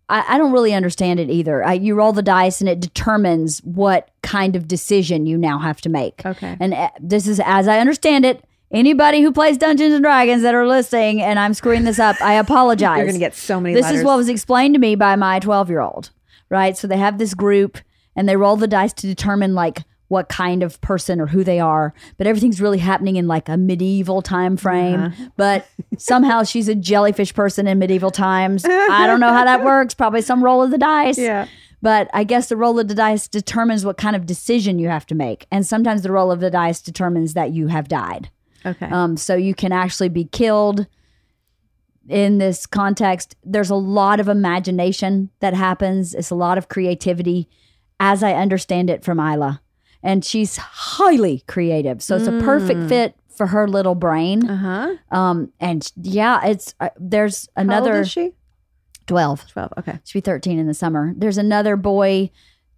[0.09, 1.64] I, I don't really understand it either.
[1.64, 5.80] I, you roll the dice and it determines what kind of decision you now have
[5.82, 6.24] to make.
[6.24, 6.56] Okay.
[6.60, 10.54] And uh, this is, as I understand it, anybody who plays Dungeons and Dragons that
[10.54, 12.98] are listening, and I'm screwing this up, I apologize.
[12.98, 14.00] You're going to get so many This letters.
[14.00, 16.10] is what was explained to me by my 12 year old,
[16.50, 16.76] right?
[16.76, 17.78] So they have this group
[18.16, 21.59] and they roll the dice to determine like what kind of person or who they
[21.59, 25.01] are, but everything's really happening in like a medieval time frame.
[25.01, 25.28] Uh-huh.
[25.39, 25.66] But
[25.97, 28.64] somehow she's a jellyfish person in medieval times.
[28.66, 29.94] I don't know how that works.
[29.94, 31.16] Probably some roll of the dice.
[31.16, 31.47] Yeah.
[31.80, 35.06] But I guess the roll of the dice determines what kind of decision you have
[35.06, 35.47] to make.
[35.51, 38.30] And sometimes the roll of the dice determines that you have died.
[38.66, 38.86] Okay.
[38.86, 40.86] Um, so you can actually be killed
[42.09, 43.34] in this context.
[43.44, 46.14] There's a lot of imagination that happens.
[46.14, 47.48] It's a lot of creativity,
[48.05, 49.61] as I understand it from Ila.
[50.03, 52.03] And she's highly creative.
[52.03, 54.51] So it's a perfect fit for her little brain.
[54.51, 55.16] uh huh.
[55.16, 58.33] Um, and yeah, it's uh, there's another How old is she?
[59.07, 59.47] 12.
[59.49, 59.73] 12.
[59.79, 59.99] Okay.
[60.05, 61.12] She'll be 13 in the summer.
[61.16, 62.31] There's another boy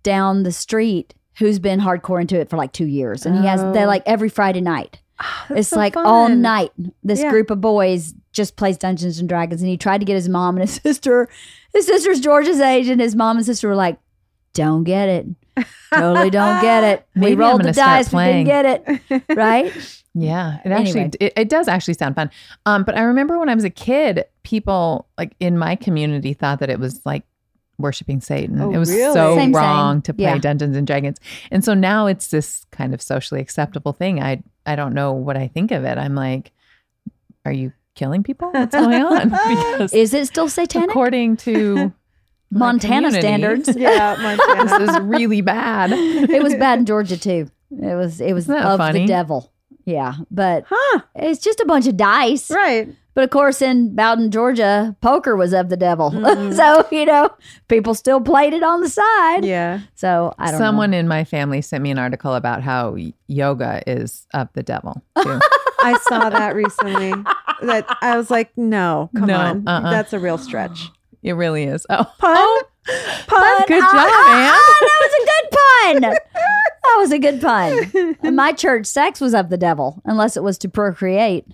[0.02, 3.24] down the street who's been hardcore into it for like two years.
[3.24, 3.88] And he has, they're Oh.
[3.88, 5.00] like every Friday night.
[5.50, 6.72] It's so like all night.
[7.02, 7.30] This Yeah.
[7.30, 9.62] group of boys just plays Dungeons and Dragons.
[9.62, 11.28] And he tried to get his mom and his sister.
[11.72, 13.98] His sister's George's age, and his mom and sister were like,
[14.54, 15.26] don't get it.
[15.92, 17.06] totally don't get it.
[17.14, 18.64] Maybe we I'm rolled the dice, we didn't get
[19.10, 19.24] it.
[19.36, 19.72] Right?
[20.14, 21.10] Yeah, it actually Anyway.
[21.20, 22.30] it, it does actually sound fun.
[22.66, 26.60] Um, but I remember when I was a kid, people like in my community thought
[26.60, 27.24] that it was like
[27.78, 28.60] worshiping Satan.
[28.60, 29.12] Oh, it was really?
[29.12, 29.52] so Same, same.
[29.54, 30.38] wrong to play Yeah.
[30.38, 31.18] Dungeons and Dragons,
[31.50, 34.22] and so now it's this kind of socially acceptable thing.
[34.22, 35.98] I I don't know what I think of it.
[35.98, 36.52] I'm like,
[37.44, 38.50] are you killing people?
[38.52, 39.30] What's going on?
[39.72, 40.90] Because Is it still satanic?
[40.90, 41.92] according to my
[42.58, 43.68] Montana community, standards.
[43.76, 44.78] Yeah, Montana.
[44.78, 45.90] this is really bad.
[45.92, 47.50] it was bad in Georgia too.
[47.70, 49.00] It was it was of funny?
[49.00, 49.50] the devil.
[49.84, 51.00] Yeah, but huh?
[51.14, 52.50] it's just a bunch of dice.
[52.50, 52.88] Right.
[53.14, 56.10] But of course, in Bowdon, Georgia, poker was of the devil.
[56.14, 56.54] Mhm.
[56.56, 57.30] so you know,
[57.68, 59.44] people still played it on the side.
[59.44, 59.80] Yeah.
[59.94, 60.98] So I don't Someone know.
[60.98, 62.96] in my family sent me an article about how
[63.28, 65.02] yoga is of the devil.
[65.22, 65.38] Too.
[65.80, 67.12] I saw that recently.
[67.62, 69.90] That I was like, no, come No, on, uh-uh.
[69.90, 70.90] that's a real stretch.
[71.24, 71.84] It really is.
[71.90, 72.62] Oh, Pun,
[73.26, 73.64] pun.
[73.66, 74.78] good Ah, job, ah, man.
[74.86, 76.14] that was a good pun.
[76.84, 78.16] That was a good pun.
[78.22, 81.46] In my church, sex was of the devil, unless it was to procreate.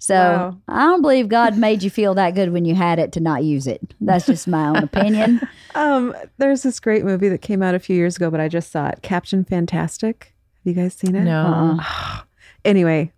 [0.00, 0.58] So Wow.
[0.68, 3.44] I don't believe God made you feel that good when you had it to not
[3.44, 3.94] use it.
[4.00, 5.40] That's just my own opinion.
[5.74, 8.70] Um, there's this great movie that came out a few years ago, but I just
[8.70, 8.98] saw it.
[9.00, 10.34] Captain Fantastic.
[10.64, 11.22] Have you guys seen it?
[11.22, 11.78] No.
[11.80, 12.22] Uh-uh.
[12.66, 13.10] Anyway,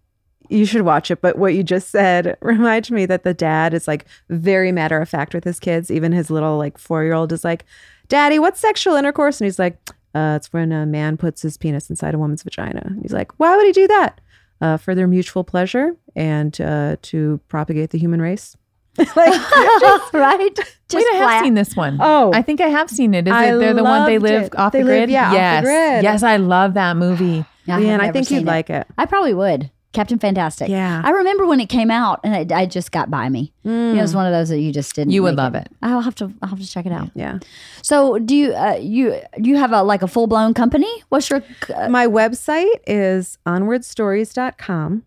[0.49, 1.21] you should watch it.
[1.21, 5.09] But what you just said reminds me that the dad is like very matter of
[5.09, 5.91] fact with his kids.
[5.91, 7.65] Even his little like four year old is like,
[8.09, 9.79] "Daddy, what's sexual intercourse?" And he's like,
[10.15, 13.33] uh, "It's when a man puts his penis inside a woman's vagina." And he's like,
[13.39, 14.21] "Why would he do that?"
[14.61, 18.57] Uh, for their mutual pleasure and uh, to propagate the human race.
[19.17, 20.55] right?
[20.57, 21.99] Just Wait, I have seen this one.
[22.01, 22.31] Oh.
[22.33, 23.27] I think I have seen it.
[23.27, 24.57] Is I it they're the one they live it.
[24.59, 25.11] off They the live, grid?
[25.11, 25.65] yeah, off the yes.
[25.65, 26.03] grid.
[26.05, 27.45] Yes, I love that movie.
[27.67, 28.47] I have Man, I think you'd it.
[28.47, 28.87] like it.
[28.97, 29.71] I probably would.
[29.95, 30.69] Captain Fantastic.
[30.69, 31.01] Yeah.
[31.03, 33.53] I remember when it came out, and it, I just got by me.
[33.63, 35.13] You know, it was one of those that you just didn't.
[35.13, 35.69] You would love it.
[35.81, 36.33] I'll have to.
[36.43, 37.09] I'll have to check it out.
[37.15, 37.39] Yeah.
[37.83, 40.93] So, do you uh, you you have a like a full blown company?
[41.09, 41.43] What's your
[41.75, 45.05] uh, My website is onwardstories.com.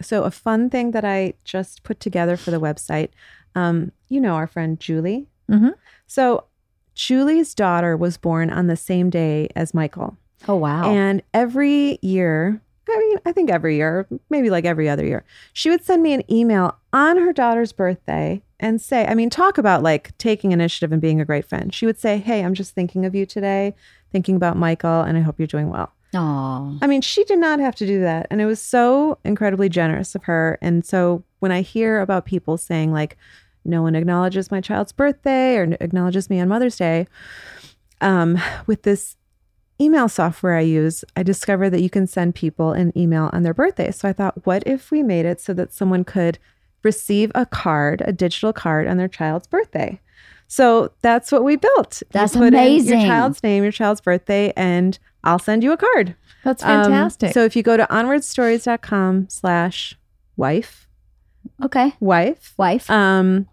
[0.00, 3.08] So, a fun thing that I just put together for the website,
[3.54, 5.26] um, you know, our friend Julie.
[5.50, 5.72] Mhm.
[6.06, 6.44] So,
[6.94, 10.16] Julie's daughter was born on the same day as Michael.
[10.46, 12.60] oh wow And every year,
[12.90, 16.12] I mean, I think every year, maybe like every other year, she would send me
[16.12, 20.92] an email on her daughter's birthday and say, I mean, talk about like taking initiative
[20.92, 21.72] and being a great friend.
[21.72, 23.74] She would say, Hey, I'm just thinking of you today,
[24.12, 25.92] thinking about Michael, and I hope you're doing well.
[26.14, 26.78] Aw.
[26.80, 28.26] I mean, she did not have to do that.
[28.30, 30.58] And it was so incredibly generous of her.
[30.62, 33.16] And so when I hear about people saying, like,
[33.64, 37.06] no one acknowledges my child's birthday or acknowledges me on Mother's Day,
[38.00, 39.17] um, with this
[39.80, 43.54] email software I use, I discovered that you can send people an email on their
[43.54, 43.90] birthday.
[43.90, 46.38] So I thought, what if we made it so that someone could
[46.82, 50.00] receive a card, a digital card on their child's birthday?
[50.48, 52.02] So that's what we built.
[52.10, 53.00] That's You put in amazing.
[53.00, 56.16] your child's name, your child's birthday, and I'll send you a card.
[56.42, 57.32] That's Um, fantastic.
[57.34, 59.94] so if you go to onwardstories.com slash
[60.36, 60.86] wife,
[61.62, 63.46] okay wife, wife um,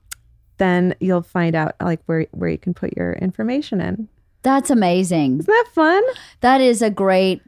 [0.57, 4.07] then you'll find out like where, where you can put your information in.
[4.45, 6.01] That's amazing Isn't that fun?
[6.39, 7.41] that is a great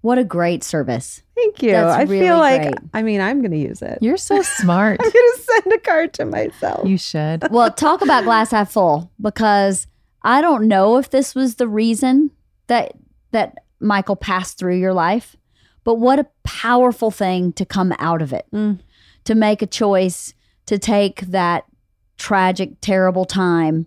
[0.00, 1.70] what a great service Thank you.
[1.70, 2.74] That's I really feel like, great.
[2.92, 3.98] I mean, I'm going to use it.
[4.02, 4.98] You're so smart.
[5.00, 6.88] I'm going to send a card to myself.
[6.88, 7.48] you should.
[7.52, 9.86] well talk about glass half full because
[10.22, 12.32] i don't know if this was the reason
[12.66, 12.92] that
[13.30, 15.36] that michael passed through your life
[15.84, 18.80] but what a powerful thing to come out of it Mm.
[19.24, 20.34] to make a choice
[20.66, 21.64] to take that
[22.16, 23.86] tragic terrible time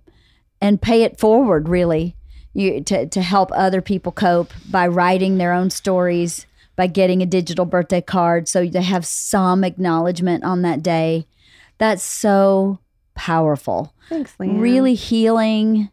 [0.62, 2.16] and pay it forward really
[2.54, 6.46] you to, to help other people cope by writing their own stories
[6.76, 11.26] by getting a digital birthday card so they have some acknowledgement on that day
[11.78, 12.80] that's so
[13.16, 14.60] powerful Thanks, LeeAnn.
[14.60, 15.90] really healing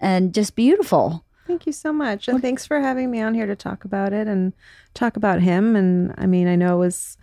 [0.00, 2.28] and just beautiful Thank you so much.
[2.28, 4.52] And thanks for having me on here to talk about it and
[4.94, 5.74] talk about him.
[5.74, 7.18] And I mean, I know it was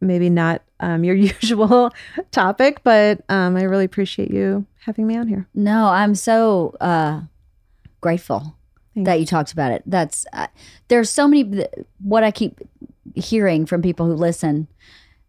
[0.00, 1.90] maybe not um, your usual
[2.30, 5.48] topic, but um, I really appreciate you having me on here.
[5.52, 7.20] no i'm so uh
[8.06, 8.40] grateful
[8.94, 9.26] Thank that you.
[9.26, 9.82] talked about it.
[9.86, 10.46] That's uh,
[10.88, 11.42] there's so many
[12.12, 12.54] what i keep
[13.14, 14.54] hearing from people who listen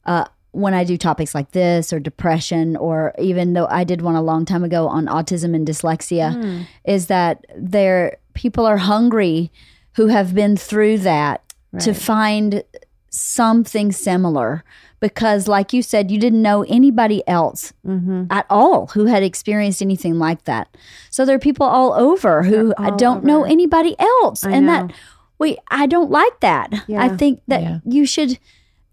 [0.06, 4.16] uh when I do topics like this or depression, or even though I did one
[4.16, 6.66] a long time ago on autism and dyslexia, Mm.
[6.96, 7.46] is that
[7.76, 9.52] there people are hungry
[9.98, 11.38] who have been through that
[11.86, 12.64] to find
[13.12, 14.64] something similar
[15.00, 18.26] because like you said you didn't know anybody else Mm-hmm.
[18.32, 20.76] at all who had experienced anything like that.
[21.10, 24.44] So there are people all over who They're all don't know anybody else.
[24.44, 24.88] I and know.
[24.88, 24.96] that
[25.40, 26.74] we i don't like that.
[26.90, 27.80] I think that Yeah.
[27.86, 28.40] you should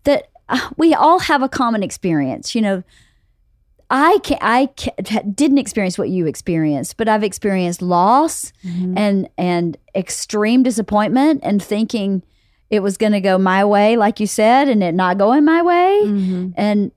[0.05, 2.82] that uh, we all have a common experience you know.
[3.90, 9.76] I can I can, didn't experience what you experienced, but I've experienced loss and and
[9.94, 12.22] extreme disappointment and thinking
[12.75, 15.63] it was going to go my way, like you said, and it not going my
[15.63, 16.01] way.
[16.05, 16.49] Mm-hmm.
[16.57, 16.91] And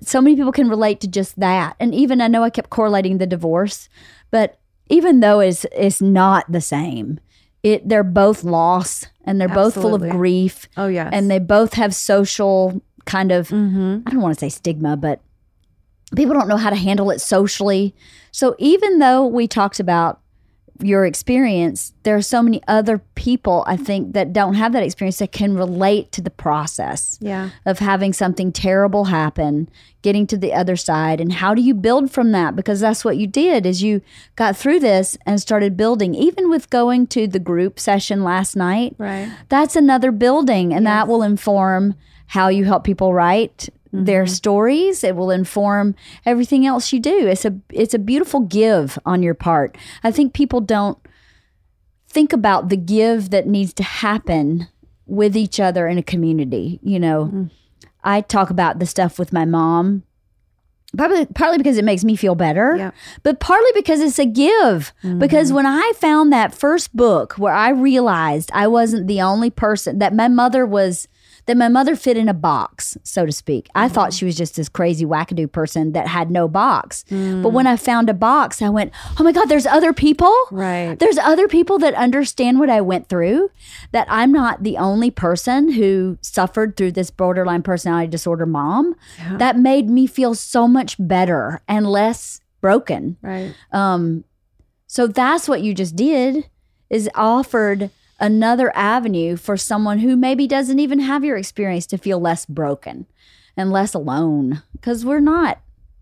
[0.00, 1.76] so many people can relate to just that.
[1.78, 3.90] And even I know I kept correlating the divorce,
[4.30, 7.20] but even though it's it's not the same,
[7.62, 11.10] it they're both loss and they're both full of grief Oh yes.
[11.12, 13.98] and they both have social kind of Mm-hmm.
[14.06, 15.20] I don't want to say stigma, but
[16.16, 17.94] people don't know how to handle it socially.
[18.30, 20.22] So even though we talked about
[20.80, 25.18] your experience, there are so many other people I think that don't have that experience
[25.18, 27.50] that can relate to the process Yeah.
[27.66, 29.68] of having something terrible happen,
[30.02, 33.16] getting to the other side and how do you build from that because that's what
[33.16, 34.00] you did is you
[34.36, 38.94] got through this and started building even with going to the group session last night
[38.98, 39.28] Right.
[39.48, 41.96] that's another building and that will inform
[42.28, 44.32] how you help people write their mm-hmm.
[44.32, 45.04] stories.
[45.04, 45.94] It will inform
[46.26, 47.26] everything else you do.
[47.26, 49.76] It's a it's a beautiful give on your part.
[50.02, 50.98] I think people don't
[52.08, 54.68] think about the give that needs to happen
[55.06, 57.30] with each other in a community you know?
[57.32, 57.50] Mm.
[58.04, 60.04] I talk about the stuff with my mom
[60.96, 64.94] Probably, partly because it makes me feel better, but partly because it's a give.
[65.18, 65.56] Because mm-hmm.
[65.56, 70.14] when I found that first book where I realized I wasn't the only person, that
[70.14, 71.06] my mother was,
[71.48, 73.70] that my mother fit in a box, so to speak.
[73.74, 77.04] I thought she was just this crazy wackadoo person that had no box.
[77.08, 80.34] But when I found a box, I went, oh my God, there's other people.
[80.50, 80.98] Right.
[80.98, 83.50] There's other people that understand what I went through,
[83.92, 88.94] that I'm not the only person who suffered through this borderline personality disorder mom.
[89.38, 93.16] That made me feel so much better and less broken.
[93.22, 93.54] Right.
[93.72, 94.24] Um,
[94.86, 96.48] so that's what you just did
[96.90, 102.18] is offered another avenue for someone who maybe doesn't even have your experience to feel
[102.20, 103.06] less broken
[103.56, 105.58] and less alone because we're not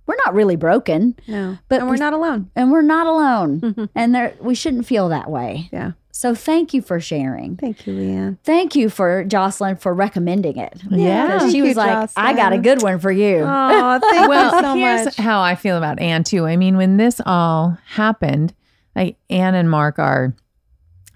[0.06, 1.58] we're not really broken No.
[1.68, 2.50] But and we're we- not alone.
[2.54, 5.92] and we're not alone and there we shouldn't feel that way Yeah.
[6.12, 8.38] so thank you for sharing Thank you, LeeAnn.
[8.44, 12.52] thank you for jocelyn for recommending it Yeah, Thank she you, was like i got
[12.52, 15.16] a good one for you Oh, thank well, you so here's much.
[15.16, 16.46] how I feel about Ann too.
[16.46, 18.54] I mean, when this all happened,
[18.94, 20.34] like Ann and Mark are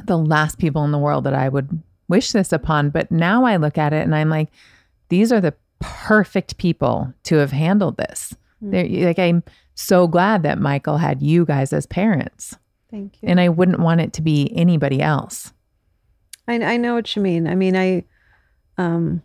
[0.04, 2.90] the last people in the world that I would wish this upon.
[2.90, 4.50] But now I look at it and I'm like,
[5.08, 8.34] these are the perfect people to have handled this.
[8.60, 9.42] They're like I'm
[9.74, 12.54] so glad that Michael had you guys as parents.
[12.90, 13.28] Thank you.
[13.28, 15.54] And I wouldn't want it to be anybody else.
[16.46, 17.46] I, I know what you mean.
[17.46, 18.04] I mean, I,
[18.76, 19.22] um,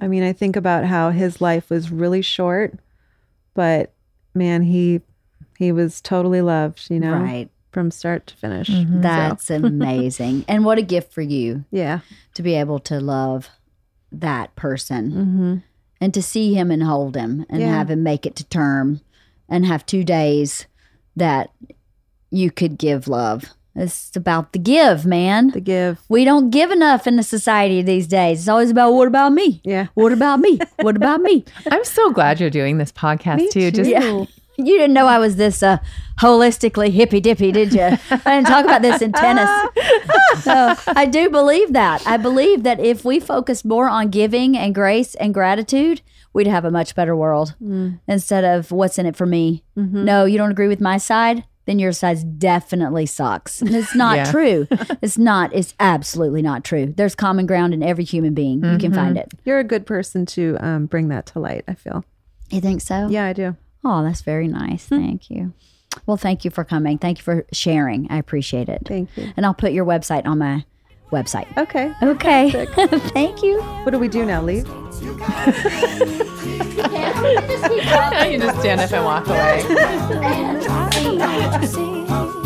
[0.00, 2.78] I mean, I think about how his life was really short,
[3.52, 3.92] but
[4.34, 5.02] man, he,
[5.58, 8.68] he was totally loved, you know, right from start to finish.
[8.70, 8.94] Mhm.
[8.94, 12.00] So, that's amazing and what a gift for you yeah.
[12.34, 13.50] to be able to love
[14.12, 15.54] that person Mm-hmm.
[16.00, 17.68] and to see him and hold him and Yeah.
[17.76, 19.00] have him make it to term
[19.48, 20.66] and have two days
[21.16, 21.50] that
[22.30, 23.44] you could give love.
[23.76, 25.50] It's about the give, man.
[25.50, 26.00] The give.
[26.08, 28.38] we don't give enough in the society these days.
[28.40, 29.60] It's always about what about me?
[29.64, 29.88] Yeah.
[29.94, 30.60] What about me?
[30.80, 31.44] What about me?
[31.72, 33.70] I'm so glad you're doing this podcast Me too.
[33.72, 33.90] Just.
[33.90, 34.24] Yeah.
[34.56, 35.78] You didn't know I was this uh,
[36.20, 37.82] holistically hippy dippy, did you?
[37.82, 39.50] I didn't talk about this in tennis.
[40.42, 42.06] so I do believe that.
[42.06, 46.02] I believe that if we focused more on giving and grace and gratitude,
[46.32, 47.54] we'd have a much better world
[48.08, 49.64] instead of what's in it for me.
[49.76, 51.44] No, you don't agree with my side?
[51.66, 53.62] Then your side definitely sucks.
[53.62, 54.30] And it's not Yeah.
[54.30, 54.66] true.
[55.00, 55.50] It's not.
[55.54, 56.92] It's absolutely not true.
[56.94, 58.62] There's common ground in every human being.
[58.62, 59.32] You can find it.
[59.44, 61.64] You're a good person to um, bring that to light.
[61.66, 62.04] I feel.
[62.50, 63.08] You think so?
[63.08, 63.56] Yeah, I do.
[63.84, 64.88] Oh, that's very nice.
[64.88, 64.96] Hmm.
[64.96, 65.52] Thank you.
[66.06, 66.98] Well, thank you for coming.
[66.98, 68.06] Thank you for sharing.
[68.10, 68.82] I appreciate it.
[68.86, 69.32] Thank you.
[69.36, 70.64] And I'll put your website on my
[71.12, 71.46] website.
[71.56, 71.92] Okay.
[72.02, 72.66] Okay.
[73.10, 73.62] thank you.
[73.62, 74.42] What do we do now?
[74.42, 74.66] Leave?
[78.24, 79.60] you just stand up and walk away.
[81.66, 82.40] See